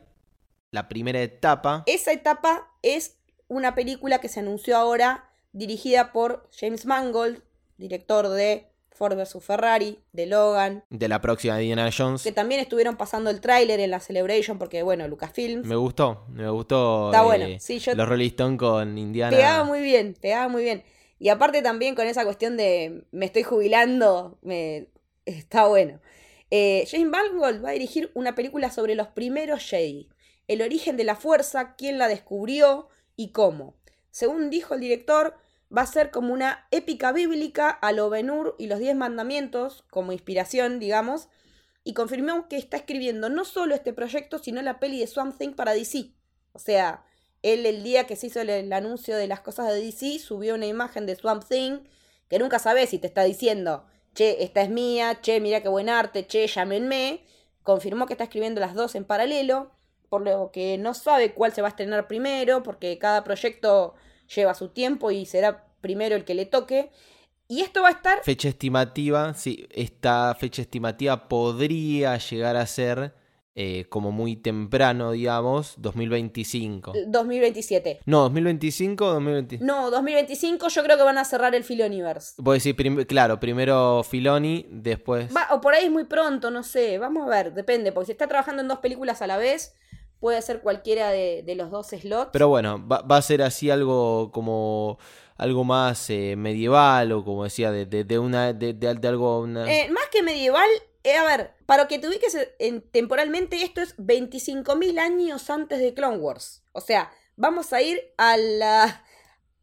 la 0.69 0.87
primera 0.87 1.19
etapa. 1.21 1.83
Esa 1.87 2.11
etapa 2.11 2.69
es 2.83 3.17
una 3.47 3.73
película 3.73 4.21
que 4.21 4.29
se 4.29 4.39
anunció 4.39 4.77
ahora, 4.77 5.31
dirigida 5.51 6.11
por 6.11 6.47
James 6.57 6.85
Mangold, 6.85 7.41
director 7.77 8.29
de 8.29 8.70
Ford 8.91 9.15
vs. 9.17 9.37
Ferrari, 9.43 9.99
de 10.11 10.25
Logan, 10.27 10.83
de 10.89 11.07
la 11.07 11.21
próxima 11.21 11.57
de 11.57 11.63
Indiana 11.63 11.89
Jones. 11.95 12.23
que 12.23 12.31
también 12.31 12.61
estuvieron 12.61 12.97
pasando 12.97 13.29
el 13.29 13.41
tráiler 13.41 13.79
en 13.79 13.89
la 13.91 13.99
Celebration, 13.99 14.59
porque 14.59 14.83
bueno, 14.83 15.07
Lucasfilms. 15.07 15.65
Me 15.65 15.75
gustó, 15.75 16.25
me 16.29 16.49
gustó. 16.49 17.07
Está 17.11 17.21
eh, 17.21 17.25
bueno, 17.25 17.45
sí, 17.59 17.79
yo- 17.79 17.95
Los 17.95 18.07
Rolling 18.07 18.27
Stone 18.29 18.57
con 18.57 18.97
Indiana. 18.97 19.35
Pegaba 19.35 19.63
muy 19.63 19.81
bien, 19.81 20.15
pegaba 20.19 20.47
muy 20.47 20.63
bien. 20.63 20.83
Y 21.19 21.29
aparte 21.29 21.61
también 21.61 21.95
con 21.95 22.07
esa 22.07 22.23
cuestión 22.25 22.57
de 22.57 23.05
me 23.11 23.25
estoy 23.25 23.43
jubilando, 23.43 24.37
me 24.41 24.87
está 25.25 25.67
bueno. 25.67 25.99
Eh, 26.49 26.85
James 26.91 27.07
Mangold 27.07 27.63
va 27.63 27.69
a 27.69 27.73
dirigir 27.73 28.11
una 28.13 28.35
película 28.35 28.71
sobre 28.71 28.95
los 28.95 29.07
primeros 29.07 29.63
Jedi, 29.63 30.09
el 30.47 30.61
origen 30.61 30.97
de 30.97 31.05
la 31.05 31.15
fuerza, 31.15 31.75
quién 31.75 31.97
la 31.97 32.07
descubrió 32.07 32.89
y 33.15 33.31
cómo. 33.31 33.75
Según 34.09 34.49
dijo 34.49 34.73
el 34.73 34.81
director, 34.81 35.35
va 35.75 35.83
a 35.83 35.87
ser 35.87 36.11
como 36.11 36.33
una 36.33 36.67
épica 36.71 37.11
bíblica 37.11 37.69
a 37.69 37.91
lo 37.91 38.09
Ben-Hur 38.09 38.55
y 38.57 38.67
los 38.67 38.79
Diez 38.79 38.95
Mandamientos, 38.95 39.83
como 39.89 40.11
inspiración, 40.11 40.79
digamos, 40.79 41.29
y 41.83 41.93
confirmó 41.93 42.47
que 42.47 42.57
está 42.57 42.77
escribiendo 42.77 43.29
no 43.29 43.45
solo 43.45 43.73
este 43.73 43.93
proyecto, 43.93 44.39
sino 44.39 44.61
la 44.61 44.79
peli 44.79 44.99
de 44.99 45.07
Swamp 45.07 45.37
Thing 45.37 45.53
para 45.53 45.73
DC. 45.73 46.11
O 46.53 46.59
sea, 46.59 47.03
él 47.41 47.65
el 47.65 47.83
día 47.83 48.05
que 48.05 48.15
se 48.15 48.27
hizo 48.27 48.41
el, 48.41 48.49
el 48.49 48.73
anuncio 48.73 49.15
de 49.17 49.27
las 49.27 49.39
cosas 49.39 49.67
de 49.67 49.81
DC 49.81 50.19
subió 50.19 50.55
una 50.55 50.67
imagen 50.67 51.05
de 51.05 51.15
Swamp 51.15 51.43
Thing 51.47 51.79
que 52.27 52.39
nunca 52.39 52.59
sabes 52.59 52.89
si 52.89 52.97
te 52.97 53.07
está 53.07 53.23
diciendo, 53.23 53.85
che, 54.13 54.43
esta 54.43 54.61
es 54.61 54.69
mía, 54.69 55.19
che, 55.21 55.39
mira 55.39 55.61
qué 55.61 55.69
buen 55.69 55.89
arte, 55.89 56.27
che, 56.27 56.47
llámenme. 56.47 57.25
Confirmó 57.63 58.07
que 58.07 58.13
está 58.13 58.23
escribiendo 58.23 58.61
las 58.61 58.73
dos 58.73 58.95
en 58.95 59.05
paralelo, 59.05 59.71
por 60.09 60.21
lo 60.21 60.51
que 60.51 60.77
no 60.77 60.93
sabe 60.93 61.33
cuál 61.33 61.53
se 61.53 61.61
va 61.61 61.67
a 61.67 61.71
estrenar 61.71 62.07
primero, 62.07 62.63
porque 62.63 62.97
cada 62.97 63.23
proyecto 63.23 63.95
lleva 64.35 64.53
su 64.53 64.69
tiempo 64.69 65.11
y 65.11 65.25
será 65.25 65.65
primero 65.81 66.15
el 66.15 66.25
que 66.25 66.33
le 66.35 66.45
toque. 66.45 66.91
Y 67.47 67.61
esto 67.61 67.81
va 67.81 67.89
a 67.89 67.91
estar 67.91 68.23
Fecha 68.23 68.47
estimativa, 68.49 69.33
sí, 69.33 69.67
esta 69.71 70.33
fecha 70.39 70.61
estimativa 70.61 71.27
podría 71.27 72.17
llegar 72.17 72.55
a 72.55 72.65
ser 72.65 73.13
eh, 73.55 73.85
como 73.89 74.13
muy 74.13 74.37
temprano, 74.37 75.11
digamos, 75.11 75.75
2025. 75.77 76.93
2027. 77.07 77.99
No, 78.05 78.21
2025 78.23 79.05
o 79.05 79.13
2025. 79.15 79.65
No, 79.65 79.91
2025 79.91 80.69
yo 80.69 80.83
creo 80.83 80.95
que 80.97 81.03
van 81.03 81.17
a 81.17 81.25
cerrar 81.25 81.53
el 81.53 81.63
Filoniverse. 81.65 82.35
Voy 82.37 82.53
a 82.53 82.55
decir, 82.55 82.75
prim- 82.77 83.03
claro, 83.05 83.39
primero 83.41 84.03
Filoni, 84.03 84.65
después... 84.69 85.35
Va, 85.35 85.47
o 85.51 85.59
por 85.59 85.73
ahí 85.73 85.85
es 85.85 85.91
muy 85.91 86.05
pronto, 86.05 86.51
no 86.51 86.63
sé. 86.63 86.97
Vamos 86.97 87.27
a 87.27 87.29
ver, 87.29 87.53
depende. 87.53 87.91
Porque 87.91 88.05
si 88.07 88.11
está 88.13 88.27
trabajando 88.27 88.61
en 88.61 88.69
dos 88.69 88.79
películas 88.79 89.21
a 89.21 89.27
la 89.27 89.35
vez, 89.37 89.75
puede 90.21 90.41
ser 90.41 90.61
cualquiera 90.61 91.09
de, 91.09 91.43
de 91.45 91.55
los 91.55 91.69
dos 91.69 91.87
slots. 91.87 92.29
Pero 92.31 92.47
bueno, 92.47 92.81
va, 92.87 93.01
va 93.01 93.17
a 93.17 93.21
ser 93.21 93.41
así 93.41 93.69
algo 93.69 94.31
como 94.31 94.97
algo 95.35 95.63
más 95.65 96.09
eh, 96.11 96.35
medieval 96.37 97.11
o 97.11 97.25
como 97.25 97.43
decía, 97.43 97.71
de, 97.71 97.85
de, 97.87 98.03
de 98.05 98.19
una 98.19 98.53
de, 98.53 99.07
algo... 99.07 99.39
Una... 99.41 99.69
Eh, 99.69 99.89
más 99.89 100.03
que 100.11 100.21
medieval, 100.21 100.69
eh, 101.03 101.17
a 101.17 101.23
ver, 101.25 101.55
para 101.65 101.87
que 101.87 101.97
te 101.97 102.07
ubiques 102.07 102.37
en- 102.59 102.81
temporalmente, 102.91 103.61
esto 103.63 103.81
es 103.81 103.97
25.000 103.97 104.99
años 104.99 105.49
antes 105.49 105.79
de 105.79 105.93
Clone 105.95 106.17
Wars. 106.17 106.63
O 106.73 106.79
sea, 106.81 107.11
vamos 107.35 107.73
a 107.73 107.81
ir 107.81 107.99
a 108.17 108.37
la, 108.37 109.03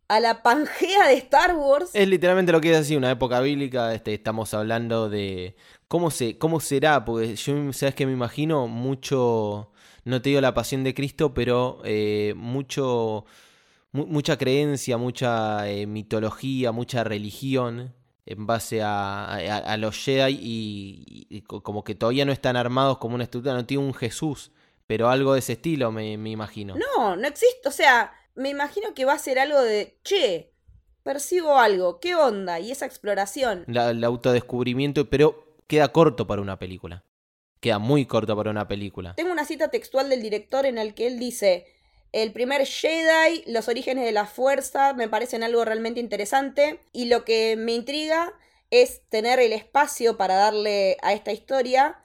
a 0.09 0.19
la 0.19 0.43
Pangea 0.43 1.07
de 1.07 1.15
Star 1.15 1.55
Wars. 1.55 1.91
Es 1.95 2.09
literalmente 2.09 2.51
lo 2.51 2.61
que 2.61 2.73
es 2.73 2.77
así, 2.79 2.97
una 2.97 3.13
época 3.13 3.39
bíblica, 3.41 3.95
este, 3.95 4.15
estamos 4.15 4.53
hablando 4.55 5.09
de 5.09 5.55
cómo 5.87 6.11
se, 6.11 6.39
cómo 6.39 6.59
será, 6.59 7.05
porque 7.05 7.37
yo 7.37 7.73
sabes 7.73 7.95
que 7.95 8.05
me 8.05 8.13
imagino 8.13 8.67
mucho, 8.67 9.71
no 10.09 10.21
te 10.23 10.31
digo 10.31 10.41
la 10.41 10.55
pasión 10.55 10.83
de 10.85 10.95
Cristo, 10.95 11.33
pero 11.35 11.81
eh, 11.85 12.33
mucho, 12.37 13.25
mu- 13.93 14.07
mucha 14.07 14.37
creencia, 14.37 14.97
mucha 14.99 15.69
eh, 15.71 15.87
mitología, 15.87 16.73
mucha 16.73 17.05
religión 17.05 17.95
en 18.27 18.47
base 18.47 18.83
a, 18.83 19.25
a- 19.35 19.57
a 19.59 19.77
los 19.77 19.97
Jedi 19.97 20.39
y, 20.41 21.27
y 21.31 21.41
co- 21.43 21.63
como 21.63 21.85
que 21.85 21.95
todavía 21.95 22.25
no 22.25 22.33
están 22.33 22.57
armados 22.57 22.99
como 22.99 23.15
una 23.15 23.25
estructura, 23.25 23.55
no 23.55 23.65
tiene 23.67 23.85
un 23.85 23.95
Jesús, 23.95 24.51
pero 24.87 25.09
algo 25.09 25.33
de 25.35 25.39
ese 25.41 25.53
estilo 25.55 25.93
me, 25.93 26.17
me 26.19 26.31
imagino. 26.31 26.75
No, 26.97 27.17
no 27.17 27.27
existe. 27.29 27.69
O 27.69 27.73
sea, 27.73 28.13
me 28.35 28.49
imagino 28.51 28.95
que 28.95 29.05
va 29.05 29.15
a 29.15 29.19
ser 29.19 29.39
algo 29.39 29.61
de, 29.63 29.99
che, 30.05 30.53
percibo 31.03 31.59
algo, 31.59 32.01
¿qué 32.01 32.15
onda? 32.15 32.61
Y 32.61 32.71
esa 32.71 32.87
exploración. 32.87 33.65
La- 33.67 33.91
el 33.91 34.05
autodescubrimiento, 34.05 35.09
pero 35.09 35.57
queda 35.67 35.89
corto 35.89 36.27
para 36.27 36.43
una 36.43 36.59
película. 36.59 37.05
Queda 37.61 37.79
muy 37.79 38.07
corto 38.07 38.37
para 38.37 38.51
una 38.51 38.69
película. 38.69 39.15
Tengo 39.15 39.33
una 39.33 39.45
cita 39.45 39.69
textual 39.69 40.09
del 40.09 40.23
director 40.23 40.67
en 40.67 40.79
el 40.79 40.95
que 40.95 41.07
él 41.07 41.19
dice, 41.19 41.67
el 42.13 42.33
primer 42.33 42.67
Jedi, 42.67 43.45
los 43.47 43.69
orígenes 43.69 44.05
de 44.05 44.13
la 44.13 44.27
fuerza, 44.27 44.95
me 44.95 45.09
parecen 45.09 45.43
algo 45.43 45.65
realmente 45.65 46.01
interesante 46.01 46.81
y 46.93 47.07
lo 47.07 47.25
que 47.25 47.57
me 47.57 47.73
intriga 47.73 48.33
es 48.71 49.03
tener 49.09 49.41
el 49.41 49.53
espacio 49.53 50.17
para 50.17 50.37
darle 50.37 50.97
a 51.03 51.13
esta 51.13 51.33
historia 51.33 51.99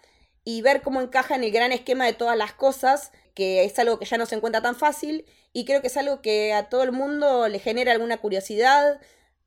y 0.43 0.61
ver 0.61 0.81
cómo 0.81 1.01
encaja 1.01 1.35
en 1.35 1.43
el 1.43 1.51
gran 1.51 1.71
esquema 1.71 2.05
de 2.05 2.13
todas 2.13 2.37
las 2.37 2.53
cosas, 2.53 3.11
que 3.33 3.63
es 3.63 3.77
algo 3.79 3.97
que 3.97 4.05
ya 4.05 4.17
no 4.17 4.25
se 4.25 4.35
encuentra 4.35 4.61
tan 4.61 4.75
fácil 4.75 5.25
y 5.53 5.65
creo 5.65 5.81
que 5.81 5.87
es 5.87 5.97
algo 5.97 6.21
que 6.21 6.53
a 6.53 6.67
todo 6.67 6.83
el 6.83 6.91
mundo 6.91 7.47
le 7.47 7.59
genera 7.59 7.93
alguna 7.93 8.17
curiosidad, 8.17 8.99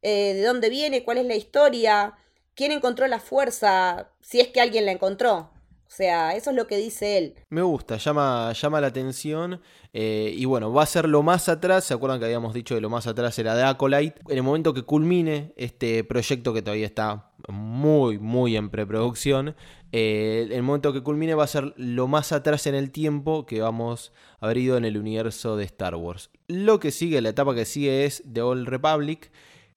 eh, 0.02 0.34
de 0.34 0.42
dónde 0.42 0.70
viene, 0.70 1.04
cuál 1.04 1.18
es 1.18 1.26
la 1.26 1.34
historia, 1.34 2.14
quién 2.54 2.72
encontró 2.72 3.06
la 3.08 3.20
fuerza, 3.20 4.10
si 4.20 4.40
es 4.40 4.48
que 4.48 4.60
alguien 4.60 4.86
la 4.86 4.92
encontró. 4.92 5.50
O 5.86 5.90
sea, 5.96 6.34
eso 6.34 6.50
es 6.50 6.56
lo 6.56 6.66
que 6.66 6.76
dice 6.76 7.16
él. 7.16 7.34
Me 7.48 7.62
gusta, 7.62 7.96
llama, 7.96 8.52
llama 8.52 8.80
la 8.80 8.88
atención. 8.88 9.60
eh, 9.92 10.34
y 10.36 10.44
bueno, 10.44 10.72
va 10.72 10.82
a 10.82 10.86
ser 10.86 11.08
lo 11.08 11.22
más 11.22 11.48
atrás. 11.48 11.84
¿Se 11.84 11.94
acuerdan 11.94 12.18
que 12.18 12.26
habíamos 12.26 12.52
dicho 12.52 12.74
que 12.74 12.80
lo 12.80 12.90
más 12.90 13.06
atrás 13.06 13.38
era 13.38 13.54
de 13.54 13.62
Acolyte? 13.62 14.20
En 14.28 14.36
el 14.36 14.42
momento 14.42 14.74
que 14.74 14.82
culmine 14.82 15.52
este 15.56 16.04
proyecto 16.04 16.52
que 16.52 16.60
todavía 16.60 16.86
está 16.86 17.30
muy, 17.48 18.18
muy 18.18 18.56
en 18.56 18.70
preproducción, 18.70 19.54
eh, 19.92 20.48
el 20.50 20.62
momento 20.62 20.92
que 20.92 21.02
culmine 21.02 21.34
va 21.34 21.44
a 21.44 21.46
ser 21.46 21.72
lo 21.76 22.08
más 22.08 22.32
atrás 22.32 22.66
en 22.66 22.74
el 22.74 22.90
tiempo 22.90 23.46
que 23.46 23.60
vamos 23.60 24.12
a 24.40 24.46
haber 24.46 24.58
ido 24.58 24.76
en 24.76 24.84
el 24.84 24.98
universo 24.98 25.56
de 25.56 25.64
Star 25.64 25.94
Wars. 25.94 26.30
Lo 26.48 26.80
que 26.80 26.90
sigue, 26.90 27.20
la 27.20 27.30
etapa 27.30 27.54
que 27.54 27.64
sigue 27.64 28.04
es 28.04 28.22
The 28.30 28.42
Old 28.42 28.68
Republic, 28.68 29.30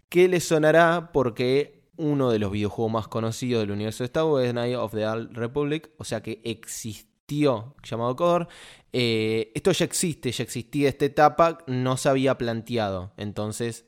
que 0.10 0.28
le 0.28 0.40
sonará 0.40 1.12
porque 1.14 1.79
uno 2.00 2.32
de 2.32 2.40
los 2.40 2.52
videojuegos 2.52 2.92
más 2.92 3.08
conocidos 3.08 3.62
del 3.62 3.72
universo 3.72 4.04
de 4.04 4.06
Star 4.06 4.24
Wars 4.24 4.48
es 4.48 4.54
Night 4.54 4.76
of 4.76 4.94
the 4.94 5.06
Old 5.06 5.38
Republic, 5.38 5.92
o 5.98 6.04
sea 6.04 6.22
que 6.24 6.42
existió 6.44 7.76
llamado 7.84 8.16
KOTOR. 8.16 8.48
Eh, 8.92 9.52
esto 9.54 9.72
ya 9.72 9.86
existe, 9.86 10.32
ya 10.32 10.44
existía 10.44 10.90
esta 10.90 11.06
etapa, 11.06 11.60
no 11.68 11.98
se 11.98 12.10
había 12.10 12.38
planteado. 12.38 13.12
Entonces, 13.18 13.86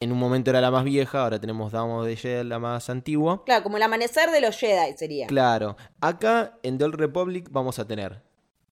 en 0.00 0.12
un 0.12 0.18
momento 0.18 0.50
era 0.50 0.60
la 0.60 0.70
más 0.70 0.84
vieja, 0.84 1.22
ahora 1.22 1.40
tenemos 1.40 1.72
of 1.72 2.04
the 2.04 2.16
Jedi, 2.16 2.46
la 2.46 2.58
más 2.58 2.90
antigua. 2.90 3.44
Claro, 3.44 3.62
como 3.62 3.76
el 3.76 3.82
amanecer 3.82 4.30
de 4.30 4.40
los 4.40 4.58
Jedi 4.58 4.96
sería. 4.96 5.26
Claro, 5.26 5.76
acá 6.00 6.58
en 6.62 6.78
The 6.78 6.84
Old 6.84 6.96
Republic 6.96 7.48
vamos 7.50 7.78
a 7.78 7.86
tener 7.86 8.22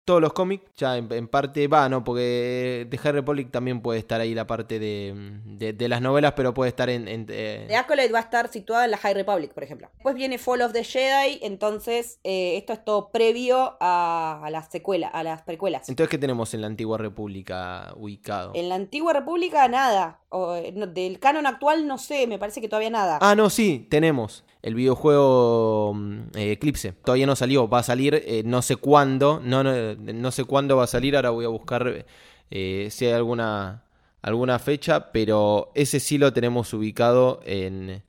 todos 0.04 0.20
los 0.20 0.32
cómics, 0.32 0.64
ya 0.76 0.96
en, 0.96 1.10
en 1.12 1.28
parte 1.28 1.66
va, 1.66 1.88
¿no? 1.88 2.04
Porque 2.04 2.86
de 2.88 2.98
High 2.98 3.12
Republic 3.12 3.50
también 3.50 3.80
puede 3.80 3.98
estar 3.98 4.20
ahí 4.20 4.34
la 4.34 4.46
parte 4.46 4.78
de, 4.78 5.14
de, 5.44 5.72
de 5.72 5.88
las 5.88 6.00
novelas, 6.02 6.32
pero 6.36 6.52
puede 6.52 6.68
estar 6.68 6.90
en... 6.90 7.08
en 7.08 7.26
eh, 7.30 7.64
The 7.68 7.76
Acolyte 7.76 8.12
va 8.12 8.18
a 8.18 8.22
estar 8.22 8.48
situada 8.48 8.84
en 8.84 8.90
la 8.90 8.98
High 8.98 9.14
Republic, 9.14 9.52
por 9.52 9.64
ejemplo. 9.64 9.88
Después 9.94 10.14
viene 10.14 10.38
Fall 10.38 10.62
of 10.62 10.72
the 10.72 10.84
Jedi, 10.84 11.38
entonces 11.42 12.20
eh, 12.22 12.56
esto 12.56 12.72
es 12.74 12.84
todo 12.84 13.10
previo 13.10 13.76
a, 13.80 14.42
a 14.44 14.50
las 14.50 14.70
secuelas, 14.70 15.10
a 15.14 15.22
las 15.22 15.42
precuelas. 15.42 15.88
Entonces, 15.88 16.10
¿qué 16.10 16.18
tenemos 16.18 16.52
en 16.54 16.60
la 16.60 16.66
antigua 16.66 16.98
república 16.98 17.94
ubicado? 17.96 18.52
En 18.54 18.68
la 18.68 18.74
antigua 18.74 19.12
república, 19.12 19.66
nada. 19.68 20.20
O, 20.28 20.54
eh, 20.56 20.72
no, 20.74 20.86
del 20.86 21.18
canon 21.18 21.46
actual, 21.46 21.86
no 21.86 21.96
sé, 21.96 22.26
me 22.26 22.38
parece 22.38 22.60
que 22.60 22.68
todavía 22.68 22.90
nada. 22.90 23.18
Ah, 23.22 23.34
no, 23.34 23.48
sí, 23.48 23.86
tenemos. 23.88 24.44
El 24.64 24.74
videojuego 24.74 25.92
mm, 25.94 26.20
eh, 26.36 26.52
Eclipse. 26.52 26.92
Todavía 26.92 27.26
no 27.26 27.36
salió. 27.36 27.68
Va 27.68 27.80
a 27.80 27.82
salir 27.82 28.14
eh, 28.14 28.42
no 28.46 28.62
sé 28.62 28.76
cuándo. 28.76 29.38
No, 29.44 29.62
no, 29.62 29.94
no 29.94 30.30
sé 30.30 30.44
cuándo 30.44 30.78
va 30.78 30.84
a 30.84 30.86
salir. 30.86 31.16
Ahora 31.16 31.28
voy 31.28 31.44
a 31.44 31.48
buscar 31.48 32.06
eh, 32.50 32.88
si 32.90 33.04
hay 33.04 33.12
alguna, 33.12 33.84
alguna 34.22 34.58
fecha. 34.58 35.12
Pero 35.12 35.70
ese 35.74 36.00
sí 36.00 36.16
lo 36.16 36.32
tenemos 36.32 36.72
ubicado 36.72 37.40
en 37.44 38.02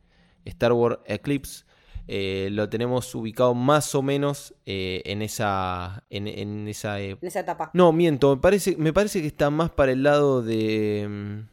Star 0.45 0.71
Wars 0.71 0.99
Eclipse. 1.07 1.65
Eh, 2.07 2.47
lo 2.53 2.69
tenemos 2.69 3.13
ubicado 3.15 3.53
más 3.53 3.93
o 3.93 4.01
menos 4.01 4.53
en 4.65 5.21
esa. 5.23 6.05
En, 6.09 6.25
en 6.25 6.69
esa 6.69 7.01
En 7.01 7.17
esa 7.21 7.41
etapa. 7.41 7.69
No, 7.73 7.91
miento. 7.91 8.33
Me 8.33 8.41
parece, 8.41 8.77
me 8.77 8.93
parece 8.93 9.19
que 9.19 9.27
está 9.27 9.49
más 9.49 9.71
para 9.71 9.91
el 9.91 10.03
lado 10.03 10.41
de. 10.41 11.43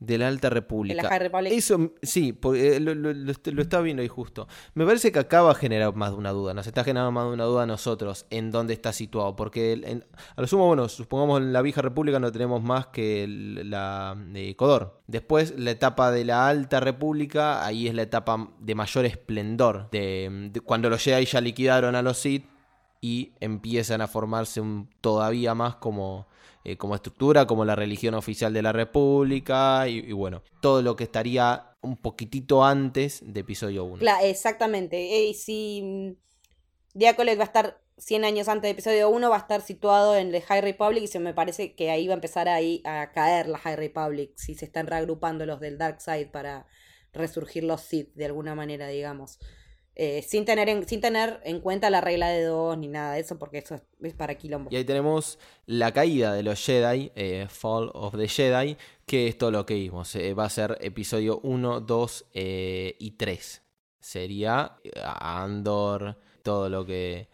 De 0.00 0.16
la 0.16 0.28
Alta 0.28 0.48
República. 0.48 1.02
la 1.02 1.08
High 1.08 1.18
Republic. 1.18 1.52
Eso, 1.52 1.92
sí, 2.02 2.32
porque 2.32 2.76
eh, 2.76 2.80
lo, 2.80 2.94
lo- 2.94 3.12
lo 3.12 3.30
est- 3.32 3.48
lo 3.48 3.60
estaba 3.60 3.82
viendo 3.82 4.00
ahí 4.00 4.06
justo. 4.08 4.46
Me 4.74 4.86
parece 4.86 5.10
que 5.10 5.18
acá 5.18 5.42
va 5.42 5.50
a 5.50 5.54
generar 5.56 5.92
más 5.96 6.12
de 6.12 6.16
una 6.18 6.30
duda. 6.30 6.54
Nos 6.54 6.68
está 6.68 6.84
generando 6.84 7.10
más 7.10 7.24
de 7.26 7.32
una 7.32 7.44
duda 7.44 7.64
a 7.64 7.66
nosotros 7.66 8.24
en 8.30 8.52
dónde 8.52 8.74
está 8.74 8.92
situado. 8.92 9.34
Porque 9.34 9.72
en- 9.72 10.04
a 10.36 10.40
lo 10.40 10.46
sumo, 10.46 10.66
bueno, 10.68 10.88
supongamos 10.88 11.40
en 11.40 11.52
la 11.52 11.62
Vieja 11.62 11.82
República 11.82 12.20
no 12.20 12.30
tenemos 12.30 12.62
más 12.62 12.86
que 12.86 13.26
la 13.28 14.14
de 14.16 14.54
Codor. 14.54 15.00
Después, 15.08 15.54
la 15.58 15.72
etapa 15.72 16.12
de 16.12 16.24
la 16.24 16.46
Alta 16.48 16.78
República, 16.78 17.66
ahí 17.66 17.88
es 17.88 17.94
la 17.94 18.02
etapa 18.02 18.50
de 18.60 18.74
mayor 18.76 19.04
esplendor. 19.04 19.88
De, 19.90 20.50
de 20.52 20.60
cuando 20.60 20.88
los 20.90 21.02
Jedi 21.02 21.24
ya 21.24 21.40
liquidaron 21.40 21.96
a 21.96 22.02
los 22.02 22.18
Sith 22.18 22.44
y 23.00 23.32
empiezan 23.40 24.00
a 24.00 24.06
formarse 24.06 24.60
un- 24.60 24.88
todavía 25.00 25.54
más 25.54 25.74
como, 25.76 26.28
eh, 26.68 26.76
como 26.76 26.94
estructura, 26.94 27.46
como 27.46 27.64
la 27.64 27.74
religión 27.74 28.14
oficial 28.14 28.52
de 28.52 28.60
la 28.60 28.72
República 28.72 29.88
y, 29.88 30.12
bueno, 30.12 30.42
todo 30.60 30.82
lo 30.82 30.96
que 30.96 31.04
estaría 31.04 31.76
un 31.80 31.96
poquitito 31.96 32.62
antes 32.62 33.20
de 33.24 33.40
episodio 33.40 33.84
1. 33.84 34.02
Cla- 34.02 34.22
exactamente. 34.24 35.00
Y 35.00 35.32
si 35.32 35.80
mm, 35.82 36.98
The 36.98 37.08
Acolyte 37.08 37.38
va 37.38 37.44
a 37.44 37.46
estar 37.46 37.80
100 37.96 38.24
años 38.24 38.48
antes 38.48 38.64
de 38.64 38.70
episodio 38.70 39.08
1, 39.08 39.30
va 39.30 39.36
a 39.36 39.38
estar 39.38 39.62
situado 39.62 40.14
en 40.16 40.30
The 40.30 40.42
High 40.42 40.60
Republic 40.60 41.04
y 41.04 41.06
se 41.06 41.20
me 41.20 41.32
parece 41.32 41.74
que 41.74 41.90
ahí 41.90 42.06
va 42.06 42.12
a 42.12 42.16
empezar 42.16 42.48
ahí 42.48 42.82
a 42.84 43.12
caer 43.12 43.48
la 43.48 43.58
High 43.58 43.76
Republic, 43.76 44.32
si 44.36 44.54
se 44.54 44.66
están 44.66 44.86
reagrupando 44.86 45.46
los 45.46 45.60
del 45.60 45.78
Dark 45.78 46.02
Side 46.02 46.26
para 46.26 46.66
resurgir 47.12 47.64
los 47.64 47.80
Sith 47.80 48.12
de 48.14 48.26
alguna 48.26 48.54
manera, 48.54 48.88
digamos. 48.88 49.38
Eh, 50.00 50.22
sin, 50.22 50.44
tener 50.44 50.68
en, 50.68 50.86
sin 50.86 51.00
tener 51.00 51.40
en 51.42 51.58
cuenta 51.58 51.90
la 51.90 52.00
regla 52.00 52.28
de 52.28 52.44
dos 52.44 52.78
ni 52.78 52.86
nada 52.86 53.14
de 53.14 53.20
eso, 53.20 53.36
porque 53.36 53.58
eso 53.58 53.74
es, 53.74 53.82
es 54.00 54.14
para 54.14 54.36
quilombo. 54.36 54.70
Y 54.70 54.76
ahí 54.76 54.84
tenemos 54.84 55.40
la 55.66 55.92
caída 55.92 56.34
de 56.34 56.44
los 56.44 56.64
Jedi, 56.64 57.10
eh, 57.16 57.48
Fall 57.48 57.90
of 57.94 58.16
the 58.16 58.28
Jedi, 58.28 58.76
que 59.04 59.26
es 59.26 59.36
todo 59.36 59.50
lo 59.50 59.66
que 59.66 59.74
vimos. 59.74 60.14
eh, 60.14 60.34
va 60.34 60.44
a 60.44 60.50
ser 60.50 60.78
episodio 60.80 61.40
1, 61.42 61.80
2 61.80 62.26
eh, 62.32 62.94
y 63.00 63.10
3. 63.10 63.62
Sería 63.98 64.76
Andor, 65.02 66.16
todo 66.44 66.68
lo 66.68 66.86
que... 66.86 67.28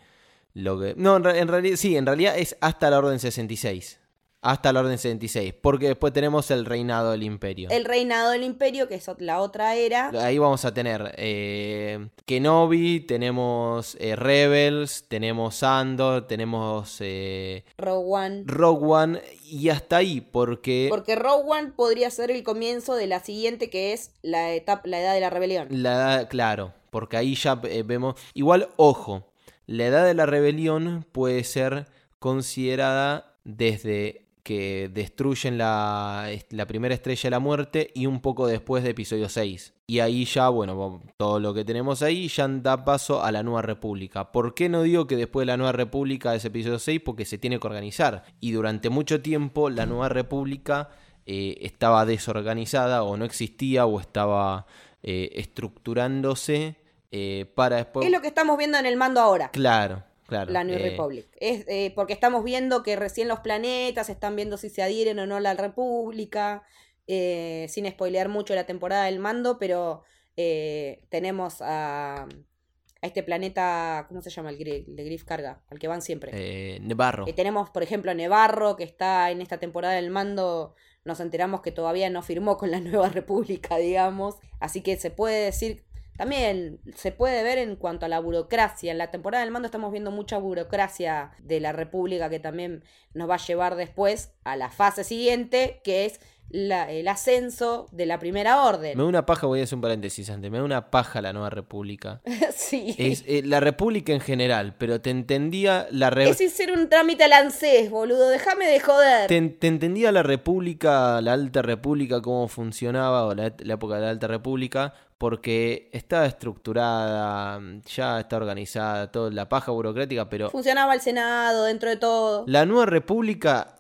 Lo 0.55 0.81
que... 0.81 0.95
No, 0.97 1.17
en 1.17 1.49
realidad, 1.49 1.77
sí, 1.77 1.99
en 1.99 2.07
realidad 2.07 2.39
es 2.39 2.57
hasta 2.63 2.89
la 2.89 2.99
Orden 2.99 3.19
66. 3.19 4.01
Hasta 4.45 4.73
la 4.73 4.81
Orden 4.81 4.99
66. 4.99 5.55
Porque 5.61 5.89
después 5.89 6.13
tenemos 6.13 6.51
el 6.51 6.67
reinado 6.67 7.13
del 7.13 7.23
Imperio. 7.23 7.71
El 7.71 7.85
reinado 7.85 8.31
del 8.31 8.43
imperio, 8.43 8.89
que 8.89 8.97
es 8.97 9.11
la 9.19 9.41
otra 9.41 9.75
era. 9.75 10.11
Ahí 10.23 10.39
vamos 10.39 10.65
a 10.65 10.75
tener 10.75 11.15
eh, 11.17 12.09
Kenobi, 12.27 13.01
tenemos 13.01 13.97
eh, 13.99 14.17
Rebels, 14.17 15.07
tenemos 15.09 15.63
Andor, 15.63 16.27
tenemos 16.27 16.99
eh, 17.01 17.65
Rogue 17.79 18.07
One. 18.07 18.43
Rogue 18.47 18.87
One 18.87 19.23
y 19.45 19.69
hasta 19.69 19.97
ahí, 19.99 20.21
porque 20.21 20.89
Porque 20.91 21.17
Rogue 21.17 21.45
One 21.47 21.73
podría 21.77 22.11
ser 22.11 22.31
el 22.31 22.43
comienzo 22.43 22.95
de 22.95 23.07
la 23.07 23.21
siguiente, 23.21 23.71
que 23.71 23.93
es 23.93 24.11
la 24.23 24.53
etapa, 24.53 24.83
la 24.85 25.01
edad 25.01 25.15
de 25.15 25.21
la 25.21 25.31
rebelión. 25.31 25.69
la 25.71 25.93
edad, 25.95 26.29
claro, 26.29 26.73
porque 26.91 27.17
ahí 27.17 27.35
ya 27.35 27.61
eh, 27.65 27.83
vemos, 27.85 28.15
igual 28.35 28.69
ojo, 28.77 29.33
la 29.67 29.87
edad 29.87 30.05
de 30.05 30.15
la 30.15 30.27
rebelión 30.27 31.07
puede 31.13 31.45
ser 31.45 31.87
considerada 32.19 33.37
desde 33.45 34.24
que 34.45 34.91
destruyen 34.93 35.57
la, 35.57 36.29
la 36.51 36.67
primera 36.67 36.95
estrella 36.95 37.23
de 37.25 37.31
la 37.31 37.39
muerte 37.41 37.91
y 37.95 38.05
un 38.05 38.21
poco 38.21 38.47
después 38.47 38.85
de 38.85 38.91
episodio 38.91 39.31
6. 39.31 39.73
Y 39.87 40.01
ahí 40.01 40.27
ya, 40.27 40.51
bueno, 40.51 41.03
todo 41.17 41.41
lo 41.41 41.55
que 41.55 41.65
tenemos 41.65 42.03
ahí 42.03 42.29
ya 42.29 42.47
da 42.47 42.85
paso 42.85 43.23
a 43.23 43.33
la 43.33 43.43
Nueva 43.43 43.63
República. 43.63 44.33
¿Por 44.33 44.55
qué 44.55 44.69
no 44.69 44.83
digo 44.83 45.07
que 45.07 45.17
después 45.17 45.43
de 45.43 45.53
la 45.53 45.57
Nueva 45.57 45.73
República 45.73 46.35
es 46.35 46.45
episodio 46.45 46.79
6? 46.79 47.01
Porque 47.03 47.25
se 47.25 47.39
tiene 47.39 47.59
que 47.59 47.67
organizar. 47.67 48.25
Y 48.39 48.53
durante 48.53 48.91
mucho 48.91 49.23
tiempo 49.23 49.71
la 49.71 49.87
Nueva 49.87 50.11
República 50.11 50.91
eh, 51.25 51.57
estaba 51.63 52.05
desorganizada 52.05 53.03
o 53.03 53.17
no 53.17 53.25
existía 53.25 53.87
o 53.87 53.99
estaba 53.99 54.67
eh, 55.03 55.31
estructurándose 55.37 56.77
eh, 57.11 57.51
para 57.55 57.77
después... 57.77 58.05
Es 58.05 58.13
lo 58.13 58.21
que 58.21 58.29
estamos 58.29 58.59
viendo 58.59 58.77
en 58.77 58.85
el 58.85 58.99
mando 58.99 59.23
ahora. 59.23 59.49
Claro, 59.51 60.03
claro. 60.27 60.53
La 60.53 60.65
New 60.65 60.77
eh, 60.77 60.79
Republic. 60.79 61.27
Es 61.41 61.65
eh, 61.69 61.93
porque 61.95 62.13
estamos 62.13 62.45
viendo 62.45 62.83
que 62.83 62.97
recién 62.97 63.29
los 63.29 63.41
planetas 63.41 64.09
están 64.11 64.37
viendo 64.37 64.57
si 64.57 64.71
se 64.71 64.83
adhieren 64.83 65.19
o 65.19 65.27
no 65.27 65.37
a 65.37 65.41
la 65.41 65.55
República. 65.55 66.63
eh, 67.07 67.67
sin 67.69 67.87
spoilear 67.91 68.29
mucho 68.31 68.55
la 68.55 68.65
temporada 68.65 69.05
del 69.05 69.19
mando, 69.19 69.59
pero 69.59 70.03
eh, 70.37 71.05
tenemos 71.11 71.61
a, 71.61 72.23
a 72.23 73.07
este 73.07 73.23
planeta, 73.23 74.07
¿cómo 74.09 74.23
se 74.23 74.31
llama? 74.31 74.51
El, 74.51 74.67
el 74.67 74.97
de 74.97 75.05
Griff 75.05 75.25
Carga, 75.25 75.63
al 75.71 75.79
que 75.79 75.87
van 75.89 76.01
siempre. 76.01 76.31
eh, 76.33 76.79
Nevarro. 76.81 77.27
Eh, 77.29 77.35
tenemos, 77.35 77.69
por 77.71 77.83
ejemplo, 77.83 78.11
a 78.11 78.15
Nevarro, 78.15 78.77
que 78.77 78.85
está 78.85 79.31
en 79.31 79.43
esta 79.43 79.59
temporada 79.59 79.95
del 79.95 80.11
mando. 80.11 80.75
Nos 81.05 81.21
enteramos 81.21 81.61
que 81.61 81.73
todavía 81.73 82.09
no 82.09 82.23
firmó 82.23 82.57
con 82.57 82.71
la 82.71 82.81
Nueva 82.81 83.11
República, 83.11 83.77
digamos. 83.77 84.37
Así 84.61 84.81
que 84.83 84.97
se 84.97 85.11
puede 85.11 85.45
decir. 85.45 85.85
También 86.17 86.81
se 86.95 87.13
puede 87.13 87.43
ver 87.43 87.59
en 87.59 87.77
cuanto 87.77 88.07
a 88.07 88.09
la 88.09 88.21
burocracia. 88.21 88.93
En 88.93 88.99
la 88.99 89.11
temporada 89.11 89.43
del 89.45 89.53
mando 89.53 89.67
estamos 89.67 89.91
viendo 89.93 90.11
mucha 90.11 90.39
burocracia 90.39 91.33
de 91.41 91.61
la 91.61 91.73
República 91.73 92.31
que 92.31 92.39
también 92.41 92.85
nos 93.15 93.29
va 93.29 93.35
a 93.35 93.39
llevar 93.47 93.77
después 93.77 94.33
a 94.45 94.57
la 94.57 94.71
fase 94.71 95.05
siguiente, 95.05 95.81
que 95.85 96.05
es 96.07 96.21
la- 96.51 96.93
el 96.93 97.09
ascenso 97.09 97.89
de 97.91 98.05
la 98.07 98.19
primera 98.19 98.63
orden. 98.65 98.97
Me 98.99 99.03
da 99.03 99.09
una 99.09 99.27
paja, 99.27 99.47
voy 99.47 99.61
a 99.61 99.65
hacer 99.65 99.77
un 99.77 99.81
paréntesis 99.81 100.29
antes. 100.31 100.51
Me 100.51 100.59
da 100.59 100.65
una 100.65 100.91
paja 100.91 101.21
la 101.23 101.33
nueva 101.33 101.49
república. 101.51 102.21
sí. 102.55 102.95
Es 102.99 103.25
eh, 103.27 103.43
la 103.45 103.61
república 103.61 104.13
en 104.13 104.21
general, 104.21 104.75
pero 104.79 105.01
te 105.01 105.11
entendía 105.11 105.89
la 105.91 106.11
re- 106.11 106.29
Es 106.29 106.41
hacer 106.41 106.71
un 106.71 106.89
trámite 106.89 107.25
al 107.25 107.33
ANSES, 107.33 107.91
boludo. 107.91 108.29
Déjame 108.29 108.67
de 108.67 108.79
joder. 108.79 109.27
te, 109.27 109.41
te 109.49 109.67
entendía 109.67 110.13
la 110.13 110.23
república, 110.23 111.21
la 111.23 111.33
alta 111.33 111.63
república, 111.63 112.21
cómo 112.23 112.47
funcionaba, 112.47 113.25
o 113.25 113.35
la, 113.35 113.53
la 113.59 113.75
época 113.75 113.97
de 113.97 114.03
la 114.03 114.11
alta 114.11 114.27
república, 114.29 114.93
porque 115.25 115.89
estaba 115.95 116.27
estructurada, 116.27 117.59
ya 117.87 118.21
está 118.21 118.37
organizada, 118.37 119.11
toda 119.11 119.31
la 119.31 119.49
paja 119.49 119.73
burocrática, 119.73 120.29
pero 120.29 120.51
Funcionaba 120.51 120.93
el 120.93 121.01
Senado 121.01 121.65
dentro 121.65 121.89
de 121.89 121.97
todo. 121.97 122.45
la 122.47 122.67
nueva 122.67 122.85
república, 122.85 123.75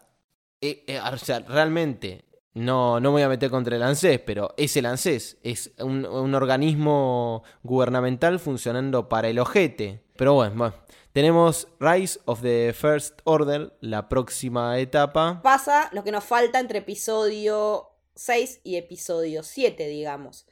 eh, 0.62 0.84
eh, 0.86 0.98
o 0.98 1.18
sea, 1.18 1.40
realmente, 1.40 2.24
no, 2.54 2.98
no 2.98 3.10
me 3.10 3.16
voy 3.16 3.22
a 3.24 3.28
meter 3.28 3.50
contra 3.50 3.76
el 3.76 3.82
ANSES, 3.82 4.20
pero 4.20 4.54
es 4.56 4.74
el 4.78 4.86
ANSES, 4.86 5.36
es 5.42 5.70
un, 5.80 6.06
un 6.06 6.34
organismo 6.34 7.42
gubernamental 7.62 8.38
funcionando 8.38 9.10
para 9.10 9.28
el 9.28 9.38
ojete. 9.38 10.02
Pero 10.16 10.32
bueno, 10.32 10.54
bueno, 10.56 10.74
tenemos 11.12 11.68
Rise 11.78 12.20
of 12.24 12.40
the 12.40 12.72
First 12.72 13.20
Order, 13.24 13.76
la 13.82 14.08
próxima 14.08 14.78
etapa. 14.78 15.42
Pasa 15.42 15.90
lo 15.92 16.04
que 16.04 16.10
nos 16.10 16.24
falta 16.24 16.58
entre 16.58 16.78
episodio 16.78 17.90
6 18.14 18.62
y 18.64 18.76
episodio 18.76 19.42
7, 19.42 19.88
digamos. 19.88 20.46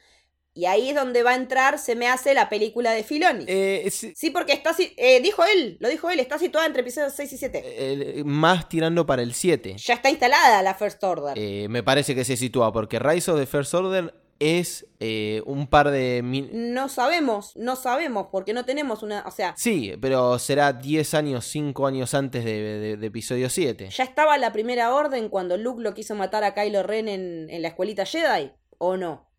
Y 0.55 0.67
ahí 0.67 0.91
es 0.91 0.95
donde 0.95 1.23
va 1.23 1.31
a 1.31 1.35
entrar, 1.37 1.79
se 1.79 1.95
me 1.97 2.09
hace 2.09 2.35
la 2.35 2.49
película 2.51 2.91
de 2.93 3.05
Filoni. 3.05 3.45
Eh, 3.49 3.91
Sí, 3.91 4.31
porque 4.31 4.53
está, 4.53 4.75
eh, 4.99 5.21
dijo 5.23 5.43
él, 5.45 5.79
lo 5.81 5.89
dijo 5.89 6.11
él, 6.11 6.21
está 6.21 6.39
situada 6.39 6.67
entre 6.67 6.83
episodios 6.83 7.15
6 7.17 7.33
y 7.33 7.39
7. 7.39 7.63
eh, 7.65 8.23
más 8.25 8.69
tirando 8.69 9.07
para 9.07 9.23
el 9.23 9.33
7. 9.33 9.77
Ya 9.79 9.95
está 9.95 10.11
instalada 10.11 10.63
la 10.63 10.75
First 10.75 11.03
Order. 11.05 11.33
Eh, 11.37 11.69
me 11.71 11.83
parece 11.83 12.15
que 12.15 12.25
se 12.25 12.37
sitúa, 12.37 12.73
porque 12.73 12.99
Rise 12.99 13.31
of 13.31 13.39
the 13.41 13.47
First 13.47 13.73
Order 13.73 14.15
es 14.39 14.87
eh, 15.01 15.41
un 15.47 15.69
par 15.69 15.91
de... 15.91 16.21
No 16.53 16.89
sabemos, 16.89 17.57
no 17.57 17.77
sabemos, 17.77 18.27
porque 18.33 18.53
no 18.53 18.65
tenemos 18.65 19.03
una. 19.05 19.23
O 19.27 19.31
sea, 19.31 19.55
Sí, 19.57 19.93
pero 20.01 20.39
será 20.41 20.73
10 20.73 21.15
años, 21.15 21.47
5 21.47 21.87
años 21.87 22.13
antes 22.13 22.45
de, 22.45 22.61
de- 22.61 22.97
de 22.97 23.07
episodio 23.07 23.49
7. 23.49 23.89
¿ya 23.91 24.05
estaba 24.05 24.37
la 24.39 24.53
primera 24.53 24.93
orden 24.95 25.29
cuando 25.29 25.57
Luke 25.57 25.81
lo 25.83 25.95
quiso 25.95 26.15
matar 26.17 26.43
a 26.45 26.55
Kylo 26.55 26.83
Ren 26.83 27.09
en, 27.09 27.49
en 27.51 27.63
la 27.63 27.69
escuelita 27.69 28.05
Jedi? 28.05 28.51
¿O 28.79 28.97
no? 28.97 29.31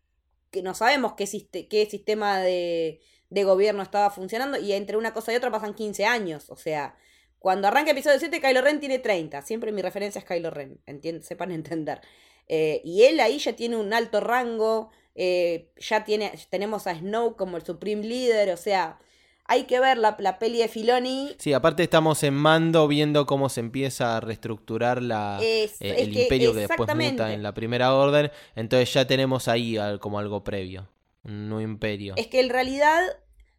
Que 0.54 0.62
no 0.62 0.74
sabemos 0.74 1.14
qué, 1.14 1.26
siste- 1.26 1.68
qué 1.68 1.86
sistema 1.86 2.38
de, 2.40 3.00
de 3.30 3.44
gobierno 3.44 3.82
estaba 3.82 4.10
funcionando 4.10 4.58
y 4.58 4.72
entre 4.72 4.96
una 4.96 5.12
cosa 5.12 5.32
y 5.32 5.36
otra 5.36 5.50
pasan 5.50 5.74
15 5.74 6.04
años. 6.06 6.48
O 6.50 6.56
sea, 6.56 6.96
cuando 7.40 7.66
arranca 7.68 7.90
episodio 7.90 8.18
7, 8.20 8.40
Kylo 8.40 8.62
Ren 8.62 8.80
tiene 8.80 8.98
30. 9.00 9.42
Siempre 9.42 9.72
mi 9.72 9.82
referencia 9.82 10.20
es 10.20 10.24
Kylo 10.24 10.50
Ren, 10.50 10.80
sepan 11.22 11.50
entender. 11.60 12.00
Eh, 12.48 12.80
y 12.84 13.02
él 13.04 13.20
ahí 13.20 13.38
ya 13.38 13.54
tiene 13.56 13.76
un 13.76 13.92
alto 13.92 14.20
rango, 14.20 14.90
eh, 15.14 15.70
ya 15.76 16.04
tiene, 16.04 16.32
tenemos 16.50 16.86
a 16.86 16.94
Snow 16.94 17.36
como 17.36 17.56
el 17.56 17.64
Supreme 17.64 18.04
Leader, 18.04 18.50
o 18.50 18.56
sea, 18.56 18.98
hay 19.46 19.64
que 19.64 19.78
ver 19.80 19.98
la, 19.98 20.16
la, 20.18 20.38
peli 20.38 20.58
de 20.58 20.68
Filoni. 20.68 21.34
Sí, 21.38 21.52
aparte 21.52 21.82
estamos 21.82 22.22
en 22.22 22.34
mando 22.34 22.88
viendo 22.88 23.26
cómo 23.26 23.48
se 23.48 23.60
empieza 23.60 24.16
a 24.16 24.20
reestructurar 24.20 25.02
la, 25.02 25.38
eh, 25.42 25.70
el 25.80 26.16
imperio 26.16 26.52
que 26.54 26.60
después 26.60 26.94
muta 26.94 27.32
en 27.32 27.42
la 27.42 27.52
primera 27.52 27.94
orden. 27.94 28.30
Entonces 28.56 28.92
ya 28.92 29.06
tenemos 29.06 29.48
ahí 29.48 29.76
como 30.00 30.18
algo 30.18 30.44
previo. 30.44 30.88
Un 31.24 31.48
nuevo 31.48 31.62
imperio. 31.62 32.14
Es 32.16 32.26
que 32.26 32.40
en 32.40 32.50
realidad 32.50 33.02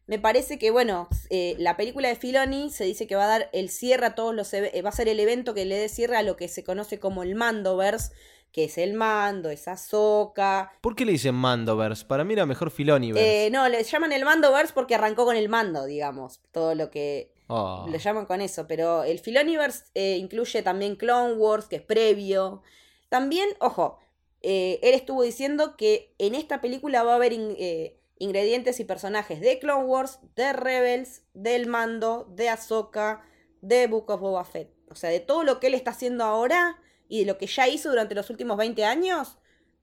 me 0.08 0.20
parece 0.20 0.60
que, 0.60 0.70
bueno, 0.72 1.08
eh, 1.30 1.56
la 1.58 1.78
película 1.78 2.10
de 2.10 2.16
Filoni 2.16 2.70
se 2.70 2.84
dice 2.84 3.08
que 3.08 3.16
va 3.16 3.26
a 3.26 3.40
dar 3.40 3.50
el 3.54 3.70
cierre 3.70 4.06
a 4.08 4.16
todos 4.16 4.36
los... 4.36 4.54
va 4.54 4.90
a 4.90 4.92
ser 4.92 5.08
el 5.08 5.20
evento 5.20 5.54
que 5.54 5.66
le 5.66 5.76
dé 5.76 5.90
cierre 5.90 6.18
a 6.18 6.24
lo 6.24 6.36
que 6.36 6.48
se 6.48 6.64
conoce 6.64 7.00
como 7.00 7.24
el 7.24 7.36
Mandoverse 7.36 8.12
que 8.56 8.64
es 8.64 8.78
el 8.78 8.94
mando, 8.94 9.50
es 9.50 9.68
Ahsoka. 9.68 10.72
¿Por 10.80 10.96
qué 10.96 11.04
le 11.04 11.12
dicen 11.12 11.36
Mandoverse? 11.36 12.06
Para 12.06 12.24
mí 12.24 12.32
era 12.32 12.46
mejor 12.46 12.72
Filoniverse. 12.72 13.48
Eh, 13.48 13.50
no, 13.50 13.68
le 13.68 13.84
llaman 13.84 14.14
el 14.14 14.24
Mandoverse 14.24 14.72
porque 14.74 14.96
arrancó 14.96 15.26
con 15.26 15.36
el 15.36 15.50
mando, 15.50 15.84
digamos. 15.84 16.40
Todo 16.54 16.74
lo 16.74 16.90
que 16.90 17.34
oh. 17.48 17.86
le 17.90 18.00
llaman 18.00 18.26
con 18.26 18.40
eso. 18.40 18.66
Pero 18.66 19.04
el 19.04 19.20
Filoniverse 19.20 19.88
eh, 19.94 20.16
incluye 20.16 20.64
también 20.64 20.96
Clone 20.96 21.34
Wars, 21.34 21.68
que 21.68 21.76
es 21.76 21.82
previo. 21.82 22.64
También, 23.10 23.50
ojo, 23.60 24.00
eh, 24.42 24.80
él 24.84 24.94
estuvo 24.94 25.24
diciendo 25.24 25.76
que 25.76 26.16
en 26.18 26.34
esta 26.34 26.62
película 26.62 27.04
va 27.04 27.12
a 27.12 27.16
haber 27.16 27.34
eh, 27.34 28.00
ingredientes 28.20 28.80
y 28.80 28.86
personajes 28.86 29.42
de 29.42 29.60
Clone 29.60 29.84
Wars, 29.84 30.20
de 30.38 30.54
Rebels, 30.54 31.24
del 31.34 31.68
mando, 31.68 32.26
de 32.30 32.48
Ahsoka, 32.48 33.22
de 33.60 33.88
Book 33.88 34.10
of 34.12 34.22
Boba 34.22 34.46
Fett. 34.46 34.72
O 34.90 34.96
sea, 34.96 35.10
de 35.10 35.20
todo 35.20 35.44
lo 35.44 35.60
que 35.60 35.68
él 35.68 35.74
está 35.74 35.92
haciendo 35.92 36.24
ahora 36.24 36.80
y 37.08 37.20
de 37.20 37.26
lo 37.26 37.38
que 37.38 37.48
ya 37.48 37.68
hizo 37.68 37.90
durante 37.90 38.16
los 38.16 38.30
últimos 38.30 38.58
20 38.58 38.86
años, 38.86 39.38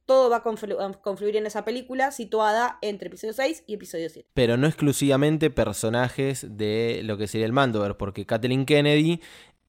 todo 0.06 0.30
va 0.30 0.38
a 0.38 0.42
confluir 0.42 1.36
en 1.36 1.46
esa 1.46 1.64
película 1.64 2.10
situada 2.10 2.78
entre 2.82 3.08
episodio 3.08 3.32
6 3.32 3.64
y 3.66 3.74
episodio 3.74 4.08
7. 4.08 4.28
Pero 4.34 4.56
no 4.56 4.66
exclusivamente 4.66 5.50
personajes 5.50 6.46
de 6.56 7.02
lo 7.04 7.16
que 7.16 7.28
sería 7.28 7.46
el 7.46 7.52
Mandover, 7.52 7.96
porque 7.96 8.26
Kathleen 8.26 8.66
Kennedy 8.66 9.20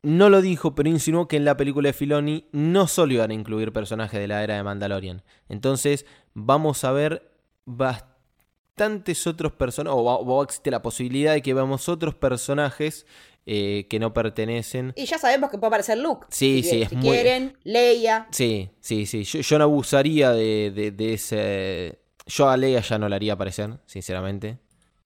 no 0.02 0.30
lo 0.30 0.42
dijo, 0.42 0.76
pero 0.76 0.90
insinuó 0.90 1.28
que 1.28 1.38
en 1.38 1.46
la 1.46 1.56
película 1.56 1.90
de 1.90 1.94
Filoni 1.94 2.48
no 2.52 2.88
solo 2.88 3.14
iban 3.14 3.32
a 3.32 3.34
incluir 3.34 3.72
personajes 3.72 4.20
de 4.20 4.28
la 4.28 4.44
era 4.44 4.56
de 4.56 4.64
Mandalorian. 4.64 5.24
Entonces 5.48 6.06
vamos 6.34 6.84
a 6.84 6.92
ver 6.92 7.32
bastantes 7.66 9.26
otros 9.28 9.54
personajes, 9.54 9.98
o, 9.98 10.44
existe 10.44 10.72
la 10.72 10.82
posibilidad 10.82 11.34
de 11.34 11.42
que 11.42 11.54
veamos 11.54 11.88
otros 11.88 12.16
personajes 12.16 13.06
eh, 13.46 13.88
que 13.90 14.00
no 14.00 14.14
pertenecen. 14.14 14.94
Y 14.96 15.06
ya 15.06 15.18
sabemos 15.18 15.50
que 15.50 15.58
puede 15.58 15.68
aparecer 15.68 15.98
Luke. 15.98 16.28
Sí, 16.30 16.64
sí, 16.64 16.86
si 16.86 16.96
quieren, 16.96 17.58
Leia. 17.64 18.28
Sí, 18.32 18.70
sí, 18.80 19.06
sí. 19.06 19.24
Yo, 19.24 19.58
no 19.58 19.66
abusaría 19.66 20.32
de, 20.32 20.96
ese. 20.98 22.00
Yo 22.26 22.48
a 22.48 22.56
Leia 22.56 22.80
ya 22.80 22.98
no 22.98 23.10
la 23.10 23.18
haría 23.18 23.34
aparecer, 23.34 23.80
sinceramente. 23.86 24.60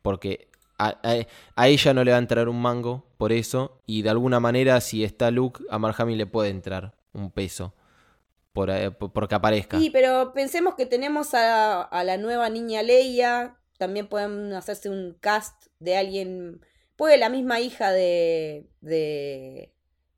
Porque 0.04 0.50
a, 0.78 1.00
ella 1.66 1.94
no 1.96 2.04
le 2.04 2.12
va 2.12 2.18
a 2.18 2.20
entrar 2.20 2.48
un 2.48 2.62
mango 2.62 3.08
por 3.18 3.32
eso. 3.32 3.82
Y 3.88 4.04
de 4.04 4.12
alguna 4.12 4.40
manera, 4.40 4.82
si 4.82 5.04
está 5.04 5.32
Luke, 5.32 5.64
a 5.72 5.80
Mark 5.80 5.98
le 6.06 6.28
puede 6.28 6.52
entrar 6.52 6.94
un 7.14 7.32
peso. 7.32 7.74
Por, 8.54 8.70
eh, 8.70 8.92
porque 8.92 9.34
aparezca. 9.34 9.80
Sí, 9.80 9.90
pero 9.90 10.32
pensemos 10.34 10.76
que 10.76 10.86
tenemos 10.86 11.34
a, 11.34 11.82
a 11.82 12.04
la 12.04 12.18
nueva 12.18 12.50
niña 12.50 12.84
Leia. 12.84 13.58
También 13.80 14.08
pueden 14.08 14.54
hacerse 14.54 14.92
un 14.92 15.18
cast 15.20 15.68
de 15.80 15.98
alguien 15.98 16.62
Puede 16.98 17.18
la 17.18 17.30
misma 17.30 17.62
hija 17.62 17.92
de. 17.92 18.66
de. 18.82 19.72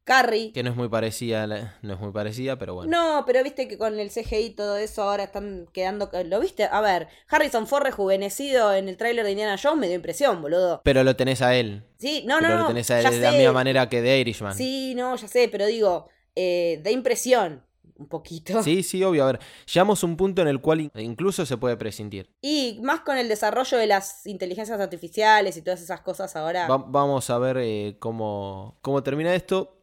Carrie. 0.06 0.52
Que 0.54 0.64
no 0.64 0.72
es 0.72 0.76
muy 0.76 0.90
parecida, 0.90 1.46
no 1.46 1.94
es 1.94 2.00
muy 2.00 2.12
parecida, 2.12 2.58
pero 2.58 2.74
bueno. 2.74 2.90
No, 2.90 3.26
pero 3.28 3.44
viste 3.44 3.68
que 3.68 3.78
con 3.78 4.00
el 4.00 4.10
CGI 4.10 4.38
y 4.38 4.50
todo 4.50 4.76
eso 4.78 5.04
ahora 5.04 5.26
están 5.26 5.68
quedando. 5.72 6.10
¿Lo 6.26 6.40
viste? 6.40 6.64
A 6.64 6.82
ver, 6.82 7.10
Harrison 7.28 7.68
Ford 7.68 7.84
rejuvenecido 7.84 8.74
en 8.74 8.90
el 8.90 8.98
tráiler 8.98 9.24
de 9.24 9.32
Indiana 9.32 9.60
Jones 9.62 9.78
me 9.78 9.86
dio 9.86 9.96
impresión, 9.96 10.42
boludo. 10.42 10.82
Pero 10.84 11.04
lo 11.04 11.16
tenés 11.16 11.44
a 11.44 11.56
él. 11.56 11.84
Sí, 12.00 12.24
no, 12.26 12.42
no, 12.42 12.50
lo 12.50 12.68
tenés 12.68 12.90
a 12.90 13.02
él 13.02 13.12
de 13.12 13.20
la 13.20 13.34
misma 13.34 13.52
manera 13.52 13.88
que 13.88 14.02
de 14.02 14.18
Irishman. 14.18 14.56
Sí, 14.56 14.96
no, 14.96 15.16
ya 15.16 15.28
sé, 15.28 15.48
pero 15.48 15.68
digo, 15.68 16.08
eh, 16.36 16.80
da 16.84 16.90
impresión 16.90 17.69
un 18.00 18.08
poquito. 18.08 18.64
Sí, 18.64 18.82
sí, 18.82 19.04
obvio. 19.04 19.24
A 19.24 19.34
ver, 19.34 19.40
llegamos 19.72 20.02
a 20.02 20.08
un 20.08 20.18
punto 20.18 20.42
en 20.42 20.48
el 20.48 20.62
cual 20.62 20.90
incluso 20.96 21.46
se 21.46 21.58
puede 21.58 21.78
prescindir. 21.78 22.30
Y 22.42 22.80
más 22.82 23.02
con 23.02 23.18
el 23.18 23.28
desarrollo 23.28 23.78
de 23.78 23.88
las 23.88 24.26
inteligencias 24.26 24.80
artificiales 24.80 25.58
y 25.58 25.62
todas 25.62 25.82
esas 25.82 26.02
cosas 26.02 26.36
ahora. 26.36 26.68
vamos 26.68 27.30
a 27.30 27.38
ver 27.38 27.58
eh, 27.60 27.98
cómo, 28.00 28.78
cómo 28.82 29.04
termina 29.04 29.36
esto. 29.36 29.76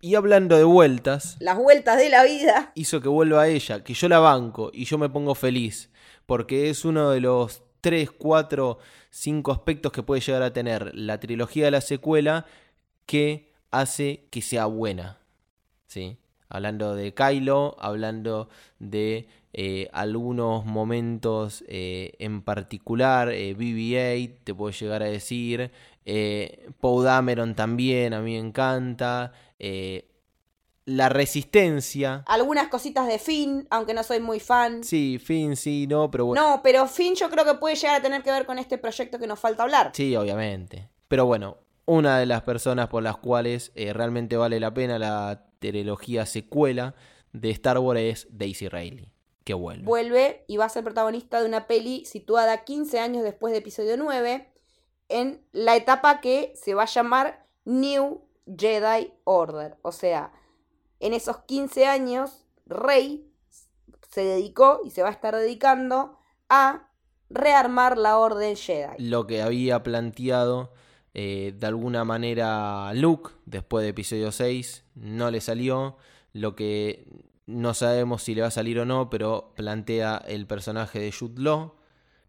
Y 0.00 0.14
hablando 0.14 0.56
de 0.56 0.64
vueltas. 0.64 1.36
Las 1.40 1.58
vueltas 1.58 1.98
de 1.98 2.08
la 2.08 2.22
vida. 2.22 2.70
Hizo 2.74 3.00
que 3.00 3.08
vuelva 3.08 3.42
a 3.42 3.48
ella, 3.48 3.82
que 3.82 3.94
yo 3.94 4.08
la 4.08 4.18
banco 4.18 4.70
y 4.72 4.84
yo 4.84 4.98
me 4.98 5.08
pongo 5.08 5.34
feliz. 5.34 5.90
Porque 6.26 6.70
es 6.70 6.84
uno 6.84 7.10
de 7.10 7.20
los 7.20 7.62
3, 7.80 8.10
4, 8.12 8.78
5 9.10 9.52
aspectos 9.52 9.92
que 9.92 10.02
puede 10.02 10.20
llegar 10.20 10.42
a 10.42 10.52
tener 10.52 10.94
la 10.94 11.18
trilogía 11.18 11.64
de 11.64 11.70
la 11.70 11.80
secuela 11.80 12.46
que 13.06 13.52
hace 13.70 14.28
que 14.30 14.42
sea 14.42 14.66
buena. 14.66 15.18
¿Sí? 15.86 16.18
Hablando 16.48 16.94
de 16.94 17.14
Kylo, 17.14 17.76
hablando 17.78 18.48
de 18.78 19.28
eh, 19.58 19.88
algunos 19.94 20.66
momentos 20.66 21.64
eh, 21.66 22.12
en 22.18 22.42
particular, 22.42 23.30
eh, 23.30 23.56
BB-8 23.56 24.40
te 24.44 24.54
puedo 24.54 24.70
llegar 24.70 25.02
a 25.02 25.06
decir, 25.06 25.70
eh, 26.04 26.68
Poe 26.78 27.02
Dameron 27.02 27.54
también, 27.54 28.12
a 28.12 28.20
mí 28.20 28.32
me 28.32 28.38
encanta, 28.38 29.32
la 30.84 31.08
resistencia. 31.08 32.22
Algunas 32.26 32.68
cositas 32.68 33.06
de 33.08 33.18
Finn, 33.18 33.66
aunque 33.70 33.94
no 33.94 34.02
soy 34.02 34.20
muy 34.20 34.40
fan. 34.40 34.84
Sí, 34.84 35.18
Finn 35.18 35.56
sí, 35.56 35.86
no, 35.86 36.10
pero 36.10 36.26
bueno. 36.26 36.50
No, 36.50 36.60
pero 36.62 36.86
Finn 36.86 37.14
yo 37.14 37.30
creo 37.30 37.46
que 37.46 37.54
puede 37.54 37.76
llegar 37.76 37.96
a 37.96 38.02
tener 38.02 38.22
que 38.22 38.30
ver 38.30 38.44
con 38.44 38.58
este 38.58 38.76
proyecto 38.76 39.18
que 39.18 39.26
nos 39.26 39.40
falta 39.40 39.62
hablar. 39.62 39.92
Sí, 39.94 40.14
obviamente. 40.14 40.90
Pero 41.08 41.24
bueno, 41.24 41.56
una 41.86 42.18
de 42.18 42.26
las 42.26 42.42
personas 42.42 42.88
por 42.88 43.02
las 43.02 43.16
cuales 43.16 43.72
realmente 43.74 44.36
vale 44.36 44.60
la 44.60 44.74
pena 44.74 44.98
la 44.98 45.45
trilogía 45.58 46.26
secuela 46.26 46.94
de 47.32 47.50
Star 47.50 47.78
Wars 47.78 48.00
es 48.00 48.26
Daisy 48.30 48.68
Ridley, 48.68 49.12
que 49.44 49.54
vuelve. 49.54 49.84
Vuelve 49.84 50.44
y 50.46 50.56
va 50.56 50.66
a 50.66 50.70
ser 50.70 50.84
protagonista 50.84 51.40
de 51.40 51.46
una 51.46 51.66
peli 51.66 52.04
situada 52.04 52.64
15 52.64 52.98
años 52.98 53.22
después 53.22 53.52
de 53.52 53.58
episodio 53.58 53.96
9, 53.96 54.48
en 55.08 55.42
la 55.52 55.76
etapa 55.76 56.20
que 56.20 56.52
se 56.56 56.74
va 56.74 56.84
a 56.84 56.86
llamar 56.86 57.46
New 57.64 58.22
Jedi 58.46 59.12
Order. 59.24 59.76
O 59.82 59.92
sea, 59.92 60.32
en 61.00 61.12
esos 61.12 61.38
15 61.38 61.86
años, 61.86 62.44
Rey 62.66 63.30
se 64.10 64.24
dedicó 64.24 64.80
y 64.84 64.90
se 64.90 65.02
va 65.02 65.08
a 65.08 65.12
estar 65.12 65.36
dedicando 65.36 66.18
a 66.48 66.88
rearmar 67.28 67.98
la 67.98 68.18
Orden 68.18 68.56
Jedi. 68.56 68.96
Lo 68.98 69.26
que 69.26 69.42
había 69.42 69.82
planteado 69.82 70.72
eh, 71.18 71.54
de 71.58 71.66
alguna 71.66 72.04
manera 72.04 72.92
Luke 72.92 73.30
después 73.46 73.82
de 73.82 73.88
episodio 73.88 74.32
6 74.32 74.84
no 74.96 75.30
le 75.30 75.40
salió. 75.40 75.96
Lo 76.34 76.54
que 76.54 77.06
no 77.46 77.72
sabemos 77.72 78.22
si 78.22 78.34
le 78.34 78.42
va 78.42 78.48
a 78.48 78.50
salir 78.50 78.78
o 78.80 78.84
no, 78.84 79.08
pero 79.08 79.54
plantea 79.56 80.22
el 80.28 80.46
personaje 80.46 80.98
de 80.98 81.10
Jude. 81.10 81.70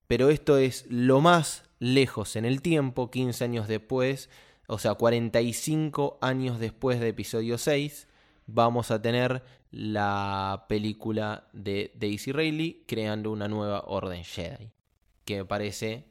Pero 0.08 0.30
esto 0.30 0.58
es 0.58 0.86
lo 0.88 1.20
más 1.20 1.66
lejos 1.80 2.38
en 2.38 2.46
el 2.46 2.62
tiempo, 2.62 3.12
15 3.12 3.44
años 3.44 3.68
después, 3.68 4.30
o 4.68 4.80
sea, 4.80 4.94
45 4.94 6.18
años 6.22 6.58
después 6.58 7.02
de 7.02 7.10
episodio 7.10 7.58
6, 7.58 8.08
vamos 8.46 8.90
a 8.90 9.02
tener 9.02 9.44
la 9.70 10.66
película 10.70 11.50
de 11.52 11.92
Daisy 12.00 12.32
Ridley 12.32 12.86
creando 12.88 13.32
una 13.32 13.50
nueva 13.50 13.84
Orden 13.86 14.24
Jedi. 14.24 14.72
Que 15.26 15.40
me 15.40 15.46
parece 15.46 16.06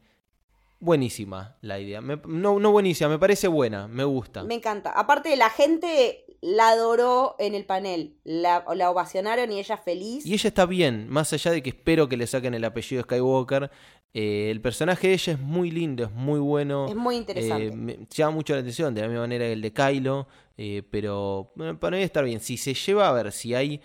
buenísima 0.81 1.57
la 1.61 1.79
idea. 1.81 2.01
no, 2.01 2.59
no 2.59 2.73
buenísima, 2.73 3.11
me 3.11 3.19
parece 3.19 3.49
buena, 3.49 3.89
me 3.89 4.05
gusta. 4.05 4.45
Me 4.45 4.55
encanta. 4.55 4.91
Aparte, 4.91 5.37
la 5.37 5.51
gente 5.51 6.25
la 6.41 6.71
adoró 6.71 7.35
en 7.39 7.55
el 7.55 7.65
panel. 7.65 8.15
La, 8.25 8.65
la, 8.75 8.91
ovacionaron 8.91 9.51
y 9.53 9.59
ella 9.59 9.77
feliz. 9.77 10.25
Y 10.27 10.35
ella 10.35 10.49
está 10.49 10.67
bien, 10.67 11.09
más 11.09 11.33
allá 11.33 11.51
de 11.51 11.63
que 11.63 11.71
espero 11.71 12.09
que 12.09 12.17
le 12.17 12.27
saquen 12.27 12.55
el 12.55 12.65
apellido 12.65 13.03
Skywalker. 13.03 13.71
Eh, 14.15 14.51
el 14.51 14.61
personaje 14.61 15.09
de 15.09 15.15
ella 15.15 15.33
es 15.35 15.41
muy 15.41 15.71
lindo, 15.71 16.05
es 16.05 16.13
muy 16.13 16.41
bueno. 16.41 16.87
Es 16.89 16.97
muy 16.97 17.17
interesante. 17.17 17.93
Eh, 17.93 18.07
llama 18.11 18.31
mucho 18.33 18.55
la 18.55 18.61
atención, 18.61 18.95
de 18.95 19.03
la 19.03 19.09
misma 19.09 19.23
manera 19.23 19.45
que 19.45 19.53
el 19.53 19.61
de 19.61 19.73
Kylo. 19.73 20.27
Eh, 20.57 20.83
pero 20.91 21.53
para 21.81 21.97
mí 21.97 22.03
estar 22.03 22.25
bien. 22.25 22.41
Si 22.41 22.57
se 22.57 22.75
lleva 22.75 23.09
a 23.09 23.13
ver 23.13 23.33
si 23.33 23.55
hay 23.55 23.81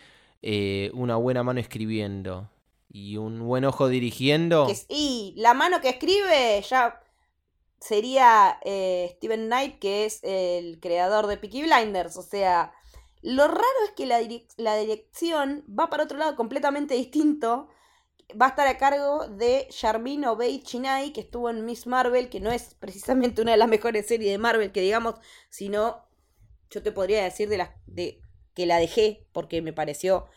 una 0.94 1.18
buena 1.18 1.44
mano 1.44 1.60
escribiendo 1.60 2.50
y 2.94 3.18
un 3.18 3.48
buen 3.48 3.66
ojo 3.66 3.88
dirigiendo. 3.88 4.68
y 4.90 5.34
la 5.38 5.54
mano 5.54 5.82
que 5.82 5.90
escribe 5.90 6.62
ya 6.68 7.02
sería 7.80 8.60
eh, 8.64 9.14
Steven 9.16 9.48
Knight, 9.48 9.80
que 9.80 10.06
es 10.06 10.20
el 10.24 10.80
creador 10.80 11.28
de 11.28 11.38
Peaky 11.38 11.64
Blinders. 11.64 12.18
O 12.18 12.22
sea, 12.22 12.74
lo 13.22 13.48
raro 13.48 13.62
es 13.86 13.92
que 13.92 14.06
la, 14.06 14.20
la 14.58 14.76
dirección 14.78 15.64
va 15.68 15.90
para 15.90 16.04
otro 16.04 16.18
lado 16.18 16.36
completamente 16.36 16.94
distinto. 16.94 17.70
Va 18.40 18.48
a 18.48 18.50
estar 18.50 18.68
a 18.68 18.78
cargo 18.78 19.28
de 19.28 19.68
Charmin 19.70 20.26
Obey 20.26 20.62
Chinay, 20.62 21.12
que 21.12 21.22
estuvo 21.22 21.50
en 21.50 21.66
Miss 21.66 21.88
Marvel, 21.88 22.30
que 22.30 22.40
no 22.40 22.52
es 22.52 22.76
precisamente 22.76 23.42
una 23.42 23.52
de 23.52 23.58
las 23.58 23.68
mejores 23.68 24.06
series 24.08 24.32
de 24.32 24.38
Marvel 24.38 24.72
que 24.72 24.82
digamos, 24.82 25.16
sino 25.50 26.06
yo 26.70 26.82
te 26.84 26.92
podría 26.92 27.24
decir 27.24 27.50
de 27.50 27.58
las 27.58 27.72
de 27.88 28.22
que 28.54 28.66
la 28.66 28.78
dejé 28.78 29.28
porque 29.34 29.62
me 29.62 29.74
pareció 29.74 30.28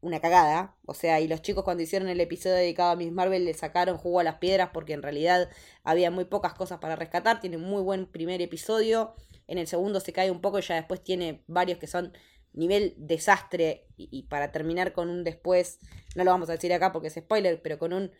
una 0.00 0.20
cagada. 0.20 0.76
O 0.86 0.94
sea, 0.94 1.20
y 1.20 1.28
los 1.28 1.42
chicos 1.42 1.64
cuando 1.64 1.82
hicieron 1.82 2.08
el 2.08 2.20
episodio 2.20 2.56
dedicado 2.56 2.90
a 2.90 2.96
Miss 2.96 3.12
Marvel 3.12 3.44
le 3.44 3.54
sacaron 3.54 3.98
jugo 3.98 4.20
a 4.20 4.24
las 4.24 4.36
piedras 4.36 4.70
porque 4.72 4.92
en 4.92 5.02
realidad 5.02 5.48
había 5.82 6.10
muy 6.10 6.24
pocas 6.24 6.54
cosas 6.54 6.78
para 6.78 6.96
rescatar. 6.96 7.40
Tiene 7.40 7.56
un 7.56 7.64
muy 7.64 7.82
buen 7.82 8.06
primer 8.06 8.40
episodio. 8.42 9.14
En 9.46 9.58
el 9.58 9.66
segundo 9.66 10.00
se 10.00 10.12
cae 10.12 10.30
un 10.30 10.40
poco 10.40 10.58
y 10.58 10.62
ya 10.62 10.74
después 10.74 11.02
tiene 11.02 11.44
varios 11.46 11.78
que 11.78 11.86
son 11.86 12.12
nivel 12.52 12.94
desastre. 12.96 13.86
Y, 13.96 14.24
para 14.24 14.52
terminar 14.52 14.92
con 14.92 15.08
un 15.08 15.24
después, 15.24 15.78
no 16.14 16.24
lo 16.24 16.30
vamos 16.30 16.48
a 16.48 16.52
decir 16.52 16.72
acá 16.72 16.92
porque 16.92 17.08
es 17.08 17.14
spoiler, 17.14 17.62
pero 17.62 17.78
con 17.78 17.92
un 17.92 18.10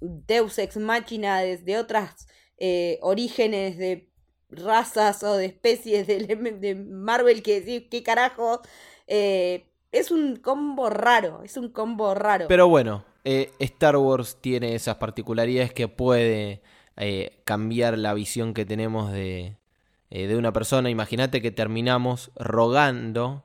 Deus 0.00 0.58
ex 0.58 0.76
machina 0.76 1.40
desde 1.40 1.76
otras 1.76 2.28
eh, 2.58 2.98
orígenes 3.02 3.76
de 3.78 4.10
razas 4.50 5.22
o 5.22 5.36
de 5.36 5.46
especies 5.46 6.06
de, 6.06 6.18
de 6.18 6.74
Marvel 6.74 7.42
que 7.42 7.60
decir, 7.60 7.88
¿qué 7.88 8.02
carajo? 8.02 8.62
Eh, 9.06 9.67
es 9.92 10.10
un 10.10 10.36
combo 10.36 10.90
raro, 10.90 11.42
es 11.44 11.56
un 11.56 11.68
combo 11.70 12.14
raro. 12.14 12.46
Pero 12.48 12.68
bueno, 12.68 13.04
eh, 13.24 13.52
Star 13.58 13.96
Wars 13.96 14.38
tiene 14.40 14.74
esas 14.74 14.96
particularidades 14.96 15.72
que 15.72 15.88
puede 15.88 16.62
cambiar 17.44 17.96
la 17.96 18.12
visión 18.12 18.54
que 18.54 18.66
tenemos 18.66 19.12
de, 19.12 19.56
de 20.10 20.36
una 20.36 20.52
persona. 20.52 20.90
Imagínate 20.90 21.40
que 21.40 21.52
terminamos 21.52 22.32
rogando 22.34 23.44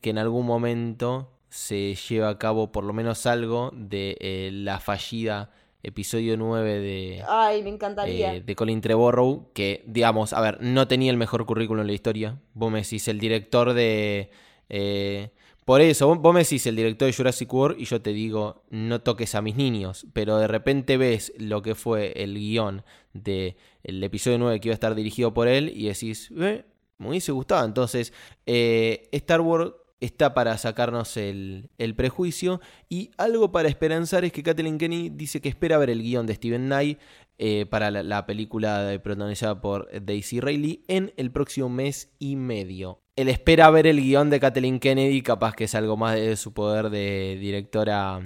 que 0.00 0.10
en 0.10 0.18
algún 0.18 0.46
momento 0.46 1.32
se 1.48 1.96
lleve 1.96 2.26
a 2.26 2.38
cabo 2.38 2.70
por 2.70 2.84
lo 2.84 2.92
menos 2.92 3.26
algo 3.26 3.72
de 3.74 4.50
la 4.52 4.78
fallida 4.78 5.50
episodio 5.82 6.36
9 6.36 6.78
de, 6.80 7.24
Ay, 7.26 7.62
me 7.62 7.70
encantaría. 7.70 8.34
Eh, 8.34 8.40
de 8.40 8.54
Colin 8.54 8.80
Trevorrow, 8.80 9.50
que, 9.52 9.84
digamos, 9.86 10.32
a 10.32 10.40
ver, 10.40 10.58
no 10.60 10.88
tenía 10.88 11.10
el 11.10 11.16
mejor 11.16 11.46
currículum 11.46 11.82
en 11.82 11.86
la 11.86 11.92
historia. 11.92 12.38
Vos 12.54 12.70
me 12.70 12.82
decís 12.82 13.08
el 13.08 13.18
director 13.18 13.72
de... 13.72 14.30
Eh, 14.68 15.30
por 15.68 15.82
eso, 15.82 16.16
vos 16.16 16.32
me 16.32 16.40
decís 16.40 16.66
el 16.66 16.76
director 16.76 17.04
de 17.04 17.12
Jurassic 17.12 17.52
World 17.52 17.78
y 17.78 17.84
yo 17.84 18.00
te 18.00 18.14
digo, 18.14 18.64
no 18.70 19.02
toques 19.02 19.34
a 19.34 19.42
mis 19.42 19.54
niños, 19.54 20.06
pero 20.14 20.38
de 20.38 20.46
repente 20.46 20.96
ves 20.96 21.30
lo 21.36 21.60
que 21.60 21.74
fue 21.74 22.14
el 22.16 22.36
guion 22.36 22.84
del 23.12 23.54
el 23.82 24.02
episodio 24.02 24.38
9 24.38 24.60
que 24.60 24.68
iba 24.68 24.72
a 24.72 24.80
estar 24.80 24.94
dirigido 24.94 25.34
por 25.34 25.46
él 25.46 25.70
y 25.76 25.88
decís, 25.88 26.32
eh, 26.38 26.64
me 26.96 27.10
hubiese 27.10 27.32
gustado. 27.32 27.66
Entonces, 27.66 28.14
eh, 28.46 29.10
Star 29.12 29.42
Wars 29.42 29.72
está 30.00 30.32
para 30.32 30.56
sacarnos 30.56 31.18
el, 31.18 31.68
prejuicio. 31.98 32.62
Y 32.88 33.10
algo 33.18 33.52
para 33.52 33.68
esperanzar 33.68 34.24
es 34.24 34.32
que 34.32 34.42
Kathleen 34.42 34.78
Kenny 34.78 35.10
dice 35.10 35.42
que 35.42 35.50
espera 35.50 35.76
ver 35.76 35.90
el 35.90 36.00
guion 36.00 36.24
de 36.24 36.34
Steven 36.34 36.64
Knight 36.64 36.98
eh, 37.36 37.66
para 37.66 37.90
la, 37.90 38.24
película 38.24 38.98
protagonizada 39.04 39.60
por 39.60 39.90
Daisy 40.02 40.40
Riley 40.40 40.82
en 40.88 41.12
el 41.18 41.30
próximo 41.30 41.68
mes 41.68 42.10
y 42.18 42.36
medio. 42.36 43.02
Él 43.18 43.28
espera 43.28 43.68
ver 43.70 43.88
el 43.88 44.00
guion 44.00 44.30
de 44.30 44.38
Kathleen 44.38 44.78
Kennedy, 44.78 45.22
capaz 45.22 45.56
que 45.56 45.64
es 45.64 45.74
algo 45.74 45.96
más 45.96 46.14
de 46.14 46.36
su 46.36 46.54
poder 46.54 46.88
de 46.88 47.36
directora 47.40 48.20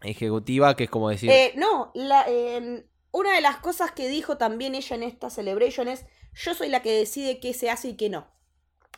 ejecutiva, 0.00 0.76
que 0.76 0.84
es 0.84 0.90
como 0.90 1.08
decir... 1.08 1.28
Eh, 1.28 1.54
no, 1.56 1.90
la, 1.94 2.24
una 3.10 3.34
de 3.34 3.40
las 3.40 3.56
cosas 3.56 3.90
que 3.90 4.06
dijo 4.06 4.36
también 4.36 4.76
ella 4.76 4.94
en 4.94 5.02
esta 5.02 5.28
celebration 5.28 5.88
es, 5.88 6.06
yo 6.34 6.54
soy 6.54 6.68
la 6.68 6.82
que 6.82 6.92
decide 6.92 7.40
qué 7.40 7.52
se 7.52 7.68
hace 7.68 7.88
y 7.88 7.96
qué 7.96 8.10
no. 8.10 8.28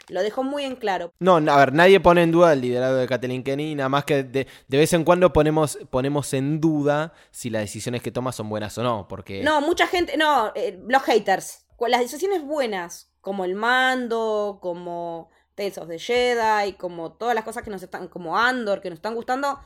Lo 0.08 0.22
dejó 0.22 0.42
muy 0.42 0.64
en 0.64 0.76
claro. 0.76 1.14
No, 1.20 1.36
a 1.36 1.56
ver, 1.56 1.72
nadie 1.72 2.00
pone 2.00 2.22
en 2.22 2.30
duda 2.30 2.52
el 2.52 2.60
liderazgo 2.60 2.96
de 2.96 3.08
Kathleen 3.08 3.44
Kenny, 3.44 3.74
nada 3.74 3.88
más 3.88 4.04
que 4.04 4.24
de, 4.24 4.46
vez 4.68 4.92
en 4.92 5.04
cuando 5.04 5.32
ponemos, 5.32 5.78
ponemos 5.88 6.34
en 6.34 6.60
duda 6.60 7.14
si 7.30 7.48
las 7.48 7.62
decisiones 7.62 8.02
que 8.02 8.10
toma 8.10 8.30
son 8.32 8.50
buenas 8.50 8.76
o 8.76 8.82
no, 8.82 9.08
porque... 9.08 9.42
No, 9.42 9.62
mucha 9.62 9.86
gente, 9.86 10.18
no, 10.18 10.52
eh, 10.54 10.78
los 10.86 11.02
haters. 11.02 11.62
Las 11.80 12.00
decisiones 12.00 12.42
buenas, 12.42 13.13
como 13.24 13.44
el 13.44 13.54
mando, 13.54 14.58
como 14.60 15.30
Tales 15.54 15.78
of 15.78 15.88
the 15.88 15.98
Jedi, 15.98 16.74
como 16.74 17.12
todas 17.12 17.34
las 17.34 17.42
cosas 17.42 17.64
que 17.64 17.70
nos 17.70 17.82
están, 17.82 18.06
como 18.08 18.38
Andor, 18.38 18.80
que 18.80 18.90
nos 18.90 18.98
están 18.98 19.14
gustando, 19.14 19.58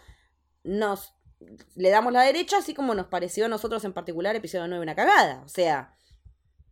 nos 0.63 1.13
le 1.75 1.91
damos 1.91 2.13
la 2.13 2.23
derecha, 2.23 2.59
así 2.59 2.73
como 2.73 2.95
nos 2.95 3.07
pareció 3.07 3.47
a 3.47 3.49
nosotros 3.49 3.85
en 3.85 3.93
particular 3.93 4.35
episodio 4.37 4.69
9 4.69 4.83
una 4.83 4.95
cagada. 4.95 5.43
O 5.45 5.49
sea, 5.49 5.97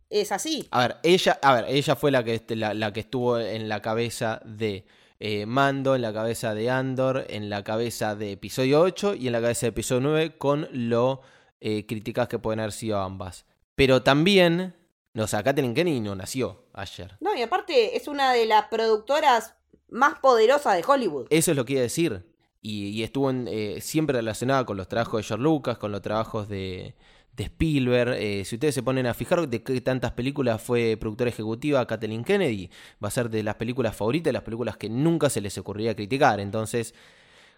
es 0.09 0.31
así. 0.31 0.67
A 0.71 0.79
ver, 0.79 0.97
ella, 1.03 1.37
a 1.41 1.53
ver, 1.55 1.65
ella 1.67 1.95
fue 1.95 2.09
la 2.09 2.23
que, 2.23 2.35
este, 2.35 2.55
la, 2.55 2.93
que 2.93 3.01
estuvo 3.01 3.37
en 3.37 3.67
la 3.67 3.81
cabeza 3.81 4.41
de 4.45 4.85
eh, 5.19 5.45
Mando, 5.45 5.95
en 5.95 6.01
la 6.01 6.13
cabeza 6.13 6.53
de 6.53 6.69
Andor, 6.69 7.25
en 7.29 7.49
la 7.49 7.63
cabeza 7.63 8.15
de 8.15 8.31
episodio 8.31 8.81
8 8.81 9.15
y 9.15 9.27
en 9.27 9.33
la 9.33 9.41
cabeza 9.41 9.65
de 9.65 9.69
episodio 9.69 10.01
9 10.01 10.37
con 10.37 10.69
lo 10.71 11.21
eh, 11.59 11.85
críticas 11.85 12.29
que 12.29 12.39
pueden 12.39 12.61
haber 12.61 12.71
sido 12.71 12.99
ambas. 12.99 13.45
Pero 13.75 14.03
también, 14.03 14.75
no 15.17 15.25
sé, 15.25 15.41
Kathleen 15.41 15.73
Kenny 15.73 15.99
no 15.99 16.13
nació 16.13 16.67
ayer. 16.73 17.17
No, 17.21 17.35
y 17.35 17.41
aparte 17.41 17.97
es 17.97 18.07
una 18.07 18.33
de 18.33 18.45
las 18.45 18.67
productoras 18.67 19.55
más 19.89 20.19
poderosas 20.19 20.75
de 20.75 20.83
Hollywood. 20.87 21.25
Eso 21.31 21.49
es 21.49 21.57
lo 21.57 21.65
que 21.65 21.73
iba 21.73 21.79
a 21.79 21.83
decir. 21.83 22.23
Y, 22.61 23.01
estuvo 23.01 23.31
eh, 23.31 23.79
siempre 23.81 24.17
relacionada 24.17 24.63
con 24.63 24.77
los 24.77 24.87
trabajos 24.87 25.21
de 25.21 25.23
George 25.23 25.43
Lucas, 25.43 25.79
con 25.79 25.91
los 25.91 26.03
trabajos 26.03 26.47
de, 26.47 26.93
de 27.35 27.43
Spielberg. 27.45 28.13
Eh, 28.13 28.45
si 28.45 28.57
ustedes 28.57 28.75
se 28.75 28.83
ponen 28.83 29.07
a 29.07 29.15
fijar 29.15 29.49
de 29.49 29.63
qué 29.63 29.81
tantas 29.81 30.11
películas 30.11 30.61
fue 30.61 30.97
productora 30.99 31.31
ejecutiva 31.31 31.87
Kathleen 31.87 32.23
Kennedy, 32.23 32.69
va 33.03 33.07
a 33.07 33.11
ser 33.11 33.31
de 33.31 33.41
las 33.41 33.55
películas 33.55 33.95
favoritas, 33.95 34.25
de 34.25 34.33
las 34.33 34.43
películas 34.43 34.77
que 34.77 34.87
nunca 34.87 35.31
se 35.31 35.41
les 35.41 35.57
ocurriría 35.57 35.95
criticar. 35.95 36.39
Entonces, 36.39 36.93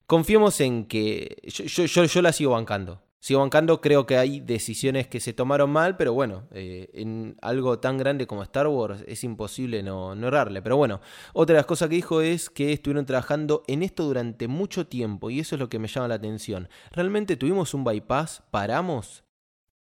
confiemos 0.05 0.61
en 0.61 0.85
que 0.85 1.41
yo, 1.43 1.65
yo, 1.65 2.05
yo, 2.05 2.21
la 2.21 2.31
sigo 2.31 2.51
bancando. 2.51 3.01
Sigo 3.19 3.41
bancando, 3.41 3.81
creo 3.81 4.05
que 4.05 4.17
hay 4.17 4.39
decisiones 4.39 5.07
que 5.07 5.19
se 5.19 5.33
tomaron 5.33 5.69
mal, 5.69 5.97
pero 5.97 6.13
bueno, 6.13 6.47
eh, 6.51 6.89
en 6.93 7.35
algo 7.41 7.79
tan 7.79 7.97
grande 7.97 8.27
como 8.27 8.43
Star 8.43 8.67
Wars 8.67 9.03
es 9.07 9.23
imposible 9.25 9.83
no, 9.83 10.15
no 10.15 10.27
errarle. 10.27 10.61
Pero 10.61 10.77
bueno, 10.77 11.01
otra 11.33 11.55
de 11.55 11.59
las 11.59 11.65
cosas 11.65 11.89
que 11.89 11.95
dijo 11.95 12.21
es 12.21 12.49
que 12.49 12.71
estuvieron 12.71 13.05
trabajando 13.05 13.63
en 13.67 13.83
esto 13.83 14.05
durante 14.05 14.47
mucho 14.47 14.87
tiempo 14.87 15.29
y 15.29 15.41
eso 15.41 15.55
es 15.55 15.59
lo 15.59 15.69
que 15.69 15.79
me 15.79 15.89
llama 15.89 16.07
la 16.07 16.15
atención. 16.15 16.69
¿Realmente 16.91 17.35
tuvimos 17.35 17.73
un 17.73 17.83
bypass? 17.83 18.43
¿Paramos? 18.51 19.23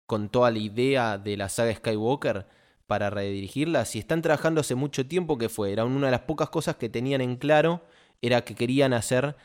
con 0.06 0.30
toda 0.30 0.52
la 0.52 0.60
idea 0.60 1.18
de 1.18 1.38
la 1.38 1.50
saga 1.50 1.74
Skywalker 1.74 2.46
para 2.88 3.10
redirigirla. 3.10 3.86
Si 3.86 4.00
están 4.00 4.22
trabajando 4.22 4.62
hace 4.62 4.76
mucho 4.76 5.08
tiempo, 5.08 5.38
que 5.38 5.50
fue? 5.50 5.72
Era 5.72 5.86
una 5.86 6.08
de 6.08 6.12
las 6.12 6.22
pocas 6.22 6.50
cosas 6.50 6.76
que 6.76 6.90
tenían 6.90 7.22
en 7.22 7.38
claro, 7.38 7.82
era 8.22 8.44
que 8.44 8.56
querían 8.56 8.94
hacer 8.94 9.36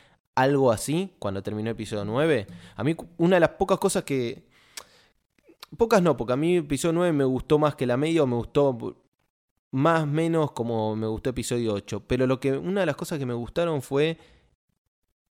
algo 0.41 0.71
así 0.71 1.13
cuando 1.19 1.43
terminó 1.43 1.69
episodio 1.69 2.05
9. 2.05 2.47
A 2.75 2.83
mí, 2.83 2.95
una 3.17 3.35
de 3.35 3.39
las 3.41 3.49
pocas 3.49 3.77
cosas 3.77 4.03
que. 4.03 4.47
Pocas 5.77 6.01
no, 6.01 6.17
porque 6.17 6.33
a 6.33 6.37
mí 6.37 6.57
episodio 6.57 6.93
9 6.93 7.13
me 7.13 7.23
gustó 7.23 7.59
más 7.59 7.75
que 7.75 7.85
la 7.85 7.97
media 7.97 8.23
o 8.23 8.27
me 8.27 8.35
gustó 8.35 8.97
más 9.71 10.07
menos 10.07 10.51
como 10.51 10.95
me 10.95 11.07
gustó 11.07 11.31
episodio 11.31 11.73
8. 11.73 12.03
Pero 12.07 12.25
lo 12.25 12.39
que. 12.39 12.53
Una 12.53 12.81
de 12.81 12.85
las 12.85 12.95
cosas 12.95 13.19
que 13.19 13.25
me 13.25 13.33
gustaron 13.33 13.81
fue 13.81 14.17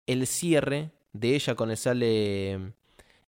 el 0.06 0.26
cierre 0.26 0.92
de 1.12 1.34
ella 1.34 1.54
con 1.54 1.70
el 1.70 1.76
sale 1.76 2.72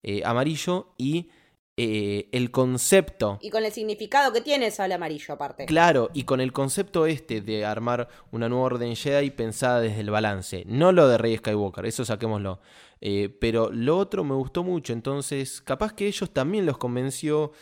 eh, 0.03 0.23
amarillo 0.25 0.95
y 0.99 1.31
eh, 1.79 2.29
el 2.33 2.51
concepto. 2.51 3.39
Y 3.41 3.49
con 3.49 3.65
el 3.65 3.73
significado 3.73 4.31
que 4.31 4.43
tiene 4.43 4.67
el 4.67 4.73
sable 4.73 4.93
amarillo, 4.93 5.33
aparte. 5.33 5.65
Claro, 5.65 6.11
y 6.13 6.25
con 6.25 6.43
el 6.43 6.53
concepto 6.53 7.07
este 7.07 7.41
de 7.41 7.65
armar 7.65 8.09
una 8.31 8.51
nueva 8.51 8.65
orden 8.65 8.95
Jedi 8.95 9.31
pensada 9.31 9.81
desde 9.81 10.01
el 10.01 10.11
balance. 10.11 10.65
No 10.67 10.93
lo 10.93 11.09
de 11.09 11.17
Rey 11.17 11.35
Skywalker, 11.39 11.87
eso 11.87 12.05
saquémoslo. 12.05 12.61
Eh, 13.01 13.31
pero 13.41 13.71
lo 13.73 13.97
otro 13.97 14.23
me 14.23 14.35
gustó 14.35 14.63
mucho, 14.63 14.93
entonces 14.93 15.63
capaz 15.63 15.95
que 15.95 16.07
ellos 16.07 16.31
también 16.31 16.67
los 16.67 16.77
convenció. 16.77 17.53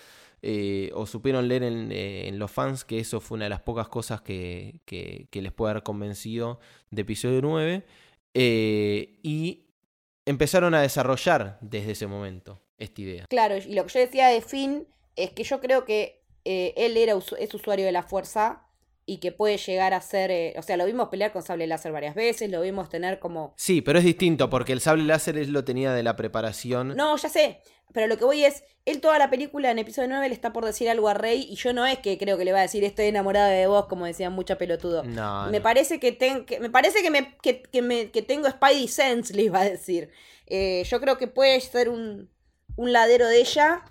Eh, 0.42 0.90
o 0.94 1.04
supieron 1.04 1.48
leer 1.48 1.62
en, 1.64 2.38
los 2.38 2.50
fans 2.50 2.82
que 2.86 2.98
eso 2.98 3.20
fue 3.20 3.36
una 3.36 3.44
de 3.44 3.50
las 3.50 3.60
pocas 3.60 3.88
cosas 3.88 4.22
que, 4.22 4.80
que, 4.86 5.28
que 5.30 5.42
les 5.42 5.52
puede 5.52 5.72
haber 5.72 5.82
convencido 5.82 6.60
de 6.90 7.02
episodio 7.02 7.42
9. 7.42 7.84
y 8.34 9.66
empezaron 10.24 10.72
a 10.74 10.80
desarrollar 10.80 11.58
desde 11.60 11.92
ese 11.92 12.06
momento 12.06 12.58
esta 12.80 13.00
idea. 13.00 13.26
Claro, 13.28 13.56
y 13.56 13.74
lo 13.74 13.86
que 13.86 13.92
yo 13.92 14.00
decía 14.00 14.28
de 14.28 14.40
Finn 14.40 14.86
es 15.16 15.30
que 15.30 15.44
yo 15.44 15.60
creo 15.60 15.84
que 15.84 16.22
eh, 16.44 16.74
él 16.76 16.96
era 16.96 17.14
es 17.38 17.54
usuario 17.54 17.86
de 17.86 17.92
la 17.92 18.02
fuerza 18.02 18.62
y 19.06 19.18
que 19.18 19.32
puede 19.32 19.56
llegar 19.56 19.92
a 19.92 20.00
ser, 20.00 20.30
eh, 20.30 20.54
o 20.56 20.62
sea, 20.62 20.76
lo 20.76 20.86
vimos 20.86 21.08
pelear 21.08 21.32
con 21.32 21.42
sable 21.42 21.66
láser 21.66 21.90
varias 21.90 22.14
veces, 22.14 22.48
lo 22.48 22.60
vimos 22.60 22.88
tener 22.88 23.18
como... 23.18 23.54
Sí, 23.56 23.82
pero 23.82 23.98
es 23.98 24.04
distinto 24.04 24.48
porque 24.48 24.72
el 24.72 24.80
sable 24.80 25.04
láser 25.04 25.36
él 25.36 25.50
lo 25.50 25.64
tenía 25.64 25.92
de 25.92 26.02
la 26.02 26.14
preparación. 26.14 26.94
No, 26.96 27.16
ya 27.16 27.28
sé, 27.28 27.60
pero 27.92 28.06
lo 28.06 28.16
que 28.18 28.24
voy 28.24 28.44
es, 28.44 28.62
él 28.84 29.00
toda 29.00 29.18
la 29.18 29.28
película 29.28 29.70
en 29.70 29.78
episodio 29.78 30.08
9 30.08 30.28
le 30.28 30.34
está 30.34 30.52
por 30.52 30.64
decir 30.64 30.88
algo 30.88 31.08
a 31.08 31.14
Rey 31.14 31.46
y 31.50 31.56
yo 31.56 31.72
no 31.72 31.86
es 31.86 31.98
que 31.98 32.18
creo 32.18 32.38
que 32.38 32.44
le 32.44 32.52
va 32.52 32.60
a 32.60 32.62
decir 32.62 32.84
estoy 32.84 33.06
enamorada 33.06 33.48
de 33.48 33.66
vos, 33.66 33.86
como 33.86 34.06
decían 34.06 34.32
mucha 34.32 34.56
pelotudo. 34.56 35.02
No, 35.02 35.50
me 35.50 35.60
parece 35.60 35.98
que, 35.98 36.16
me 36.60 36.70
parece 36.70 37.02
que 37.02 37.10
me, 37.10 37.36
que, 37.42 37.82
me 37.82 38.10
que 38.10 38.22
tengo 38.22 38.48
Spidey 38.48 38.86
Sense, 38.86 39.34
le 39.34 39.42
iba 39.42 39.60
a 39.60 39.64
decir. 39.64 40.10
Eh, 40.46 40.84
yo 40.88 41.00
creo 41.00 41.18
que 41.18 41.26
puede 41.26 41.60
ser 41.60 41.88
un, 41.88 42.28
un 42.80 42.92
ladero 42.94 43.28
de 43.28 43.40
ella 43.40 43.82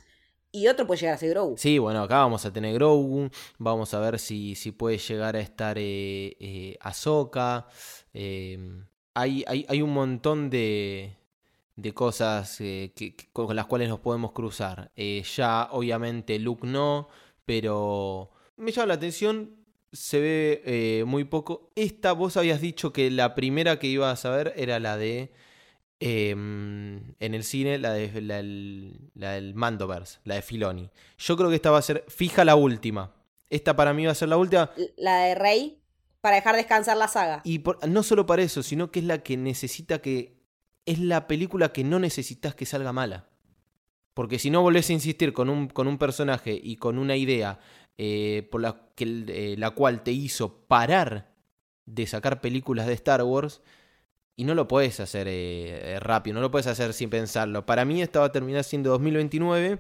y 0.52 0.68
otro 0.68 0.88
puede 0.88 1.02
llegar 1.02 1.16
a 1.16 1.20
ser 1.20 1.30
Grogu. 1.30 1.56
Sí, 1.58 1.78
bueno, 1.78 2.02
acá 2.02 2.18
vamos 2.18 2.44
a 2.46 2.52
tener 2.52 2.74
Grogu. 2.74 3.30
Vamos 3.60 3.94
a 3.94 4.00
ver 4.00 4.18
si, 4.18 4.56
si 4.56 4.72
puede 4.72 4.98
llegar 4.98 5.36
a 5.36 5.40
estar 5.40 5.78
eh, 5.78 6.36
eh 6.40 6.76
Ahsoka. 6.82 7.68
Em, 8.14 8.88
hay, 9.14 9.46
hay, 9.48 9.82
un 9.84 9.94
montón 9.94 10.50
de, 10.50 11.16
de 11.76 11.94
cosas 11.94 12.60
eh, 12.62 12.94
con 13.32 13.56
las 13.56 13.68
cuales 13.68 13.90
nos 13.90 14.00
podemos 14.00 14.32
cruzar. 14.32 14.92
Eh, 14.96 15.24
ya, 15.36 15.68
obviamente, 15.72 16.40
Luke 16.40 16.66
no, 16.66 17.10
pero 17.46 18.32
me 18.58 18.72
llama 18.72 18.88
la 18.88 18.94
atención 18.96 19.56
se 19.92 20.20
ve 20.20 20.62
eh, 20.66 21.04
muy 21.06 21.26
poco. 21.26 21.72
Esta, 21.76 22.14
vos 22.14 22.38
habías 22.38 22.62
dicho 22.62 22.92
que 22.92 23.12
la 23.12 23.36
primera 23.36 23.78
que 23.78 23.88
ibas 23.88 24.26
a 24.26 24.32
ver 24.32 24.54
era 24.56 24.80
la 24.80 24.98
de. 24.98 25.32
Em, 26.00 27.14
en 27.20 27.34
el 27.34 27.44
cine, 27.44 27.78
la, 27.78 27.94
de, 27.94 28.22
la, 28.22 28.38
del- 28.38 29.12
la 29.16 29.32
del 29.34 29.54
Mandoverse, 29.56 30.20
la 30.24 30.36
de 30.36 30.42
Filoni. 30.42 30.90
Yo 31.18 31.36
creo 31.38 31.50
que 31.50 31.56
esta 31.56 31.72
va 31.72 31.80
a 31.80 31.84
ser 31.84 32.06
fija 32.08 32.46
la 32.46 32.56
última. 32.56 33.14
Esta 33.50 33.76
para 33.76 33.94
mí 33.94 34.06
va 34.06 34.12
a 34.12 34.16
ser 34.16 34.30
la 34.30 34.38
última. 34.38 34.72
La 34.98 35.18
de 35.24 35.36
Rey, 35.36 35.82
para 36.22 36.36
dejar 36.38 36.56
descansar 36.56 36.98
la 36.98 37.08
saga. 37.08 37.42
Y 37.44 37.60
por- 37.60 37.86
no 37.88 38.04
solo 38.04 38.26
para 38.26 38.42
eso, 38.44 38.64
sino 38.64 38.92
que 38.92 39.00
es 39.00 39.06
la 39.06 39.20
que 39.24 39.38
necesita 39.38 40.02
que. 40.02 40.38
Es 40.86 41.00
la 41.00 41.28
película 41.28 41.72
que 41.72 41.84
no 41.84 42.00
necesitas 42.00 42.56
que 42.56 42.66
salga 42.66 42.92
mala. 42.94 43.28
Porque 44.14 44.40
si 44.40 44.50
no 44.50 44.62
volvés 44.62 44.90
a 44.90 44.94
insistir 44.94 45.34
con 45.34 45.50
un, 45.50 45.68
con 45.68 45.88
un 45.88 45.98
personaje 45.98 46.60
y 46.62 46.78
con 46.78 46.98
una 46.98 47.16
idea 47.16 47.60
eh, 47.98 48.48
por 48.52 48.62
la, 48.62 48.88
que, 48.96 49.04
eh, 49.28 49.56
la 49.58 49.72
cual 49.72 50.02
te 50.04 50.12
hizo 50.12 50.62
parar 50.68 51.32
de 51.86 52.08
sacar 52.08 52.42
películas 52.42 52.88
de 52.88 52.94
Star 52.94 53.22
Wars, 53.24 53.62
y 54.40 54.46
no 54.46 54.56
lo 54.56 54.70
puedes 54.70 55.02
hacer 55.02 55.28
eh, 55.28 55.96
eh, 55.96 56.00
rápido, 56.00 56.36
no 56.36 56.40
lo 56.40 56.50
puedes 56.50 56.66
hacer 56.66 56.94
sin 56.94 57.10
pensarlo. 57.10 57.66
Para 57.66 57.84
mí 57.84 58.02
esta 58.02 58.22
va 58.22 58.28
a 58.28 58.32
terminar 58.32 58.64
siendo 58.64 58.90
2029. 58.92 59.80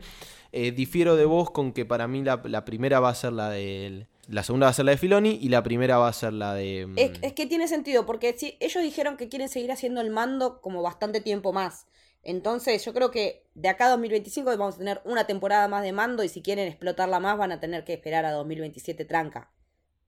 Eh, 0.51 0.71
difiero 0.73 1.15
de 1.15 1.23
vos 1.23 1.49
con 1.49 1.71
que 1.71 1.85
para 1.85 2.09
mí 2.09 2.25
la, 2.25 2.65
primera 2.65 2.99
va 2.99 3.07
a 3.07 3.15
ser 3.15 3.31
la 3.31 3.51
de... 3.51 4.07
La 4.27 4.43
segunda 4.43 4.65
va 4.65 4.71
a 4.71 4.73
ser 4.73 4.83
la 4.83 4.91
de 4.91 4.97
Filoni 4.97 5.39
y 5.41 5.47
la 5.47 5.63
primera 5.63 5.97
va 5.97 6.09
a 6.09 6.13
ser 6.13 6.33
la 6.33 6.53
de... 6.55 6.87
mm, 6.87 6.99
Es, 6.99 7.11
es 7.21 7.31
que 7.31 7.45
tiene 7.45 7.69
sentido, 7.69 8.05
porque 8.05 8.35
si, 8.37 8.57
ellos 8.59 8.83
dijeron 8.83 9.15
que 9.15 9.29
quieren 9.29 9.47
seguir 9.47 9.71
haciendo 9.71 10.01
el 10.01 10.09
mando 10.09 10.59
como 10.59 10.81
bastante 10.81 11.21
tiempo 11.21 11.53
más. 11.53 11.87
Entonces, 12.21 12.83
yo 12.83 12.93
creo 12.93 13.11
que 13.11 13.45
de 13.55 13.69
acá 13.69 13.85
a 13.85 13.91
2025 13.91 14.57
vamos 14.57 14.75
a 14.75 14.79
tener 14.79 15.01
una 15.05 15.25
temporada 15.25 15.69
más 15.69 15.83
de 15.83 15.93
mando 15.93 16.21
y 16.21 16.27
si 16.27 16.41
quieren 16.41 16.67
explotarla 16.67 17.21
más 17.21 17.37
van 17.37 17.53
a 17.53 17.61
tener 17.61 17.85
que 17.85 17.93
esperar 17.93 18.25
a 18.25 18.33
2027 18.33 19.05
tranca. 19.05 19.49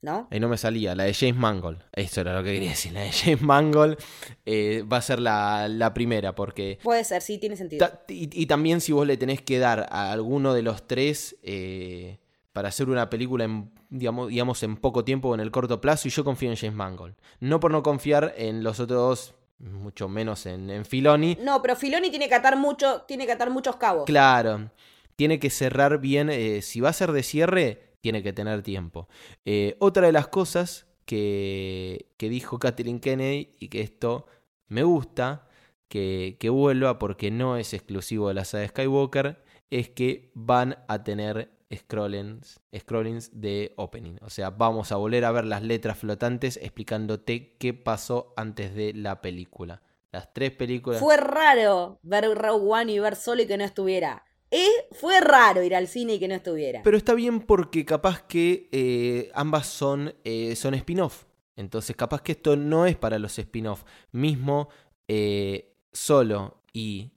¿No? 0.01 0.27
Ahí 0.31 0.39
no 0.39 0.49
me 0.49 0.57
salía, 0.57 0.95
la 0.95 1.03
de 1.03 1.13
James 1.13 1.35
Mangold. 1.35 1.83
Eso 1.93 2.21
era 2.21 2.33
lo 2.35 2.43
que 2.43 2.53
quería 2.53 2.71
decir. 2.71 2.91
La 2.91 3.01
de 3.01 3.11
James 3.11 3.41
Mangold 3.43 3.97
eh, 4.45 4.83
va 4.91 4.97
a 4.97 5.01
ser 5.03 5.19
la, 5.19 5.67
la 5.67 5.93
primera, 5.93 6.33
porque. 6.33 6.79
Puede 6.81 7.03
ser, 7.03 7.21
sí, 7.21 7.37
tiene 7.37 7.55
sentido. 7.55 7.87
ta- 7.87 8.01
y, 8.07 8.27
y 8.41 8.45
también 8.47 8.81
si 8.81 8.91
vos 8.93 9.05
le 9.05 9.17
tenés 9.17 9.41
que 9.43 9.59
dar 9.59 9.87
a 9.91 10.11
alguno 10.11 10.55
de 10.55 10.63
los 10.63 10.87
tres 10.87 11.35
eh, 11.43 12.17
para 12.51 12.69
hacer 12.69 12.89
una 12.89 13.11
película 13.11 13.43
en, 13.45 13.71
digamos, 13.91 14.29
digamos, 14.29 14.63
en 14.63 14.75
poco 14.77 15.05
tiempo 15.05 15.29
o 15.29 15.35
en 15.35 15.39
el 15.39 15.51
corto 15.51 15.79
plazo, 15.79 16.07
y 16.07 16.11
yo 16.11 16.23
confío 16.23 16.49
en 16.49 16.55
James 16.57 16.75
Mangold. 16.75 17.15
No 17.39 17.59
por 17.59 17.69
no 17.71 17.83
confiar 17.83 18.33
en 18.37 18.63
los 18.63 18.79
otros 18.79 18.97
dos, 18.97 19.35
mucho 19.59 20.09
menos 20.09 20.47
en, 20.47 20.71
en 20.71 20.83
Filoni. 20.85 21.37
No, 21.43 21.61
pero 21.61 21.75
Filoni 21.75 22.09
tiene 22.09 22.27
que 22.27 22.33
atar 22.35 22.57
mucho, 22.57 23.03
tiene 23.07 23.27
que 23.27 23.33
atar 23.33 23.51
muchos 23.51 23.75
cabos. 23.75 24.05
Claro, 24.05 24.71
tiene 25.15 25.39
que 25.39 25.51
cerrar 25.51 25.99
bien. 25.99 26.31
eh, 26.31 26.63
si 26.63 26.79
va 26.81 26.89
a 26.89 26.93
ser 26.93 27.11
de 27.11 27.21
cierre, 27.21 27.90
tiene 28.01 28.23
que 28.23 28.33
tener 28.33 28.61
tiempo. 28.63 29.07
Eh, 29.45 29.75
otra 29.79 30.07
de 30.07 30.11
las 30.11 30.27
cosas 30.27 30.87
que, 31.05 32.07
dijo 32.19 32.59
Kathleen 32.59 32.99
Kennedy, 32.99 33.55
y 33.59 33.69
que 33.69 33.81
esto 33.81 34.25
me 34.67 34.83
gusta 34.83 35.47
que, 35.87 36.37
que 36.39 36.49
vuelva 36.49 36.99
porque 36.99 37.31
no 37.31 37.57
es 37.57 37.73
exclusivo 37.73 38.27
de 38.27 38.33
la 38.33 38.45
saga 38.45 38.61
de 38.61 38.67
Skywalker, 38.69 39.43
es 39.69 39.89
que 39.89 40.31
van 40.33 40.77
a 40.87 41.03
tener 41.03 41.51
scrollings, 41.75 42.59
scrollings 42.77 43.41
de 43.41 43.73
opening. 43.77 44.17
O 44.21 44.29
sea, 44.29 44.49
vamos 44.49 44.91
a 44.91 44.97
volver 44.97 45.25
a 45.25 45.31
ver 45.31 45.45
las 45.45 45.63
letras 45.63 45.97
flotantes 45.97 46.57
explicándote 46.57 47.55
qué 47.57 47.73
pasó 47.73 48.33
antes 48.35 48.75
de 48.75 48.93
la 48.93 49.21
película. 49.21 49.81
Las 50.11 50.33
tres 50.33 50.51
películas. 50.51 50.99
Fue 50.99 51.15
raro 51.17 51.99
ver 52.03 52.25
Rogue 52.35 52.67
One 52.69 52.91
y 52.91 52.99
ver 52.99 53.15
Solo 53.15 53.43
y 53.43 53.47
que 53.47 53.57
no 53.57 53.63
estuviera. 53.63 54.25
Eh, 54.53 54.67
fue 54.91 55.21
raro 55.21 55.63
ir 55.63 55.73
al 55.73 55.87
cine 55.87 56.15
y 56.15 56.19
que 56.19 56.27
no 56.27 56.35
estuviera. 56.35 56.81
Pero 56.83 56.97
está 56.97 57.13
bien 57.13 57.39
porque 57.39 57.85
capaz 57.85 58.23
que 58.23 58.67
eh, 58.73 59.31
ambas 59.33 59.67
son, 59.67 60.13
eh, 60.25 60.57
son 60.57 60.73
spin-off. 60.73 61.23
Entonces 61.55 61.95
capaz 61.95 62.21
que 62.21 62.33
esto 62.33 62.57
no 62.57 62.85
es 62.85 62.97
para 62.97 63.17
los 63.17 63.39
spin-off. 63.39 63.83
Mismo 64.11 64.67
eh, 65.07 65.73
solo 65.93 66.57
y... 66.73 67.11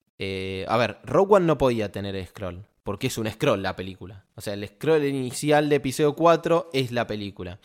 a 0.69 0.77
ver, 0.77 0.99
Rogue 1.03 1.35
One 1.35 1.47
no 1.47 1.59
podía 1.59 1.91
tener 1.91 2.25
scroll. 2.25 2.65
Porque 2.85 3.09
es 3.09 3.19
un 3.19 3.29
scroll 3.29 3.63
la 3.63 3.75
película. 3.75 4.27
O 4.37 4.41
sea, 4.41 4.55
el 4.55 4.69
scroll 4.69 5.05
inicial 5.05 5.69
de 5.69 5.77
episodio 5.77 6.15
4 6.15 6.71
es 6.73 6.93
la 6.93 7.07
película. 7.07 7.59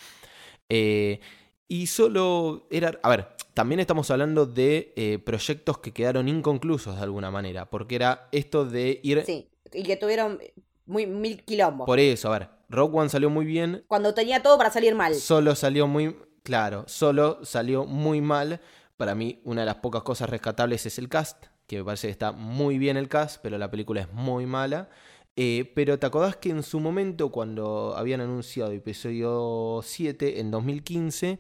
Y 0.68 1.88
solo 1.88 2.66
era... 2.72 2.98
A 3.04 3.10
ver, 3.10 3.28
también 3.54 3.82
estamos 3.82 4.10
hablando 4.10 4.46
de 4.48 5.22
proyectos 5.26 5.78
que 5.80 5.92
quedaron 5.92 6.28
inconclusos 6.28 6.96
de 6.96 7.04
alguna 7.04 7.30
manera. 7.30 7.70
Porque 7.70 7.96
era 7.96 8.30
esto 8.32 8.66
de 8.66 9.00
ir... 9.04 9.24
Sí, 9.26 9.48
y 9.74 9.84
que 9.84 9.98
tuvieron 9.98 10.40
muy, 10.86 11.06
mil 11.06 11.44
quilombos. 11.44 11.86
Por 11.86 12.00
eso, 12.00 12.30
a 12.34 12.40
ver, 12.40 12.50
Rogue 12.70 12.98
One 12.98 13.10
salió 13.10 13.30
muy 13.30 13.46
bien, 13.46 13.84
Cuando 13.88 14.14
tenía 14.14 14.42
todo 14.42 14.58
para 14.58 14.72
salir 14.72 14.96
mal. 14.96 15.16
Solo 15.16 15.56
salió 15.56 15.88
muy. 15.88 16.16
Claro, 16.44 16.86
solo 16.88 17.44
salió 17.44 17.86
muy 17.86 18.22
mal. 18.22 18.62
Para 18.98 19.16
mí, 19.16 19.40
una 19.44 19.62
de 19.62 19.66
las 19.68 19.76
pocas 19.76 20.04
cosas 20.04 20.30
rescatables 20.30 20.86
es 20.86 20.98
el 20.98 21.10
cast, 21.10 21.46
que 21.68 21.78
me 21.78 21.84
parece 21.84 22.08
que 22.08 22.12
está 22.12 22.32
muy 22.32 22.78
bien 22.78 22.98
el 22.98 23.08
cast, 23.08 23.42
pero 23.42 23.58
la 23.58 23.72
película 23.72 24.02
es 24.02 24.12
muy 24.12 24.46
mala. 24.46 24.90
Eh, 25.36 25.72
pero 25.74 25.98
te 25.98 26.06
acordás 26.06 26.36
que 26.36 26.50
en 26.50 26.64
su 26.64 26.80
momento, 26.80 27.32
cuando 27.32 27.94
habían 27.96 28.20
anunciado 28.20 28.72
episodio 28.72 29.80
7 29.84 30.42
en 30.42 30.52
2015, 30.52 31.40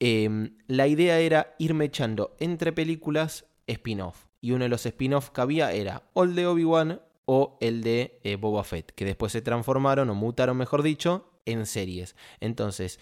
eh, 0.00 0.50
la 0.66 0.86
idea 0.88 1.20
era 1.20 1.54
irme 1.58 1.84
echando 1.84 2.34
entre 2.40 2.72
películas 2.72 3.46
spin-off. 3.66 4.26
Y 4.40 4.52
uno 4.52 4.64
de 4.64 4.68
los 4.68 4.84
spin-off 4.84 5.30
que 5.30 5.40
había 5.40 5.72
era 5.72 6.02
o 6.12 6.24
el 6.24 6.34
de 6.34 6.46
Obi-Wan 6.46 7.00
o 7.26 7.58
el 7.60 7.82
de 7.82 8.18
eh, 8.24 8.36
Boba 8.36 8.64
Fett, 8.64 8.92
que 8.92 9.04
después 9.04 9.32
se 9.32 9.42
transformaron 9.42 10.08
o 10.08 10.14
mutaron, 10.14 10.56
mejor 10.56 10.82
dicho, 10.82 11.28
en 11.44 11.66
series. 11.66 12.16
Entonces, 12.40 12.98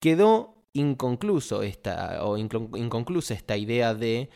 quedó 0.00 0.56
inconcluso 0.72 1.62
esta, 1.62 2.24
o 2.24 2.36
incon- 2.38 2.76
inconclusa 2.78 3.34
esta 3.34 3.56
idea 3.56 3.94
de 3.94 4.30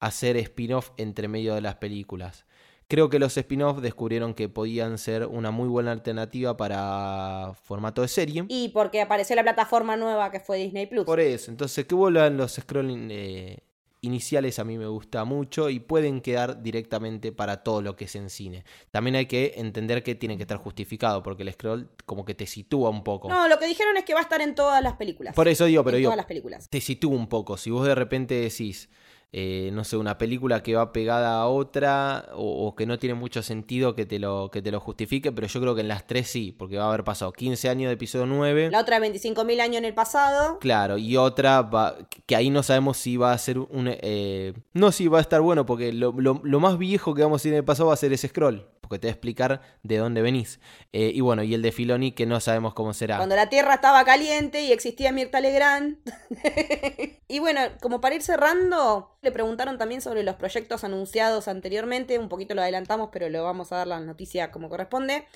hacer 0.00 0.36
spin-off 0.36 0.90
entre 0.96 1.28
medio 1.28 1.54
de 1.54 1.60
las 1.60 1.76
películas. 1.76 2.46
Creo 2.90 3.10
que 3.10 3.18
los 3.18 3.36
spin-off 3.36 3.80
descubrieron 3.80 4.32
que 4.32 4.48
podían 4.48 4.96
ser 4.96 5.26
una 5.26 5.50
muy 5.50 5.68
buena 5.68 5.92
alternativa 5.92 6.56
para 6.56 7.52
formato 7.64 8.00
de 8.00 8.08
serie. 8.08 8.46
Y 8.48 8.70
porque 8.70 9.02
apareció 9.02 9.36
la 9.36 9.42
plataforma 9.42 9.96
nueva 9.96 10.30
que 10.30 10.40
fue 10.40 10.56
Disney 10.56 10.86
Plus. 10.86 11.04
Por 11.04 11.20
eso, 11.20 11.50
entonces 11.50 11.84
que 11.84 11.94
vuelvan 11.94 12.38
los 12.38 12.54
scrolling 12.54 13.08
eh, 13.10 13.58
iniciales 14.00 14.58
a 14.58 14.64
mí 14.64 14.78
me 14.78 14.86
gusta 14.86 15.24
mucho 15.24 15.70
y 15.70 15.80
pueden 15.80 16.20
quedar 16.20 16.62
directamente 16.62 17.32
para 17.32 17.62
todo 17.62 17.82
lo 17.82 17.96
que 17.96 18.04
es 18.04 18.14
en 18.14 18.30
cine. 18.30 18.64
También 18.90 19.16
hay 19.16 19.26
que 19.26 19.54
entender 19.56 20.02
que 20.02 20.14
tiene 20.14 20.36
que 20.36 20.42
estar 20.42 20.58
justificado 20.58 21.22
porque 21.22 21.42
el 21.42 21.52
scroll 21.52 21.90
como 22.06 22.24
que 22.24 22.34
te 22.34 22.46
sitúa 22.46 22.90
un 22.90 23.02
poco. 23.02 23.28
No, 23.28 23.48
lo 23.48 23.58
que 23.58 23.66
dijeron 23.66 23.96
es 23.96 24.04
que 24.04 24.14
va 24.14 24.20
a 24.20 24.22
estar 24.22 24.40
en 24.40 24.54
todas 24.54 24.82
las 24.82 24.94
películas. 24.94 25.34
Por 25.34 25.48
eso 25.48 25.64
digo, 25.64 25.82
pero 25.84 25.96
en 25.96 26.02
digo, 26.02 26.08
todas 26.08 26.16
las 26.16 26.26
películas. 26.26 26.68
te 26.68 26.80
sitúa 26.80 27.14
un 27.14 27.28
poco. 27.28 27.56
Si 27.56 27.70
vos 27.70 27.86
de 27.86 27.94
repente 27.94 28.34
decís, 28.34 28.88
eh, 29.32 29.70
no 29.74 29.84
sé, 29.84 29.96
una 29.98 30.16
película 30.16 30.62
que 30.62 30.74
va 30.74 30.92
pegada 30.92 31.40
a 31.40 31.46
otra 31.48 32.26
o, 32.34 32.66
o 32.66 32.74
que 32.74 32.86
no 32.86 32.98
tiene 32.98 33.14
mucho 33.14 33.42
sentido 33.42 33.94
que 33.94 34.06
te, 34.06 34.18
lo, 34.18 34.50
que 34.50 34.62
te 34.62 34.70
lo 34.70 34.80
justifique, 34.80 35.32
pero 35.32 35.46
yo 35.46 35.60
creo 35.60 35.74
que 35.74 35.82
en 35.82 35.88
las 35.88 36.06
tres 36.06 36.28
sí, 36.28 36.54
porque 36.58 36.78
va 36.78 36.84
a 36.84 36.88
haber 36.88 37.04
pasado 37.04 37.32
15 37.32 37.68
años 37.68 37.88
de 37.90 37.94
episodio 37.94 38.26
9. 38.26 38.70
La 38.70 38.80
otra 38.80 38.98
25.000 38.98 39.60
años 39.60 39.76
en 39.76 39.84
el 39.84 39.94
pasado. 39.94 40.58
Claro, 40.60 40.96
y 40.98 41.16
otra 41.16 41.62
va, 41.62 41.96
que 42.26 42.36
ahí 42.36 42.48
no 42.50 42.62
sabemos 42.62 42.96
si 42.96 43.16
va 43.16 43.32
a 43.32 43.38
ser 43.38 43.58
un... 43.58 43.88
eh, 43.88 44.54
no 44.72 44.92
si 44.92 45.08
va 45.08 45.18
a 45.18 45.20
estar 45.20 45.40
bueno, 45.42 45.66
porque 45.66 45.92
lo, 45.92 46.12
lo- 46.16 46.40
lo 46.42 46.60
más 46.60 46.78
viejo 46.78 47.14
que 47.14 47.22
vamos 47.22 47.44
a 47.44 47.48
ir 47.48 47.54
en 47.54 47.58
el 47.58 47.64
pasado 47.64 47.88
va 47.88 47.94
a 47.94 47.98
ser 47.98 48.12
ese 48.12 48.28
scroll, 48.28 48.66
porque 48.88 49.00
te 49.00 49.06
va 49.08 49.10
a 49.10 49.14
explicar 49.14 49.60
de 49.82 49.96
dónde 49.98 50.22
venís. 50.22 50.60
Eh, 50.92 51.12
y 51.14 51.20
bueno, 51.20 51.42
y 51.42 51.54
el 51.54 51.62
de 51.62 51.72
Filoni 51.72 52.12
que 52.12 52.26
no 52.26 52.40
sabemos 52.40 52.74
cómo 52.74 52.94
será. 52.94 53.16
Cuando 53.16 53.36
la 53.36 53.48
Tierra 53.48 53.74
estaba 53.74 54.04
caliente 54.04 54.62
y 54.62 54.72
existía 54.72 55.12
Mirta 55.12 55.40
Legrand. 55.40 55.98
y 57.28 57.38
bueno, 57.38 57.60
como 57.80 58.00
para 58.00 58.14
ir 58.14 58.22
cerrando, 58.22 59.18
le 59.22 59.32
preguntaron 59.32 59.78
también 59.78 60.00
sobre 60.00 60.22
los 60.22 60.36
proyectos 60.36 60.84
anunciados 60.84 61.48
anteriormente. 61.48 62.18
Un 62.18 62.28
poquito 62.28 62.54
lo 62.54 62.62
adelantamos, 62.62 63.10
pero 63.12 63.28
lo 63.28 63.44
vamos 63.44 63.72
a 63.72 63.76
dar 63.76 63.86
la 63.86 64.00
noticia 64.00 64.50
como 64.50 64.68
corresponde. 64.68 65.26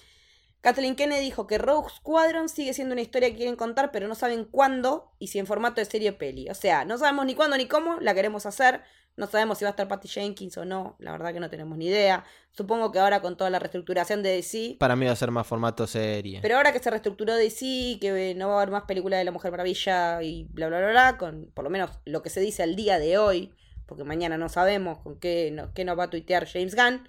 Kathleen 0.63 0.95
Kennedy 0.95 1.25
dijo 1.25 1.49
que 1.49 1.59
Rogue 1.59 1.91
Squadron 1.91 2.49
sigue 2.49 2.73
siendo 2.73 2.93
una 2.93 3.03
historia 3.03 3.29
que 3.29 3.37
quieren 3.37 3.57
contar, 3.57 3.91
pero 3.91 4.07
no 4.07 4.15
saben 4.15 4.45
cuándo 4.45 5.13
y 5.19 5.27
si 5.27 5.41
en 5.41 5.47
formato 5.47 5.81
de 5.81 5.87
serie 5.87 6.11
o 6.11 6.19
peli. 6.19 6.49
O 6.51 6.55
sea, 6.55 6.85
no 6.85 6.99
sabemos 6.99 7.27
ni 7.27 7.35
cuándo 7.35 7.57
ni 7.57 7.67
cómo 7.67 7.99
la 7.99 8.15
queremos 8.15 8.47
hacer. 8.47 8.83
No 9.17 9.27
sabemos 9.27 9.59
si 9.59 9.65
va 9.65 9.69
a 9.69 9.73
estar 9.73 9.89
Patty 9.89 10.09
Jenkins 10.09 10.57
o 10.57 10.65
no. 10.65 10.97
La 10.99 11.13
verdad 11.13 11.33
que 11.35 11.41
no 11.41 11.51
tenemos 11.51 11.77
ni 11.77 11.87
idea. 11.87 12.25
Supongo 12.51 12.91
que 12.93 12.99
ahora 12.99 13.21
con 13.21 13.37
toda 13.37 13.51
la 13.51 13.59
reestructuración 13.59 14.23
de 14.23 14.31
DC 14.31 14.77
Para 14.79 14.97
mí 14.97 15.05
va 15.07 15.13
a 15.13 15.17
ser 15.17 15.31
más 15.31 15.47
formato 15.47 15.87
serie. 15.87 16.39
pero 16.43 16.57
ahora 16.57 16.73
que 16.73 16.79
se 16.79 16.91
reestructuró 16.91 17.35
DC, 17.35 17.99
que 18.01 18.31
eh, 18.31 18.35
no 18.35 18.49
va 18.49 18.55
a 18.55 18.57
haber 18.63 18.71
más 18.73 18.85
película 18.85 19.19
de 19.19 19.25
la 19.25 19.31
Mujer 19.31 19.51
Maravilla 19.51 20.23
y 20.23 20.45
bla 20.51 20.69
bla 20.69 20.79
bla 20.79 20.91
bla, 20.91 21.17
con 21.19 21.51
por 21.55 21.65
lo 21.65 21.71
menos 21.71 21.91
lo 22.07 22.23
que 22.23 22.31
se 22.31 22.41
dice 22.41 22.63
al 22.63 22.75
día 22.75 22.99
de 22.99 23.19
hoy, 23.19 23.53
porque 23.87 24.05
mañana 24.05 24.39
no 24.39 24.49
sabemos 24.49 24.99
con 24.99 25.19
qué, 25.19 25.51
no- 25.53 25.73
qué 25.75 25.85
nos 25.85 25.99
va 25.99 26.05
a 26.05 26.11
tuitear 26.11 26.47
James 26.47 26.75
Gunn. 26.75 27.07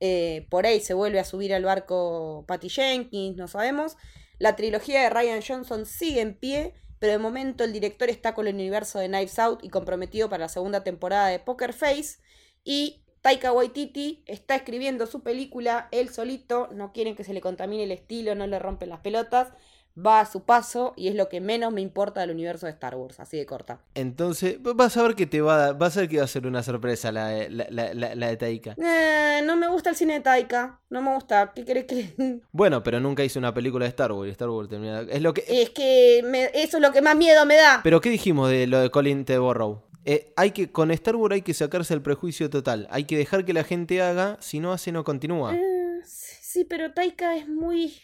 eh, 0.00 0.46
por 0.50 0.64
ahí 0.66 0.80
se 0.80 0.94
vuelve 0.94 1.18
a 1.18 1.24
subir 1.24 1.52
al 1.54 1.64
barco 1.64 2.44
Patty 2.46 2.68
Jenkins, 2.68 3.36
no 3.36 3.48
sabemos. 3.48 3.96
La 4.38 4.54
trilogía 4.54 5.02
de 5.02 5.10
Ryan 5.10 5.40
Johnson 5.46 5.84
sigue 5.86 6.20
en 6.20 6.34
pie, 6.34 6.74
pero 6.98 7.12
de 7.12 7.18
momento 7.18 7.64
el 7.64 7.72
director 7.72 8.08
está 8.08 8.34
con 8.34 8.46
el 8.46 8.54
universo 8.54 8.98
de 8.98 9.08
Knives 9.08 9.38
Out 9.38 9.64
y 9.64 9.68
comprometido 9.68 10.28
para 10.28 10.44
la 10.44 10.48
segunda 10.48 10.84
temporada 10.84 11.28
de 11.28 11.38
Poker 11.38 11.72
Face. 11.72 12.18
Y 12.64 13.02
Taika 13.20 13.52
Waititi 13.52 14.22
está 14.26 14.54
escribiendo 14.56 15.06
su 15.06 15.22
película 15.22 15.88
él 15.90 16.08
solito, 16.08 16.68
no 16.72 16.92
quieren 16.92 17.16
que 17.16 17.24
se 17.24 17.34
le 17.34 17.40
contamine 17.40 17.84
el 17.84 17.92
estilo, 17.92 18.34
no 18.34 18.46
le 18.46 18.58
rompen 18.58 18.88
las 18.88 19.00
pelotas. 19.00 19.48
Va 20.04 20.20
a 20.20 20.26
su 20.26 20.42
paso 20.44 20.94
y 20.96 21.08
es 21.08 21.14
lo 21.14 21.28
que 21.28 21.40
menos 21.40 21.72
me 21.72 21.80
importa 21.80 22.20
del 22.20 22.30
universo 22.30 22.66
de 22.66 22.72
Star 22.72 22.94
Wars, 22.94 23.18
así 23.20 23.36
de 23.36 23.46
corta. 23.46 23.80
Entonces, 23.94 24.58
vas 24.62 24.96
a 24.96 25.02
ver 25.02 25.14
que 25.14 25.26
te 25.26 25.40
va 25.40 25.66
a, 25.66 25.72
vas 25.72 25.96
a 25.96 26.00
ver 26.00 26.08
que 26.08 26.18
va 26.18 26.24
a 26.24 26.28
ser 26.28 26.46
una 26.46 26.62
sorpresa 26.62 27.10
la, 27.10 27.28
de- 27.28 27.50
la, 27.50 27.92
la- 27.94 28.28
de 28.28 28.36
Taika. 28.36 28.76
Eh, 28.80 29.40
no 29.44 29.56
me 29.56 29.68
gusta 29.68 29.90
el 29.90 29.96
cine 29.96 30.14
de 30.14 30.20
Taika, 30.20 30.80
no 30.90 31.02
me 31.02 31.14
gusta. 31.14 31.52
¿Qué 31.54 31.64
querés 31.64 31.84
que.? 31.86 32.40
Bueno, 32.52 32.82
pero 32.82 33.00
nunca 33.00 33.24
hizo 33.24 33.38
una 33.38 33.52
película 33.54 33.84
de 33.84 33.88
Star 33.90 34.12
Wars. 34.12 34.30
Star 34.30 34.50
Wars 34.50 34.68
termina. 34.68 35.00
Es 35.02 35.20
lo 35.22 35.34
que. 35.34 35.44
es 35.48 35.70
que 35.70 36.22
me- 36.24 36.50
eso 36.54 36.76
es 36.76 36.82
lo 36.82 36.92
que 36.92 37.02
más 37.02 37.16
miedo 37.16 37.44
me 37.46 37.56
da. 37.56 37.80
Pero 37.82 38.00
¿qué 38.00 38.10
dijimos 38.10 38.50
de 38.50 38.66
lo 38.66 38.78
de 38.80 38.90
Colin 38.90 39.24
Trevorrow? 39.24 39.82
Eh, 40.04 40.32
hay 40.36 40.52
que 40.52 40.70
con 40.72 40.90
Star 40.92 41.16
Wars 41.16 41.34
hay 41.34 41.42
que 41.42 41.52
sacarse 41.54 41.92
el 41.92 42.00
prejuicio 42.02 42.48
total. 42.48 42.86
Hay 42.90 43.04
que 43.04 43.16
dejar 43.18 43.44
que 43.44 43.52
la 43.52 43.64
gente 43.64 44.00
haga, 44.00 44.36
si 44.40 44.58
no 44.60 44.72
hace 44.72 44.90
no 44.92 45.04
continúa. 45.04 45.54
Eh, 45.54 46.00
sí, 46.04 46.64
pero 46.64 46.92
Taika 46.94 47.36
es 47.36 47.46
muy 47.48 47.94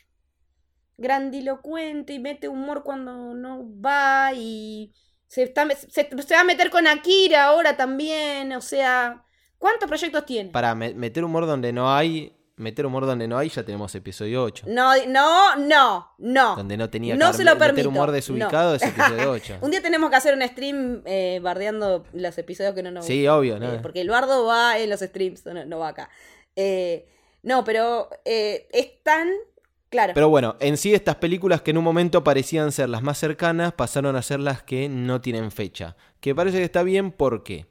grandilocuente 0.96 2.12
y 2.12 2.18
mete 2.18 2.48
humor 2.48 2.82
cuando 2.84 3.34
no 3.34 3.64
va 3.80 4.32
y 4.34 4.92
se, 5.28 5.42
está, 5.44 5.66
se, 5.70 5.88
se 6.10 6.34
va 6.34 6.40
a 6.40 6.44
meter 6.44 6.70
con 6.70 6.86
Akira 6.86 7.44
ahora 7.46 7.76
también, 7.76 8.52
o 8.52 8.60
sea, 8.60 9.24
¿cuántos 9.58 9.88
proyectos 9.88 10.24
tiene? 10.26 10.50
Para 10.50 10.74
me- 10.74 10.94
meter 10.94 11.24
humor 11.24 11.46
donde 11.46 11.72
no 11.72 11.92
hay, 11.92 12.36
meter 12.56 12.86
humor 12.86 13.04
donde 13.06 13.26
no 13.26 13.36
hay, 13.36 13.48
ya 13.48 13.64
tenemos 13.64 13.92
episodio 13.96 14.44
8. 14.44 14.66
No, 14.68 14.92
no, 15.08 15.56
no, 15.56 16.12
no. 16.18 16.54
Donde 16.56 16.76
no 16.76 16.88
tenía 16.88 17.16
No 17.16 17.32
que 17.32 17.38
se 17.38 17.44
lo 17.44 17.52
meter 17.54 17.66
permito, 17.68 17.88
humor 17.88 18.12
desubicado 18.12 18.76
es 18.76 18.82
episodio 18.82 19.32
8. 19.32 19.58
Un 19.62 19.72
día 19.72 19.82
tenemos 19.82 20.08
que 20.10 20.16
hacer 20.16 20.34
un 20.34 20.42
stream 20.46 21.02
eh, 21.04 21.40
bardeando 21.42 22.04
los 22.12 22.38
episodios 22.38 22.74
que 22.74 22.84
no 22.84 22.92
nos 22.92 23.04
Sí, 23.06 23.26
obvio, 23.26 23.58
¿no? 23.58 23.72
Eh, 23.74 23.78
porque 23.82 24.02
el 24.02 24.10
bardo 24.10 24.46
va 24.46 24.78
en 24.78 24.88
los 24.90 25.00
streams, 25.00 25.44
no, 25.46 25.64
no 25.64 25.78
va 25.80 25.88
acá. 25.88 26.08
Eh, 26.54 27.08
no, 27.42 27.64
pero 27.64 28.08
es 28.24 29.02
tan. 29.02 29.28
Pero 30.14 30.28
bueno, 30.28 30.56
en 30.60 30.76
sí 30.76 30.94
estas 30.94 31.16
películas 31.16 31.62
que 31.62 31.70
en 31.70 31.78
un 31.78 31.84
momento 31.84 32.24
parecían 32.24 32.72
ser 32.72 32.88
las 32.88 33.02
más 33.02 33.18
cercanas 33.18 33.72
pasaron 33.72 34.16
a 34.16 34.22
ser 34.22 34.40
las 34.40 34.62
que 34.62 34.88
no 34.88 35.20
tienen 35.20 35.50
fecha. 35.50 35.96
Que 36.20 36.34
parece 36.34 36.58
que 36.58 36.64
está 36.64 36.82
bien 36.82 37.12
porque 37.12 37.66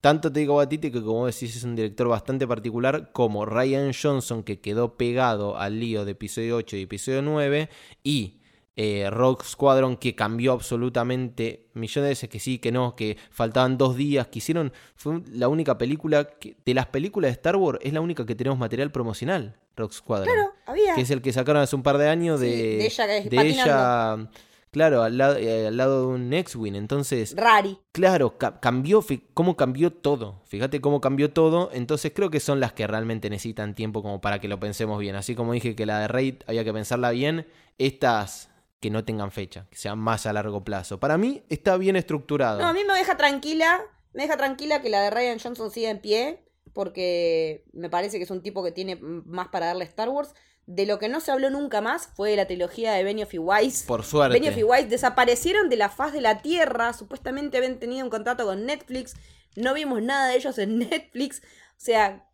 tanto 0.00 0.32
te 0.32 0.40
digo 0.40 0.56
Batiti 0.56 0.90
que 0.90 1.02
como 1.02 1.26
decís 1.26 1.56
es 1.56 1.64
un 1.64 1.74
director 1.74 2.08
bastante 2.08 2.46
particular 2.46 3.10
como 3.12 3.44
Ryan 3.44 3.92
Johnson 3.92 4.42
que 4.42 4.60
quedó 4.60 4.96
pegado 4.96 5.58
al 5.58 5.80
lío 5.80 6.04
de 6.04 6.12
episodio 6.12 6.56
8 6.56 6.76
y 6.76 6.82
episodio 6.82 7.22
9 7.22 7.68
y 8.04 8.40
eh, 8.76 9.08
Rock 9.10 9.42
Squadron 9.42 9.96
que 9.96 10.14
cambió 10.14 10.52
absolutamente 10.52 11.70
millones 11.72 12.04
de 12.04 12.08
veces 12.10 12.28
que 12.28 12.38
sí, 12.38 12.58
que 12.58 12.70
no, 12.70 12.94
que 12.94 13.16
faltaban 13.30 13.78
dos 13.78 13.96
días, 13.96 14.26
que 14.28 14.38
hicieron, 14.38 14.70
fue 14.94 15.22
la 15.32 15.48
única 15.48 15.78
película, 15.78 16.24
que, 16.24 16.56
de 16.62 16.74
las 16.74 16.86
películas 16.86 17.30
de 17.30 17.32
Star 17.32 17.56
Wars 17.56 17.78
es 17.82 17.94
la 17.94 18.02
única 18.02 18.26
que 18.26 18.34
tenemos 18.34 18.58
material 18.58 18.92
promocional, 18.92 19.56
Rock 19.76 19.92
Squadron 19.92 20.32
claro, 20.34 20.52
había. 20.66 20.94
que 20.94 21.02
es 21.02 21.10
el 21.10 21.20
que 21.22 21.32
sacaron 21.32 21.62
hace 21.62 21.76
un 21.76 21.82
par 21.82 21.98
de 21.98 22.08
años 22.08 22.40
Sí, 22.40 22.46
de, 22.46 22.52
de 22.78 22.86
ella 22.86 23.06
que- 23.06 23.28
de 23.30 23.40
ella, 23.46 24.28
claro, 24.70 25.02
al 25.02 25.16
lado, 25.18 25.36
eh, 25.36 25.66
al 25.68 25.76
lado 25.76 26.00
de 26.00 26.06
un 26.16 26.32
X-Wing. 26.32 26.74
Entonces, 26.74 27.34
Rari. 27.36 27.78
claro, 27.92 28.36
ca- 28.38 28.60
cambió, 28.60 29.04
cómo 29.34 29.56
cambió 29.56 29.90
todo. 29.92 30.42
Fíjate 30.46 30.80
cómo 30.80 31.00
cambió 31.00 31.30
todo. 31.32 31.70
Entonces, 31.72 32.12
creo 32.14 32.30
que 32.30 32.40
son 32.40 32.60
las 32.60 32.72
que 32.72 32.86
realmente 32.86 33.30
necesitan 33.30 33.74
tiempo 33.74 34.02
como 34.02 34.20
para 34.20 34.40
que 34.40 34.48
lo 34.48 34.58
pensemos 34.60 34.98
bien. 34.98 35.14
Así 35.16 35.34
como 35.34 35.52
dije 35.52 35.74
que 35.76 35.86
la 35.86 36.00
de 36.00 36.08
Raid 36.08 36.34
había 36.46 36.64
que 36.64 36.72
pensarla 36.72 37.10
bien, 37.10 37.46
estas 37.78 38.50
que 38.80 38.90
no 38.90 39.04
tengan 39.04 39.30
fecha, 39.30 39.66
que 39.70 39.76
sean 39.76 39.98
más 39.98 40.26
a 40.26 40.32
largo 40.32 40.62
plazo. 40.64 41.00
Para 41.00 41.16
mí 41.16 41.42
está 41.48 41.76
bien 41.78 41.96
estructurado. 41.96 42.60
No, 42.60 42.66
a 42.68 42.72
mí 42.74 42.80
me 42.86 42.94
deja 42.94 43.16
tranquila. 43.16 43.80
Me 44.12 44.22
deja 44.22 44.36
tranquila 44.36 44.80
que 44.82 44.88
la 44.90 45.02
de 45.02 45.10
Ryan 45.10 45.38
Johnson 45.38 45.70
siga 45.70 45.90
en 45.90 46.00
pie. 46.00 46.42
Porque 46.76 47.64
me 47.72 47.88
parece 47.88 48.18
que 48.18 48.24
es 48.24 48.30
un 48.30 48.42
tipo 48.42 48.62
que 48.62 48.70
tiene 48.70 48.96
más 49.00 49.48
para 49.48 49.66
darle 49.66 49.84
Star 49.86 50.10
Wars. 50.10 50.34
De 50.66 50.84
lo 50.84 50.98
que 50.98 51.08
no 51.08 51.20
se 51.20 51.30
habló 51.32 51.48
nunca 51.48 51.80
más 51.80 52.08
fue 52.14 52.30
de 52.30 52.36
la 52.36 52.46
trilogía 52.46 52.92
de 52.92 53.02
Benioff 53.02 53.32
y 53.32 53.38
Weiss. 53.38 53.84
Por 53.84 54.04
suerte. 54.04 54.38
Benioff 54.38 54.58
y 54.58 54.62
Weiss 54.62 54.90
desaparecieron 54.90 55.68
de 55.70 55.76
la 55.76 55.88
faz 55.88 56.12
de 56.12 56.20
la 56.20 56.42
Tierra. 56.42 56.92
Supuestamente 56.92 57.56
habían 57.56 57.78
tenido 57.78 58.04
un 58.04 58.10
contrato 58.10 58.44
con 58.44 58.66
Netflix. 58.66 59.14
No 59.56 59.72
vimos 59.74 60.02
nada 60.02 60.28
de 60.28 60.36
ellos 60.36 60.58
en 60.58 60.78
Netflix. 60.90 61.40
O 61.40 61.78
sea, 61.78 62.28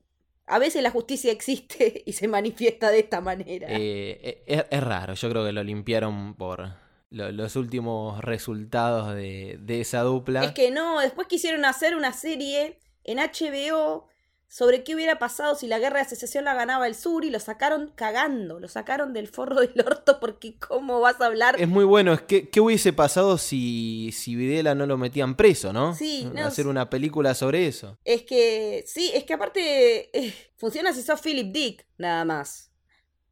a 0.47 0.59
veces 0.59 0.83
la 0.83 0.91
justicia 0.91 1.31
existe 1.31 2.03
y 2.07 2.15
se 2.15 2.27
manifiesta 2.27 2.91
de 2.91 2.99
esta 2.99 3.21
manera. 3.21 3.69
Eh, 3.71 4.43
es, 4.47 4.65
es 4.69 4.83
raro, 4.83 5.15
yo 5.15 5.31
creo 5.31 5.45
que 5.45 5.53
lo 5.53 5.63
limpiaron 5.63 6.35
por 6.35 6.73
lo- 7.11 7.31
los 7.31 7.55
últimos 7.55 8.21
resultados 8.25 9.15
de, 9.15 9.59
de 9.61 9.81
esa 9.83 10.01
dupla. 10.01 10.43
Es 10.43 10.53
que 10.53 10.71
no, 10.71 11.01
después 11.01 11.29
quisieron 11.29 11.65
hacer 11.65 11.95
una 11.95 12.13
serie 12.13 12.81
en 13.05 13.19
HBO 13.19 14.09
sobre 14.53 14.85
qué 14.85 14.95
hubiera 14.95 15.19
pasado 15.19 15.55
si 15.55 15.67
la 15.67 15.79
guerra 15.79 16.01
de 16.01 16.11
secesión 16.11 16.45
la 16.45 16.53
ganaba 16.53 16.87
el 16.87 16.95
sur 16.95 17.25
y 17.25 17.31
lo 17.31 17.41
sacaron 17.41 17.91
cagando, 17.95 18.61
lo 18.61 18.69
sacaron 18.69 19.15
del 19.15 19.27
forro 19.27 19.59
del 19.61 19.73
orto 19.87 20.21
porque 20.21 20.59
cómo 20.59 21.01
vas 21.01 21.19
a 21.23 21.27
hablar 21.27 21.59
Es 21.59 21.69
muy 21.69 21.87
bueno, 21.87 22.13
es 22.13 22.21
que 22.21 22.51
¿qué 22.51 22.61
hubiese 22.61 22.93
pasado 22.93 23.39
si, 23.39 24.11
si 24.13 24.37
Videla 24.37 24.75
no 24.75 24.85
lo 24.85 24.99
metían 24.99 25.37
preso, 25.37 25.73
no? 25.73 25.95
Sí, 25.95 26.29
no, 26.35 26.45
Hacer 26.45 26.67
una 26.67 26.91
película 26.91 27.33
sobre 27.33 27.67
eso. 27.67 27.97
Es 28.05 28.25
que, 28.25 28.85
sí, 28.87 29.11
es 29.15 29.25
que 29.25 29.33
aparte 29.33 30.11
eh, 30.13 30.35
funciona 30.59 30.93
si 30.93 31.01
sos 31.01 31.19
Philip 31.23 31.51
Dick, 31.51 31.87
nada 31.97 32.27
más. 32.27 32.71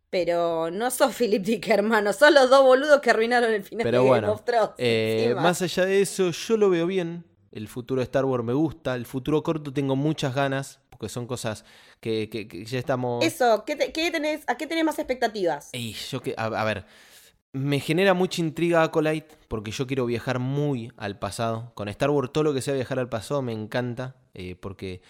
Pero 0.09 0.71
no 0.71 0.91
sos 0.91 1.15
Philip 1.15 1.45
Dick, 1.45 1.69
hermano. 1.69 2.15
Sos 2.15 2.33
los 2.33 2.49
dos 2.49 2.65
boludos 2.65 2.99
que 3.03 3.11
arruinaron 3.11 3.53
el 3.53 3.63
final 3.63 3.85
Pero 3.85 4.03
de 4.03 4.09
bueno, 4.09 4.27
Game 4.29 4.33
of 4.33 4.45
Thrones. 4.47 4.71
Eh, 4.79 5.35
más 5.37 5.61
allá 5.61 5.85
de 5.85 6.01
eso, 6.01 6.31
yo 6.31 6.57
lo 6.57 6.71
veo 6.71 6.87
bien. 6.87 7.27
El 7.53 7.69
futuro 7.69 8.01
de 8.01 8.05
Star 8.05 8.25
Wars 8.25 8.43
me 8.43 8.55
gusta. 8.55 8.95
El 8.95 9.05
futuro 9.05 9.43
corto 9.43 9.71
tengo 9.71 9.97
muchas 9.97 10.35
ganas. 10.35 10.81
Porque 11.01 11.15
son 11.15 11.27
cosas 11.27 11.65
que, 12.01 12.29
que- 12.29 12.47
que 12.47 12.63
ya 12.67 12.79
estamos. 12.79 13.25
Eso, 13.25 13.65
¿qué 13.67 13.75
te- 13.75 13.91
qué 13.91 14.11
tenés, 14.11 14.43
¿a 14.47 14.59
qué 14.59 14.67
tenés 14.67 14.85
más 14.85 14.99
expectativas? 14.99 15.71
Ey, 15.73 15.95
yo 16.11 16.21
que, 16.21 16.35
a, 16.37 16.45
a 16.45 16.65
ver, 16.65 16.85
me 17.55 17.81
genera 17.81 18.13
mucha 18.13 18.43
intriga 18.43 18.83
Acolyte 18.83 19.35
porque 19.49 19.71
yo 19.71 19.87
quiero 19.87 20.05
viajar 20.05 20.41
muy 20.41 20.93
al 20.99 21.19
pasado. 21.19 21.73
Con 21.75 21.89
Star 21.89 22.11
Wars 22.11 22.31
todo 22.35 22.45
lo 22.45 22.53
que 22.53 22.61
sea 22.61 22.75
viajar 22.75 22.99
al 22.99 23.09
pasado 23.09 23.41
me 23.41 23.55
encanta 23.55 24.15
eh, 24.35 24.57
porque 24.61 25.01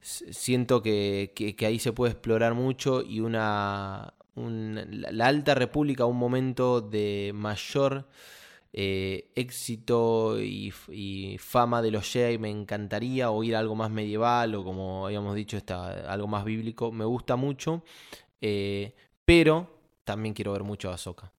siento 0.00 0.80
que, 0.82 1.32
que- 1.36 1.54
que 1.54 1.66
ahí 1.66 1.78
se 1.80 1.92
puede 1.92 2.12
explorar 2.12 2.54
mucho 2.54 3.02
y 3.02 3.20
una, 3.20 4.14
un- 4.36 4.80
la 4.90 5.26
Alta 5.26 5.54
República, 5.54 6.06
un 6.06 6.16
momento 6.16 6.80
de 6.80 7.32
mayor 7.34 8.08
eh, 8.78 9.32
éxito 9.34 10.38
y, 10.38 10.70
fama 11.38 11.80
de 11.80 11.90
los 11.90 12.12
Jedi 12.12 12.36
me 12.36 12.50
encantaría 12.50 13.30
o 13.30 13.42
ir 13.42 13.56
a 13.56 13.58
algo 13.58 13.74
más 13.74 13.90
medieval 13.90 14.54
o 14.54 14.64
como 14.64 15.06
habíamos 15.06 15.34
dicho 15.34 15.56
está, 15.56 16.12
algo 16.12 16.26
más 16.26 16.44
bíblico 16.44 16.92
me 16.92 17.06
gusta 17.06 17.36
mucho 17.36 17.82
eh, 18.42 18.94
pero 19.24 19.66
también 20.04 20.34
quiero 20.34 20.52
ver 20.52 20.62
mucho 20.62 20.90
a 20.90 20.94
Ahsoka. 20.94 21.32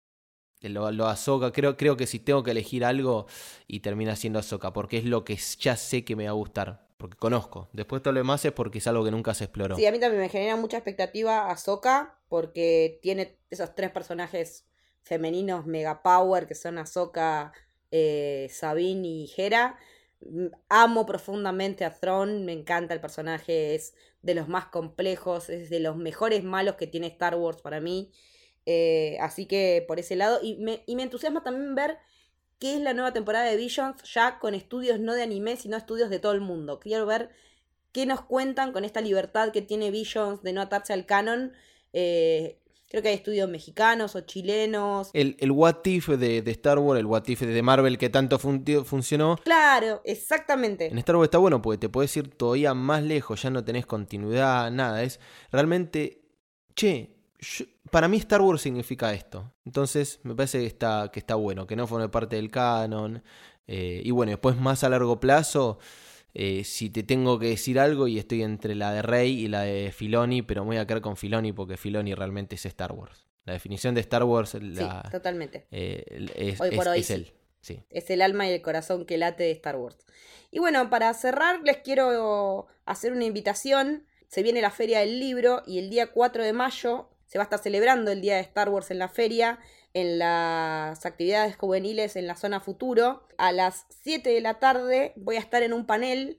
Eh, 0.62 0.70
lo, 0.70 0.92
lo 0.92 1.06
Ahsoka 1.06 1.52
creo, 1.52 1.78
creo 1.78 1.96
que 1.96 2.08
si 2.08 2.18
tengo 2.18 2.42
que 2.42 2.50
elegir 2.50 2.84
algo 2.84 3.28
y 3.68 3.82
termina 3.82 4.16
siendo 4.16 4.40
Ahsoka 4.40 4.74
porque 4.74 4.98
es 4.98 5.06
lo 5.06 5.24
que 5.24 5.38
ya 5.60 5.78
sé 5.78 6.04
que 6.04 6.16
me 6.16 6.24
va 6.24 6.32
a 6.32 6.34
gustar 6.34 6.88
porque 6.98 7.18
conozco. 7.18 7.70
Después 7.72 8.02
todo 8.02 8.14
lo 8.14 8.20
demás 8.20 8.44
es 8.46 8.52
porque 8.52 8.80
es 8.80 8.88
algo 8.88 9.06
que 9.06 9.12
nunca 9.12 9.36
se 9.36 9.44
exploró. 9.44 9.76
Sí, 9.76 9.86
a 9.86 9.92
mí 9.92 10.00
también 10.00 10.24
me 10.24 10.30
genera 10.30 10.56
mucha 10.56 10.78
expectativa 10.78 11.52
Ahsoka 11.52 12.18
porque 12.30 13.00
tiene 13.04 13.38
esos 13.52 13.76
tres 13.76 13.92
personajes 13.92 14.66
femeninos 15.08 15.66
mega 15.66 16.04
power 16.04 16.48
que 16.48 16.56
son 16.56 16.78
Ahsoka, 16.78 17.54
eh, 17.92 18.48
Sabine 18.52 19.08
y 19.08 19.32
Hera. 19.36 19.78
Mm, 20.22 20.48
Amo 20.70 21.06
profundamente 21.06 21.86
a 21.86 21.94
Thrawn, 21.94 22.46
me 22.46 22.54
encanta 22.54 22.94
el 22.94 23.02
personaje, 23.02 23.76
es 23.76 23.96
de 24.22 24.36
los 24.36 24.48
más 24.48 24.68
complejos, 24.68 25.50
es 25.50 25.70
de 25.70 25.80
los 25.80 25.96
mejores 25.98 26.44
malos 26.44 26.76
que 26.76 26.88
tiene 26.88 27.08
Star 27.08 27.36
Wars 27.36 27.62
para 27.62 27.80
mí. 27.80 28.12
Eh, 28.66 29.18
así 29.22 29.46
que 29.46 29.86
por 29.88 30.00
ese 30.00 30.16
lado, 30.16 30.40
y 30.44 30.58
me, 30.58 30.84
entusiasma 30.88 31.44
también 31.44 31.74
ver 31.76 32.00
qué 32.60 32.76
es 32.76 32.82
la 32.82 32.94
nueva 32.94 33.14
temporada 33.14 33.46
de 33.46 33.56
Visions, 33.56 34.04
ya 34.14 34.40
con 34.40 34.54
estudios 34.56 35.00
no 35.00 35.14
de 35.14 35.24
anime, 35.24 35.56
sino 35.56 35.78
estudios 35.78 36.10
de 36.10 36.20
todo 36.20 36.34
el 36.34 36.42
mundo. 36.42 36.80
Quiero 36.80 37.06
ver 37.06 37.30
qué 37.94 38.06
nos 38.06 38.22
cuentan 38.22 38.74
con 38.74 38.84
esta 38.86 39.02
libertad 39.02 39.52
que 39.52 39.62
tiene 39.62 39.92
Visions 39.92 40.44
de 40.44 40.54
no 40.54 40.62
atarse 40.62 40.94
al 40.94 41.06
canon. 41.06 41.54
Eh, 41.94 42.60
creo 42.90 43.02
que 43.04 43.10
hay 43.10 43.16
estudios 43.16 43.50
mexicanos 43.50 44.16
o 44.16 44.22
chilenos. 44.22 45.10
el, 45.14 45.36
el 45.40 45.52
What 45.52 45.86
If 45.86 46.08
de, 46.10 46.42
de 46.42 46.52
Star 46.52 46.80
Wars 46.80 47.00
el 47.00 47.06
What 47.06 47.28
If 47.28 47.42
de 47.42 47.62
Marvel 47.62 47.98
que 47.98 48.10
tanto 48.10 48.40
fun- 48.40 48.64
funcionó 48.86 49.38
Claro, 49.44 50.02
exactamente. 50.06 50.88
En 50.88 50.98
Star 51.00 51.16
Wars 51.18 51.28
está 51.28 51.38
bueno 51.38 51.62
porque 51.62 51.78
te 51.78 51.90
puedes 51.90 52.16
ir 52.18 52.30
todavía 52.30 52.74
más 52.74 53.04
lejos, 53.04 53.42
ya 53.42 53.50
no 53.50 53.64
tenés 53.64 53.86
continuidad, 53.86 54.72
nada. 54.72 55.04
Es 55.04 55.20
realmente, 55.52 56.22
che, 56.76 57.16
yo- 57.40 57.66
para 57.92 58.08
mí 58.08 58.18
Star 58.18 58.42
Wars 58.42 58.62
significa 58.62 59.14
esto. 59.14 59.54
Entonces 59.66 60.20
me 60.24 60.36
parece 60.36 60.60
que 60.60 60.66
está, 60.68 61.10
que 61.12 61.20
está 61.20 61.36
bueno, 61.36 61.68
que 61.68 61.76
no 61.76 61.88
forme 61.88 62.10
parte 62.10 62.36
del 62.36 62.50
canon. 62.52 63.24
eh, 63.68 64.02
y 64.04 64.12
bueno, 64.12 64.30
después 64.32 64.56
más 64.58 64.84
a 64.86 64.90
largo 64.90 65.20
plazo, 65.20 65.78
eh, 66.34 66.64
si 66.64 66.90
te 66.90 67.04
tengo 67.04 67.40
que 67.40 67.48
decir 67.48 67.80
algo 67.80 68.08
y 68.08 68.20
estoy 68.20 68.44
entre 68.44 68.76
la 68.76 68.92
de 68.94 69.02
Rey 69.02 69.32
y 69.44 69.48
la 69.48 69.62
de 69.62 69.92
Filoni, 69.92 70.42
pero 70.42 70.62
me 70.64 70.68
voy 70.70 70.78
a 70.78 70.86
quedar 70.88 71.02
con 71.02 71.18
Filoni 71.18 71.54
porque 71.54 71.78
Filoni 71.78 72.14
realmente 72.14 72.56
es 72.56 72.66
Star 72.66 72.92
Wars. 72.92 73.26
La 73.46 73.54
definición 73.54 73.96
de 73.96 74.02
Star 74.02 74.24
Wars 74.24 74.56
la, 74.56 75.02
Sí, 75.06 75.12
totalmente. 75.12 75.68
eh, 75.72 76.04
es, 76.36 76.60
Hoy 76.62 76.72
por 76.76 76.86
es- 76.88 76.92
hoy 76.94 77.00
es 77.00 77.06
sí. 77.08 77.14
él. 77.14 77.34
Sí. 77.62 77.80
Es 77.90 78.10
el 78.10 78.22
alma 78.22 78.48
y 78.48 78.52
el 78.54 78.62
corazón 78.62 79.06
que 79.06 79.18
late 79.18 79.44
de 79.44 79.52
Star 79.52 79.76
Wars. 79.78 79.98
Y 80.52 80.60
bueno, 80.60 80.90
para 80.90 81.14
cerrar, 81.14 81.62
les 81.64 81.78
quiero 81.78 82.68
hacer 82.86 83.12
una 83.12 83.26
invitación. 83.26 84.06
Se 84.28 84.44
viene 84.44 84.62
la 84.62 84.72
Feria 84.72 85.00
del 85.00 85.20
Libro 85.20 85.64
y 85.66 85.80
el 85.80 85.90
día 85.90 86.08
4 86.12 86.44
de 86.44 86.54
mayo 86.54 87.10
se 87.26 87.38
va 87.38 87.44
a 87.44 87.46
estar 87.46 87.60
celebrando 87.60 88.12
el 88.12 88.22
Día 88.22 88.36
de 88.36 88.42
Star 88.42 88.70
Wars 88.70 88.90
en 88.92 89.00
la 89.00 89.10
feria 89.10 89.60
en 89.98 90.20
las 90.20 91.08
actividades 91.08 91.56
juveniles 91.58 92.16
en 92.16 92.28
la 92.28 92.36
zona 92.36 92.60
futuro. 92.60 93.28
A 93.40 93.52
las 93.52 93.88
7 94.04 94.30
de 94.30 94.42
la 94.42 94.60
tarde 94.60 95.14
voy 95.16 95.38
a 95.38 95.40
estar 95.40 95.64
en 95.64 95.74
un 95.74 95.88
panel 95.88 96.38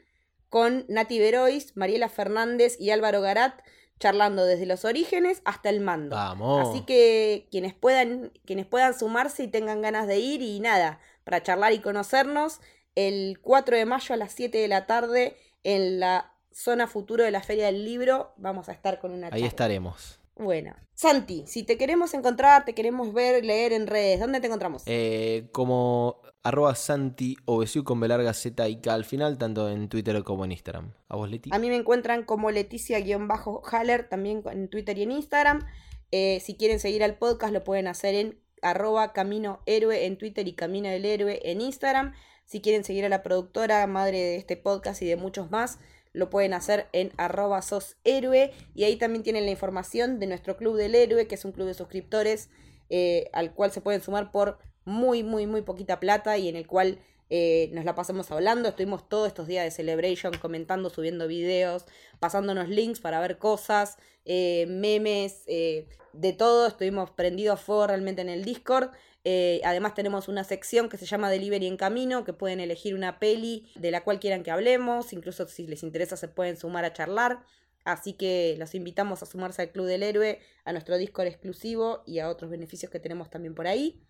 con 0.49 0.85
Nati 0.89 1.19
Verois, 1.19 1.77
Mariela 1.77 2.09
Fernández 2.09 2.77
y 2.79 2.91
Álvaro 2.91 3.21
Garat 3.21 3.61
charlando 3.99 4.45
desde 4.45 4.65
los 4.65 4.85
orígenes 4.85 5.43
hasta 5.45 5.71
el 5.71 5.81
mando. 5.81 6.15
Vamos. 6.15 6.69
Así 6.69 6.83
que 6.83 7.49
quienes 7.51 7.75
puedan, 7.75 8.33
quienes 8.47 8.65
puedan 8.65 8.97
sumarse 8.97 9.43
y 9.43 9.49
tengan 9.49 9.83
ganas 9.83 10.07
de 10.07 10.19
ir 10.19 10.41
y 10.41 10.61
nada, 10.61 11.01
para 11.25 11.43
charlar 11.43 11.73
y 11.73 11.81
conocernos, 11.81 12.61
el 12.95 13.41
4 13.43 13.77
de 13.77 13.87
mayo 13.87 14.15
a 14.15 14.19
las 14.19 14.31
7 14.35 14.57
de 14.57 14.69
la 14.69 14.87
tarde 14.87 15.37
en 15.65 15.99
la 15.99 16.33
zona 16.53 16.87
futuro 16.87 17.25
de 17.25 17.33
la 17.33 17.43
Feria 17.43 17.67
del 17.67 17.85
Libro 17.85 18.35
vamos 18.37 18.69
a 18.69 18.73
estar 18.73 19.01
con 19.01 19.11
una 19.11 19.27
Ahí 19.27 19.33
charla. 19.33 19.47
estaremos. 19.49 20.21
Bueno, 20.39 20.77
Santi, 20.95 21.45
si 21.47 21.65
te 21.65 21.77
queremos 21.77 22.15
encontrar, 22.15 22.65
te 22.65 22.75
queremos 22.75 23.13
ver, 23.13 23.45
leer 23.45 23.73
en 23.73 23.89
redes, 23.89 24.21
¿dónde 24.21 24.41
te 24.41 24.47
encontramos? 24.47 24.85
Eh, 24.87 25.49
como 25.53 26.23
arroba 26.45 26.77
Santi 26.77 27.37
Obesiu 27.45 27.83
con 27.83 27.99
B 27.99 28.07
larga 28.07 28.33
Z 28.33 28.69
y 28.69 28.81
K 28.81 28.95
al 28.95 29.05
final, 29.05 29.37
tanto 29.37 29.69
en 29.69 29.89
Twitter 29.89 30.23
como 30.23 30.45
en 30.45 30.53
Instagram. 30.53 30.95
¿A 31.09 31.17
vos, 31.17 31.29
Leti? 31.29 31.51
A 31.53 31.59
mí 31.59 31.69
me 31.69 31.77
encuentran 31.77 32.25
como 32.25 32.51
Leticia-Haller 32.51 34.09
también 34.09 34.43
en 34.51 34.69
Twitter 34.69 34.97
y 34.97 35.03
en 35.03 35.13
Instagram. 35.13 35.67
Eh, 36.11 36.41
si 36.41 36.57
quieren 36.57 36.79
seguir 36.79 37.03
al 37.03 37.19
podcast 37.19 37.53
lo 37.53 37.65
pueden 37.65 37.87
hacer 37.87 38.15
en 38.15 38.41
arroba 38.63 39.13
Camino 39.13 39.61
Héroe 39.67 40.07
en 40.07 40.17
Twitter 40.19 40.47
y 40.49 40.55
Camino 40.55 40.89
del 40.89 41.05
Héroe 41.05 41.41
en 41.45 41.61
Instagram. 41.61 42.15
Si 42.45 42.61
quieren 42.61 42.85
seguir 42.85 43.05
a 43.05 43.09
la 43.09 43.23
productora, 43.23 43.87
madre 43.87 44.19
de 44.19 44.37
este 44.37 44.57
podcast 44.57 45.03
y 45.03 45.07
de 45.07 45.17
muchos 45.17 45.51
más, 45.51 45.81
lo 46.13 46.31
pueden 46.31 46.55
hacer 46.55 46.87
en 46.93 47.13
arroba 47.17 47.63
sos 47.63 47.97
héroe. 48.05 48.53
Y 48.75 48.85
ahí 48.85 48.97
también 48.97 49.23
tienen 49.23 49.45
la 49.45 49.51
información 49.51 50.19
de 50.19 50.27
nuestro 50.27 50.57
Club 50.57 50.77
del 50.77 50.95
Héroe, 50.95 51.27
que 51.27 51.35
es 51.35 51.45
un 51.45 51.53
club 51.53 51.67
de 51.67 51.75
suscriptores 51.75 52.51
eh, 52.91 53.29
al 53.33 53.53
cual 53.55 53.71
se 53.71 53.81
pueden 53.81 54.01
sumar 54.01 54.31
por 54.33 54.59
muy, 54.85 55.23
muy, 55.23 55.47
muy 55.47 55.63
poquita 55.63 56.01
plata 56.01 56.39
y 56.39 56.49
en 56.49 56.57
el 56.57 56.67
cual 56.67 56.99
eh, 57.31 57.71
nos 57.73 57.85
la 57.85 57.95
pasamos 57.95 58.31
hablando. 58.31 58.71
Estuvimos 58.71 59.09
todos 59.09 59.29
estos 59.29 59.47
días 59.47 59.65
de 59.65 59.71
Celebration 59.71 60.33
comentando, 60.41 60.89
subiendo 60.89 61.29
videos, 61.29 61.85
pasándonos 62.21 62.69
links 62.69 63.01
para 63.01 63.21
ver 63.21 63.39
cosas, 63.39 63.99
eh, 64.25 64.67
memes, 64.69 65.45
de 65.47 66.33
todo. 66.33 66.67
Estuvimos 66.67 67.11
prendidos 67.11 67.61
a 67.61 67.63
fuego 67.63 67.87
realmente 67.87 68.23
en 68.23 68.31
el 68.31 68.45
Discord. 68.45 68.91
Eh, 69.25 69.61
además 69.65 69.95
tenemos 69.95 70.29
una 70.29 70.45
sección 70.45 70.89
que 70.89 70.97
se 70.97 71.07
llama 71.07 71.31
Delivery 71.31 71.67
en 71.67 71.77
Camino, 71.77 72.25
que 72.25 72.33
pueden 72.33 72.61
elegir 72.61 72.95
una 72.95 73.19
peli 73.19 73.71
de 73.75 73.91
la 73.91 74.05
cual 74.05 74.21
quieran 74.21 74.43
que 74.43 74.51
hablemos. 74.51 75.13
Incluso 75.13 75.47
si 75.49 75.67
les 75.67 75.83
interesa 75.83 76.17
se 76.17 76.29
pueden 76.29 76.57
sumar 76.57 76.85
a 76.85 76.93
charlar. 76.93 77.43
Así 77.85 78.13
que 78.13 78.55
los 78.59 78.75
invitamos 78.75 79.23
a 79.23 79.27
sumarse 79.27 79.63
al 79.63 79.71
Club 79.71 79.87
del 79.87 80.03
Héroe, 80.03 80.41
a 80.65 80.73
nuestro 80.73 80.99
Discord 80.99 81.27
exclusivo 81.27 82.03
y 82.07 82.19
a 82.19 82.29
otros 82.29 82.51
beneficios 82.51 82.91
que 82.91 83.01
tenemos 83.01 83.31
también 83.31 83.55
por 83.55 83.67
ahí. 83.67 84.03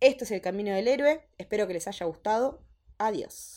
Esto 0.00 0.24
es 0.24 0.30
el 0.30 0.40
Camino 0.40 0.74
del 0.74 0.88
Héroe. 0.88 1.26
Espero 1.38 1.66
que 1.66 1.74
les 1.74 1.88
haya 1.88 2.06
gustado. 2.06 2.62
Adiós. 2.98 3.52